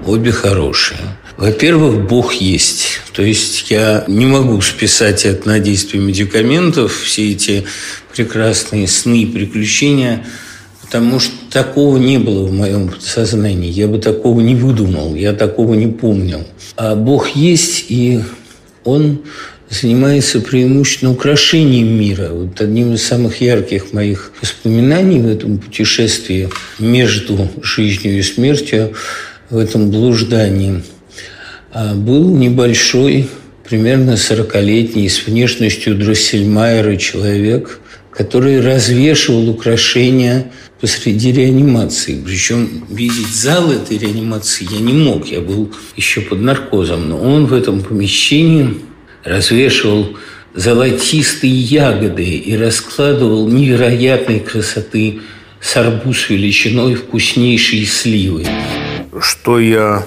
обе 0.06 0.32
хорошие. 0.32 1.00
Во-первых, 1.38 2.08
Бог 2.08 2.34
есть. 2.34 3.00
То 3.14 3.22
есть 3.22 3.70
я 3.70 4.04
не 4.08 4.26
могу 4.26 4.60
списать 4.62 5.26
это 5.26 5.48
на 5.48 5.60
действие 5.60 6.02
медикаментов, 6.04 6.96
все 6.96 7.32
эти 7.32 7.66
прекрасные 8.16 8.88
сны 8.88 9.22
и 9.22 9.26
приключения, 9.26 10.26
потому 10.88 11.20
что 11.20 11.34
такого 11.52 11.98
не 11.98 12.18
было 12.18 12.46
в 12.48 12.54
моем 12.54 12.92
сознании. 13.00 13.70
Я 13.70 13.88
бы 13.88 14.00
такого 14.00 14.40
не 14.40 14.56
выдумал, 14.56 15.16
я 15.16 15.34
такого 15.34 15.74
не 15.74 15.88
помнил. 15.88 16.46
А 16.78 16.96
Бог 16.96 17.30
есть, 17.30 17.86
и 17.90 18.22
Он 18.86 19.20
занимается 19.70 20.40
преимущественно 20.40 21.12
украшением 21.12 21.88
мира. 22.00 22.30
Вот 22.32 22.62
одним 22.62 22.94
из 22.94 23.06
самых 23.06 23.42
ярких 23.42 23.92
моих 23.92 24.32
воспоминаний 24.42 25.20
в 25.20 25.28
этом 25.28 25.58
путешествии 25.58 26.50
между 26.80 27.50
жизнью 27.62 28.18
и 28.18 28.22
смертью, 28.22 28.94
в 29.50 29.58
этом 29.58 29.92
блуждании, 29.92 30.84
а, 31.74 31.96
был 31.96 32.30
небольшой, 32.30 33.28
примерно 33.68 34.12
40-летний, 34.16 35.10
с 35.10 35.26
внешностью 35.26 35.96
Дроссельмайера 35.98 36.96
человек, 36.96 37.82
который 38.12 38.62
развешивал 38.62 39.50
украшения 39.50 40.50
посреди 40.80 41.32
реанимации. 41.32 42.22
Причем 42.24 42.86
видеть 42.90 43.34
зал 43.34 43.72
этой 43.72 43.98
реанимации 43.98 44.68
я 44.70 44.80
не 44.80 44.94
мог, 44.94 45.28
я 45.28 45.42
был 45.42 45.74
еще 45.96 46.22
под 46.22 46.42
наркозом. 46.42 47.10
Но 47.10 47.20
он 47.20 47.48
в 47.48 47.54
этом 47.54 47.82
помещении 47.82 48.82
развешивал 49.24 50.16
золотистые 50.54 51.54
ягоды 51.54 52.26
и 52.26 52.56
раскладывал 52.58 53.48
невероятной 53.48 54.40
красоты 54.40 55.22
с 55.62 55.78
арбуз 55.78 56.30
величиной 56.30 56.96
вкуснейшие 56.96 57.86
сливы. 57.86 58.46
что 59.20 59.60
я 59.60 60.06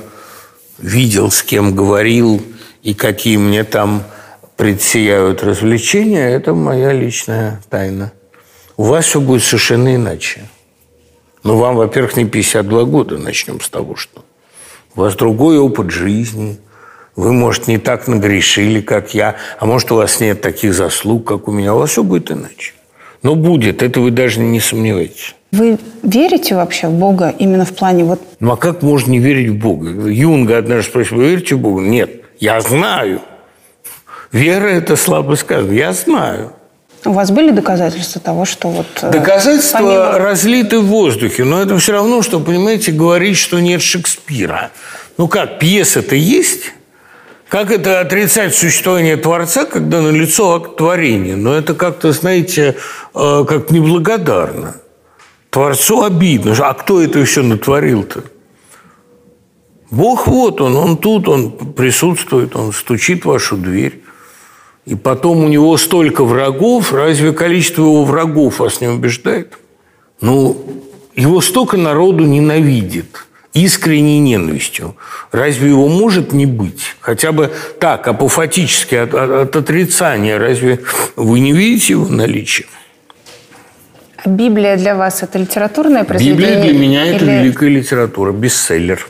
видел, 0.78 1.30
с 1.30 1.42
кем 1.42 1.74
говорил 1.74 2.42
и 2.82 2.94
какие 2.94 3.36
мне 3.36 3.64
там 3.64 4.04
предсияют 4.56 5.42
развлечения, 5.42 6.28
это 6.28 6.54
моя 6.54 6.92
личная 6.92 7.60
тайна. 7.70 8.12
У 8.76 8.84
вас 8.84 9.06
все 9.06 9.20
будет 9.20 9.42
совершенно 9.42 9.94
иначе. 9.94 10.42
Ну, 11.42 11.56
вам, 11.56 11.76
во-первых, 11.76 12.16
не 12.16 12.26
52 12.26 12.84
года, 12.84 13.18
начнем 13.18 13.60
с 13.60 13.68
того, 13.68 13.96
что 13.96 14.24
у 14.94 15.00
вас 15.00 15.14
другой 15.14 15.58
опыт 15.58 15.90
жизни. 15.90 16.58
Вы, 17.16 17.32
может, 17.32 17.66
не 17.66 17.78
так 17.78 18.08
нагрешили, 18.08 18.80
как 18.80 19.14
я, 19.14 19.36
а 19.58 19.66
может, 19.66 19.90
у 19.92 19.96
вас 19.96 20.20
нет 20.20 20.40
таких 20.40 20.74
заслуг, 20.74 21.26
как 21.26 21.48
у 21.48 21.52
меня. 21.52 21.74
У 21.74 21.78
вас 21.78 21.90
все 21.90 22.02
будет 22.02 22.30
иначе. 22.30 22.72
Но 23.22 23.34
будет, 23.34 23.82
это 23.82 24.00
вы 24.00 24.10
даже 24.10 24.40
не 24.40 24.60
сомневаетесь. 24.60 25.34
Вы 25.52 25.78
верите 26.02 26.54
вообще 26.54 26.86
в 26.88 26.92
Бога 26.92 27.34
именно 27.36 27.64
в 27.64 27.74
плане 27.74 28.04
вот... 28.04 28.20
Ну, 28.38 28.52
а 28.52 28.56
как 28.56 28.82
можно 28.82 29.10
не 29.10 29.18
верить 29.18 29.50
в 29.50 29.58
Бога? 29.58 29.90
Юнга 30.08 30.58
однажды 30.58 30.90
спросил, 30.90 31.18
вы 31.18 31.30
верите 31.30 31.56
в 31.56 31.58
Бога? 31.58 31.82
Нет, 31.82 32.22
я 32.38 32.60
знаю. 32.60 33.20
Вера– 34.32 34.66
это 34.68 34.94
слабо 34.94 35.34
сказано. 35.34 35.72
Я 35.72 35.92
знаю. 35.92 36.52
У 37.04 37.12
вас 37.12 37.30
были 37.30 37.50
доказательства 37.50 38.20
того, 38.20 38.44
что 38.44 38.68
вот... 38.68 38.86
э, 39.02 39.10
Доказательства 39.10 39.78
помимо- 39.78 40.18
разлиты 40.18 40.80
в 40.80 40.86
воздухе, 40.86 41.44
но 41.44 41.62
это 41.62 41.78
все 41.78 41.92
равно, 41.92 42.22
что, 42.22 42.40
понимаете, 42.40 42.92
говорить, 42.92 43.38
что 43.38 43.58
нет 43.60 43.80
Шекспира. 43.80 44.70
Ну 45.16 45.28
как, 45.28 45.58
пьеса-то 45.58 46.14
есть? 46.14 46.72
Как 47.48 47.70
это 47.70 48.00
отрицать 48.00 48.54
существование 48.54 49.16
Творца, 49.16 49.64
когда 49.64 50.00
налицо 50.02 50.54
акт 50.54 50.76
творения? 50.76 51.36
Но 51.36 51.54
это 51.54 51.74
как-то, 51.74 52.12
знаете, 52.12 52.76
э, 53.14 53.44
как 53.48 53.70
неблагодарно. 53.70 54.76
Творцу 55.50 56.04
обидно. 56.04 56.54
А 56.60 56.74
кто 56.74 57.02
это 57.02 57.18
еще 57.18 57.42
натворил-то? 57.42 58.22
Бог 59.90 60.28
вот 60.28 60.60
он, 60.60 60.76
он 60.76 60.96
тут, 60.96 61.28
он 61.28 61.50
присутствует, 61.50 62.54
он 62.54 62.72
стучит 62.72 63.24
в 63.24 63.28
вашу 63.28 63.56
дверь. 63.56 64.02
И 64.90 64.96
потом 64.96 65.44
у 65.44 65.48
него 65.48 65.76
столько 65.76 66.24
врагов, 66.24 66.92
разве 66.92 67.32
количество 67.32 67.82
его 67.82 68.04
врагов 68.04 68.58
вас 68.58 68.80
не 68.80 68.88
убеждает? 68.88 69.56
Ну, 70.20 70.56
его 71.14 71.40
столько 71.40 71.76
народу 71.76 72.24
ненавидит 72.26 73.24
искренней 73.54 74.18
ненавистью. 74.18 74.96
Разве 75.30 75.68
его 75.68 75.86
может 75.88 76.32
не 76.32 76.44
быть? 76.44 76.96
Хотя 76.98 77.30
бы 77.30 77.52
так, 77.78 78.08
апофатически, 78.08 78.96
от, 78.96 79.14
от- 79.14 79.30
от 79.30 79.54
отрицания. 79.56 80.38
Разве 80.40 80.80
вы 81.14 81.38
не 81.38 81.52
видите 81.52 81.92
его 81.92 82.08
наличие? 82.08 82.66
А 84.16 84.28
Библия 84.28 84.76
для 84.76 84.96
вас 84.96 85.22
это 85.22 85.38
литературное 85.38 86.02
произведение? 86.02 86.56
Библия 86.56 86.62
для 86.64 86.78
меня– 86.80 87.06
это 87.06 87.24
или 87.24 87.30
великая 87.44 87.68
литература, 87.70 88.32
бестселлер. 88.32 89.08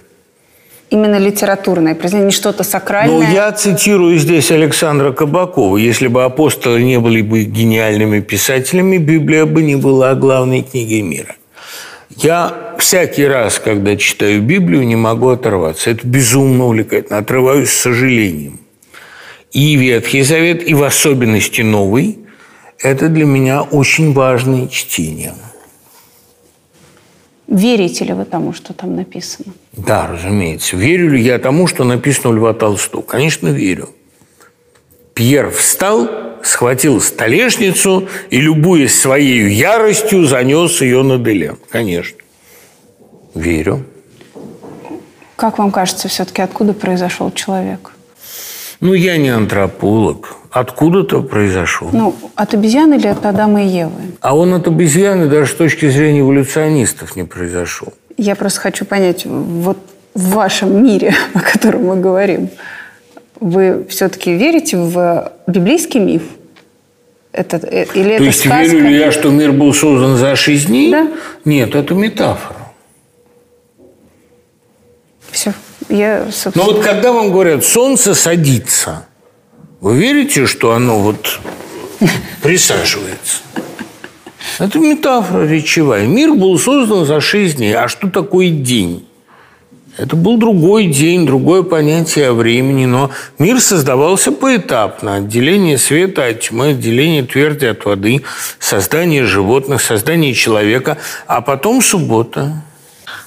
Именно 0.91 1.19
литературное 1.19 1.95
произведение, 1.95 2.27
не 2.27 2.33
что-то 2.33 2.65
сакральное? 2.65 3.17
Ну, 3.17 3.33
я 3.33 3.53
цитирую 3.53 4.19
здесь 4.19 4.51
Александра 4.51 5.13
Кабакова. 5.13 5.77
Если 5.77 6.09
бы 6.09 6.25
апостолы 6.25 6.83
не 6.83 6.99
были 6.99 7.23
бы 7.23 7.45
гениальными 7.45 8.19
писателями, 8.19 8.99
Библия 8.99 9.47
бы 9.47 9.63
не 9.63 9.77
была 9.77 10.15
главной 10.17 10.63
книгой 10.63 11.03
мира. 11.03 11.37
Я 12.17 12.75
всякий 12.79 13.25
раз, 13.25 13.61
когда 13.61 13.97
читаю 13.97 14.43
Библию, 14.43 14.85
не 14.85 14.97
могу 14.97 15.29
оторваться. 15.29 15.91
Это 15.91 16.05
безумно 16.05 16.67
увлекательно. 16.67 17.19
Отрываюсь 17.19 17.71
с 17.71 17.81
сожалением. 17.83 18.59
И 19.53 19.77
Ветхий 19.77 20.23
Завет, 20.23 20.69
и 20.69 20.75
в 20.75 20.83
особенности 20.83 21.63
Новый– 21.63 22.19
это 22.83 23.09
для 23.09 23.27
меня 23.27 23.63
очень 23.63 24.13
важное 24.13 24.67
чтение. 24.67 25.35
Верите 27.51 28.05
ли 28.05 28.13
вы 28.13 28.25
тому, 28.25 28.53
что 28.53 28.73
там 28.73 28.95
написано? 28.95 29.53
Да, 29.73 30.07
разумеется. 30.07 30.77
Верю 30.77 31.11
ли 31.11 31.21
я 31.21 31.37
тому, 31.41 31.67
что 31.67 31.83
написано 31.83 32.31
у 32.31 32.33
Льва 32.35 32.55
Толстого? 32.55 33.03
Конечно, 33.03 33.49
верю. 33.49 33.91
Пьер 35.15 35.51
встал, 35.51 36.09
схватил 36.45 37.01
столешницу 37.01 38.09
и, 38.31 38.41
любуясь 38.41 38.99
своей 38.99 39.51
яростью, 39.53 40.27
занес 40.27 40.81
ее 40.81 41.03
на 41.03 41.19
Делен. 41.19 41.59
Конечно. 41.71 42.19
Верю. 43.35 43.85
Как 45.35 45.59
вам 45.59 45.73
кажется, 45.73 46.07
все-таки 46.07 46.43
откуда 46.43 46.73
произошел 46.73 47.33
человек? 47.33 47.91
Ну, 48.81 48.95
я 48.95 49.19
не 49.19 49.29
антрополог. 49.29 50.37
Откуда-то 50.51 51.23
произошел. 51.23 51.91
Ну, 51.93 52.15
от 52.35 52.55
обезьяны 52.55 52.95
или 52.95 53.07
от 53.07 53.25
Адама 53.25 53.63
и 53.63 53.69
Евы? 53.69 53.93
А 54.21 54.37
он 54.37 54.55
от 54.55 54.67
обезьяны 54.67 55.29
даже 55.29 55.53
с 55.53 55.55
точки 55.55 55.89
зрения 55.89 56.21
эволюционистов 56.21 57.15
не 57.15 57.25
произошел. 57.25 57.93
Я 58.17 58.35
просто 58.35 58.61
хочу 58.61 58.85
понять, 58.85 59.27
вот 59.27 59.79
в 60.15 60.31
вашем 60.31 60.83
мире, 60.85 61.15
о 61.35 61.41
котором 61.41 61.85
мы 61.87 61.97
говорим, 61.97 62.49
вы 63.39 63.87
все-таки 63.89 64.35
верите 64.35 64.77
в 64.77 65.33
библейский 65.47 66.01
миф? 66.01 66.23
Это, 67.33 67.59
э, 67.59 67.87
или 67.95 68.09
То 68.09 68.15
это 68.15 68.25
есть 68.25 68.41
сказка? 68.41 68.65
верю 68.65 68.89
ли 68.89 68.97
я, 68.99 69.13
что 69.13 69.31
мир 69.31 69.53
был 69.53 69.73
создан 69.73 70.17
за 70.17 70.35
шесть 70.37 70.67
дней? 70.67 70.91
Да. 70.91 71.09
Нет, 71.45 71.75
это 71.75 71.95
метафора. 71.95 72.57
Все. 75.31 75.53
Я, 75.91 76.25
Но 76.27 76.33
собственно... 76.33 76.65
вот 76.65 76.83
когда 76.83 77.13
вам 77.13 77.33
говорят, 77.33 77.65
солнце 77.65 78.15
садится, 78.15 79.07
вы 79.81 79.97
верите, 79.97 80.47
что 80.47 80.73
оно 80.73 81.01
вот 81.01 81.41
присаживается? 82.43 83.39
Это 84.59 84.79
метафора 84.79 85.47
речевая. 85.47 86.07
Мир 86.07 86.35
был 86.35 86.59
создан 86.59 87.05
за 87.05 87.21
шесть 87.21 87.57
дней. 87.57 87.75
А 87.75 87.89
что 87.89 88.09
такое 88.09 88.51
день? 88.51 89.07
Это 89.97 90.17
был 90.17 90.39
другой 90.39 90.87
день, 90.87 91.27
другое 91.27 91.63
понятие 91.63 92.29
о 92.29 92.33
времени, 92.33 92.87
но 92.87 93.11
мир 93.39 93.61
создавался 93.61 94.33
поэтапно. 94.33 95.17
Отделение 95.17 95.77
света 95.77 96.27
от 96.27 96.41
тьмы, 96.41 96.69
отделение 96.69 97.23
тверди 97.23 97.67
от 97.67 97.85
воды, 97.85 98.23
создание 98.59 99.25
животных, 99.25 99.83
создание 99.83 100.33
человека, 100.33 100.99
а 101.27 101.41
потом 101.41 101.83
суббота. 101.83 102.63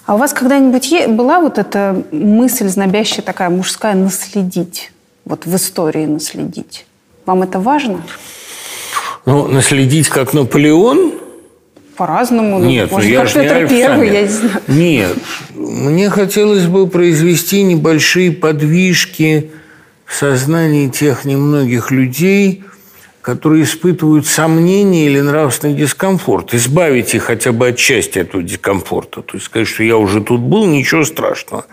А 0.05 0.15
у 0.15 0.17
вас 0.17 0.33
когда-нибудь 0.33 1.07
была 1.15 1.39
вот 1.39 1.57
эта 1.57 2.03
мысль 2.11 2.67
знобящая 2.67 3.21
такая 3.21 3.49
мужская 3.49 3.95
наследить? 3.95 4.91
Вот 5.25 5.45
в 5.45 5.55
истории 5.55 6.05
наследить. 6.05 6.85
Вам 7.25 7.43
это 7.43 7.59
важно? 7.59 8.01
Ну, 9.25 9.47
наследить 9.47 10.09
как 10.09 10.33
Наполеон– 10.33 11.13
По-разному. 11.95 12.59
Ну, 12.59 12.65
Нет, 12.65 12.89
ну 12.89 12.97
может, 12.97 13.09
я 13.09 13.19
как 13.19 13.27
же 13.29 13.39
не 13.39 13.47
Петр 13.47 13.67
Первый, 13.67 14.11
я 14.11 14.21
не 14.23 14.27
знаю. 14.27 14.61
Нет, 14.67 15.17
мне 15.53 16.09
хотелось 16.09 16.65
бы 16.65 16.87
произвести 16.87 17.63
небольшие 17.63 18.31
подвижки 18.31 19.51
в 20.05 20.15
сознании 20.15 20.89
тех 20.89 21.23
немногих 21.23 21.91
людей, 21.91 22.63
которые 23.23 23.63
испытывают 23.63 24.27
сомнения 24.27 25.05
или 25.05 25.21
нравственный 25.21 25.73
дискомфорт. 25.73 26.53
Избавить 26.53 27.15
их 27.15 27.23
хотя 27.23 27.53
бы 27.53 27.69
от 27.69 27.77
части 27.77 28.19
этого 28.19 28.43
дискомфорта. 28.43 29.21
То 29.21 29.35
есть 29.35 29.45
сказать, 29.45 29.67
что 29.67 29.81
я 29.81 29.95
уже 29.97 30.21
тут 30.21 30.41
был, 30.41 30.65
ничего 30.65 31.05
страшного. 31.05 31.65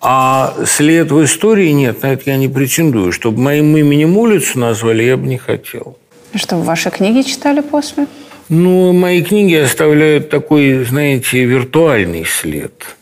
А 0.00 0.56
след 0.66 1.12
в 1.12 1.24
истории 1.24 1.70
нет, 1.70 2.02
на 2.02 2.12
это 2.12 2.24
я 2.26 2.36
не 2.36 2.48
претендую. 2.48 3.12
Чтобы 3.12 3.40
моим 3.40 3.76
именем 3.76 4.18
улицу 4.18 4.58
назвали, 4.58 5.04
я 5.04 5.16
бы 5.16 5.28
не 5.28 5.38
хотел. 5.38 5.96
Что, 6.34 6.56
ваши 6.56 6.90
книги 6.90 7.22
читали 7.22 7.60
после? 7.60 8.08
Ну, 8.48 8.92
мои 8.92 9.22
книги 9.22 9.54
оставляют 9.54 10.30
такой, 10.30 10.84
знаете, 10.84 11.44
виртуальный 11.44 12.24
след. 12.24 12.96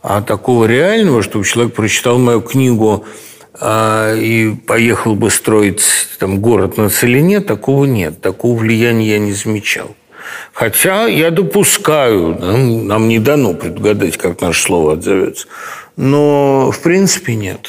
А 0.00 0.22
такого 0.22 0.66
реального, 0.66 1.24
чтобы 1.24 1.44
человек 1.44 1.74
прочитал 1.74 2.18
мою 2.18 2.40
книгу 2.40 3.04
а, 3.60 4.14
и 4.14 4.54
поехал 4.54 5.14
бы 5.14 5.30
строить 5.30 5.82
там, 6.18 6.40
город 6.40 6.76
на 6.76 6.88
целине, 6.88 7.40
такого 7.40 7.84
нет. 7.84 8.20
Такого 8.20 8.58
влияния 8.58 9.10
я 9.10 9.18
не 9.18 9.32
замечал. 9.32 9.94
Хотя 10.52 11.06
я 11.06 11.30
допускаю, 11.30 12.38
нам, 12.38 12.86
нам 12.86 13.08
не 13.08 13.18
дано 13.18 13.54
предугадать, 13.54 14.16
как 14.16 14.40
наше 14.40 14.62
слово 14.62 14.94
отзовется. 14.94 15.46
Но, 15.96 16.70
в 16.70 16.80
принципе, 16.80 17.34
нет. 17.34 17.68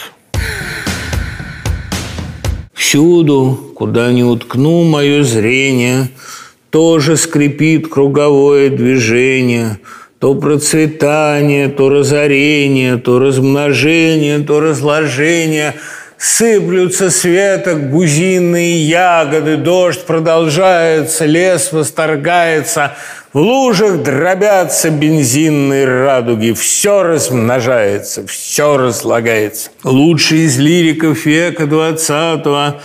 Всюду, 2.74 3.74
куда 3.76 4.12
ни 4.12 4.24
уткну 4.24 4.84
мое 4.84 5.24
зрение, 5.24 6.10
тоже 6.70 7.18
скрипит 7.18 7.88
круговое 7.88 8.70
движение, 8.70 9.80
то 10.24 10.36
процветание, 10.36 11.68
то 11.68 11.90
разорение, 11.90 12.96
то 12.96 13.20
размножение, 13.20 14.40
то 14.40 14.62
разложение. 14.62 15.74
Сыплются 16.18 17.10
с 17.10 17.26
веток 17.26 17.90
бузинные 17.90 18.84
ягоды, 18.84 19.58
дождь 19.58 20.06
продолжается, 20.06 21.26
лес 21.26 21.74
восторгается, 21.74 22.96
в 23.34 23.40
лужах 23.40 24.02
дробятся 24.02 24.92
бензинные 24.92 25.86
радуги, 25.86 26.54
все 26.54 27.04
размножается, 27.04 28.26
все 28.26 28.78
разлагается. 28.78 29.72
Лучший 29.84 30.46
из 30.46 30.58
лириков 30.58 31.26
века 31.26 31.66
двадцатого 31.66 32.80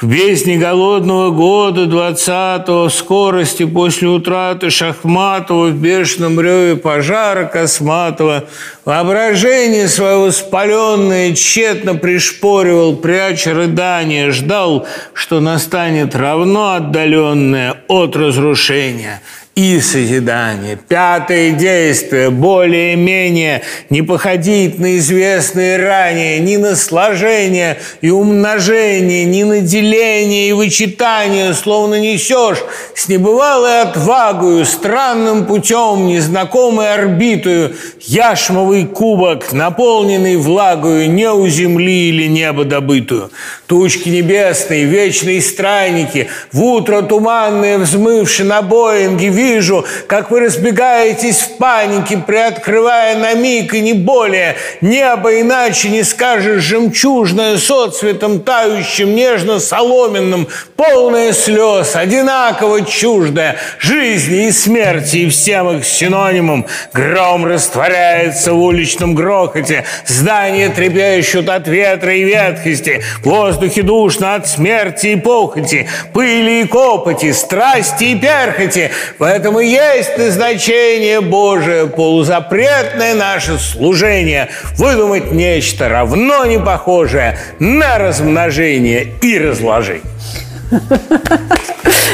В 0.00 0.06
бездне 0.06 0.58
голодного 0.58 1.30
года 1.30 1.86
двадцатого, 1.86 2.88
скорости 2.88 3.64
после 3.64 4.06
утраты 4.06 4.70
Шахматова, 4.70 5.70
в 5.70 5.74
бешеном 5.74 6.40
реве 6.40 6.76
пожара 6.76 7.46
Косматова, 7.46 8.44
воображение 8.84 9.88
свое 9.88 10.18
воспаленное 10.18 11.34
тщетно 11.34 11.96
пришпоривал, 11.96 12.94
пряча 12.94 13.52
рыдание, 13.54 14.30
ждал, 14.30 14.86
что 15.14 15.40
настанет 15.40 16.14
равно 16.14 16.74
отдаленное 16.74 17.82
от 17.88 18.14
разрушения– 18.14 19.20
и 19.58 19.80
созидание. 19.80 20.78
Пятое 20.88 21.50
действие 21.50 22.30
более-менее 22.30 23.62
не 23.90 24.02
походить 24.02 24.78
на 24.78 24.98
известные 24.98 25.78
ранее 25.78 26.38
ни 26.38 26.54
на 26.54 26.76
сложение 26.76 27.76
и 28.00 28.08
умножение, 28.08 29.24
ни 29.24 29.42
на 29.42 29.60
деление 29.60 30.50
и 30.50 30.52
вычитание, 30.52 31.54
словно 31.54 31.98
несешь 31.98 32.62
с 32.94 33.08
небывалой 33.08 33.82
отвагою, 33.82 34.64
странным 34.64 35.44
путем, 35.44 36.06
незнакомой 36.06 36.94
орбитою, 36.94 37.74
яшмовый 38.00 38.86
кубок, 38.86 39.52
наполненный 39.52 40.36
влагою 40.36 41.10
не 41.10 41.28
у 41.28 41.48
земли 41.48 42.10
или 42.10 42.28
неба 42.28 42.62
добытую. 42.62 43.32
Тучки 43.66 44.08
небесные, 44.08 44.84
вечные 44.84 45.42
странники, 45.42 46.28
в 46.52 46.62
утро 46.62 47.02
туманные 47.02 47.78
взмывши 47.78 48.44
на 48.44 48.62
Боинге, 48.62 49.30
вижу, 49.48 49.84
как 50.06 50.30
вы 50.30 50.40
разбегаетесь 50.40 51.40
в 51.40 51.56
панике, 51.56 52.18
приоткрывая 52.18 53.16
на 53.16 53.34
миг 53.34 53.74
и 53.74 53.80
не 53.80 53.92
более. 53.92 54.56
Небо 54.80 55.40
иначе 55.40 55.88
не 55.88 56.02
скажешь 56.02 56.62
жемчужное, 56.62 57.58
соцветом 57.58 58.40
тающим, 58.40 59.14
нежно-соломенным, 59.14 60.48
полное 60.76 61.32
слез, 61.32 61.96
одинаково 61.96 62.84
чуждое, 62.84 63.56
жизни 63.78 64.48
и 64.48 64.52
смерти 64.52 65.16
и 65.18 65.28
всем 65.28 65.78
их 65.78 65.84
синонимам. 65.84 66.66
Гром 66.92 67.46
растворяется 67.46 68.52
в 68.52 68.62
уличном 68.62 69.14
грохоте, 69.14 69.84
здания 70.06 70.68
трепещут 70.68 71.48
от 71.48 71.66
ветра 71.68 72.14
и 72.14 72.24
ветхости, 72.24 73.02
в 73.22 73.28
воздухе 73.28 73.82
душно 73.82 74.34
от 74.34 74.48
смерти 74.48 75.08
и 75.08 75.16
похоти, 75.16 75.88
пыли 76.12 76.62
и 76.62 76.64
копоти, 76.66 77.32
страсти 77.32 78.04
и 78.04 78.14
перхоти. 78.14 78.90
В 79.18 79.22
этом 79.38 79.60
и 79.60 79.66
есть 79.66 80.18
назначение 80.18 81.20
Божие, 81.20 81.86
полузапретное 81.86 83.14
наше 83.14 83.58
служение. 83.58 84.48
Выдумать 84.76 85.30
нечто 85.30 85.88
равно 85.88 86.44
не 86.44 86.58
похожее 86.58 87.38
на 87.58 87.98
размножение 87.98 89.14
и 89.22 89.38
разложение. 89.38 90.02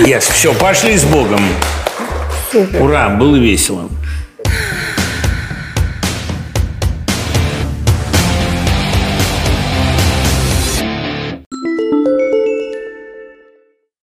Yes, 0.01 0.31
все, 0.33 0.53
пошли 0.55 0.97
с 0.97 1.05
Богом. 1.05 1.41
Ура, 2.79 3.09
было 3.09 3.37
весело. 3.37 3.89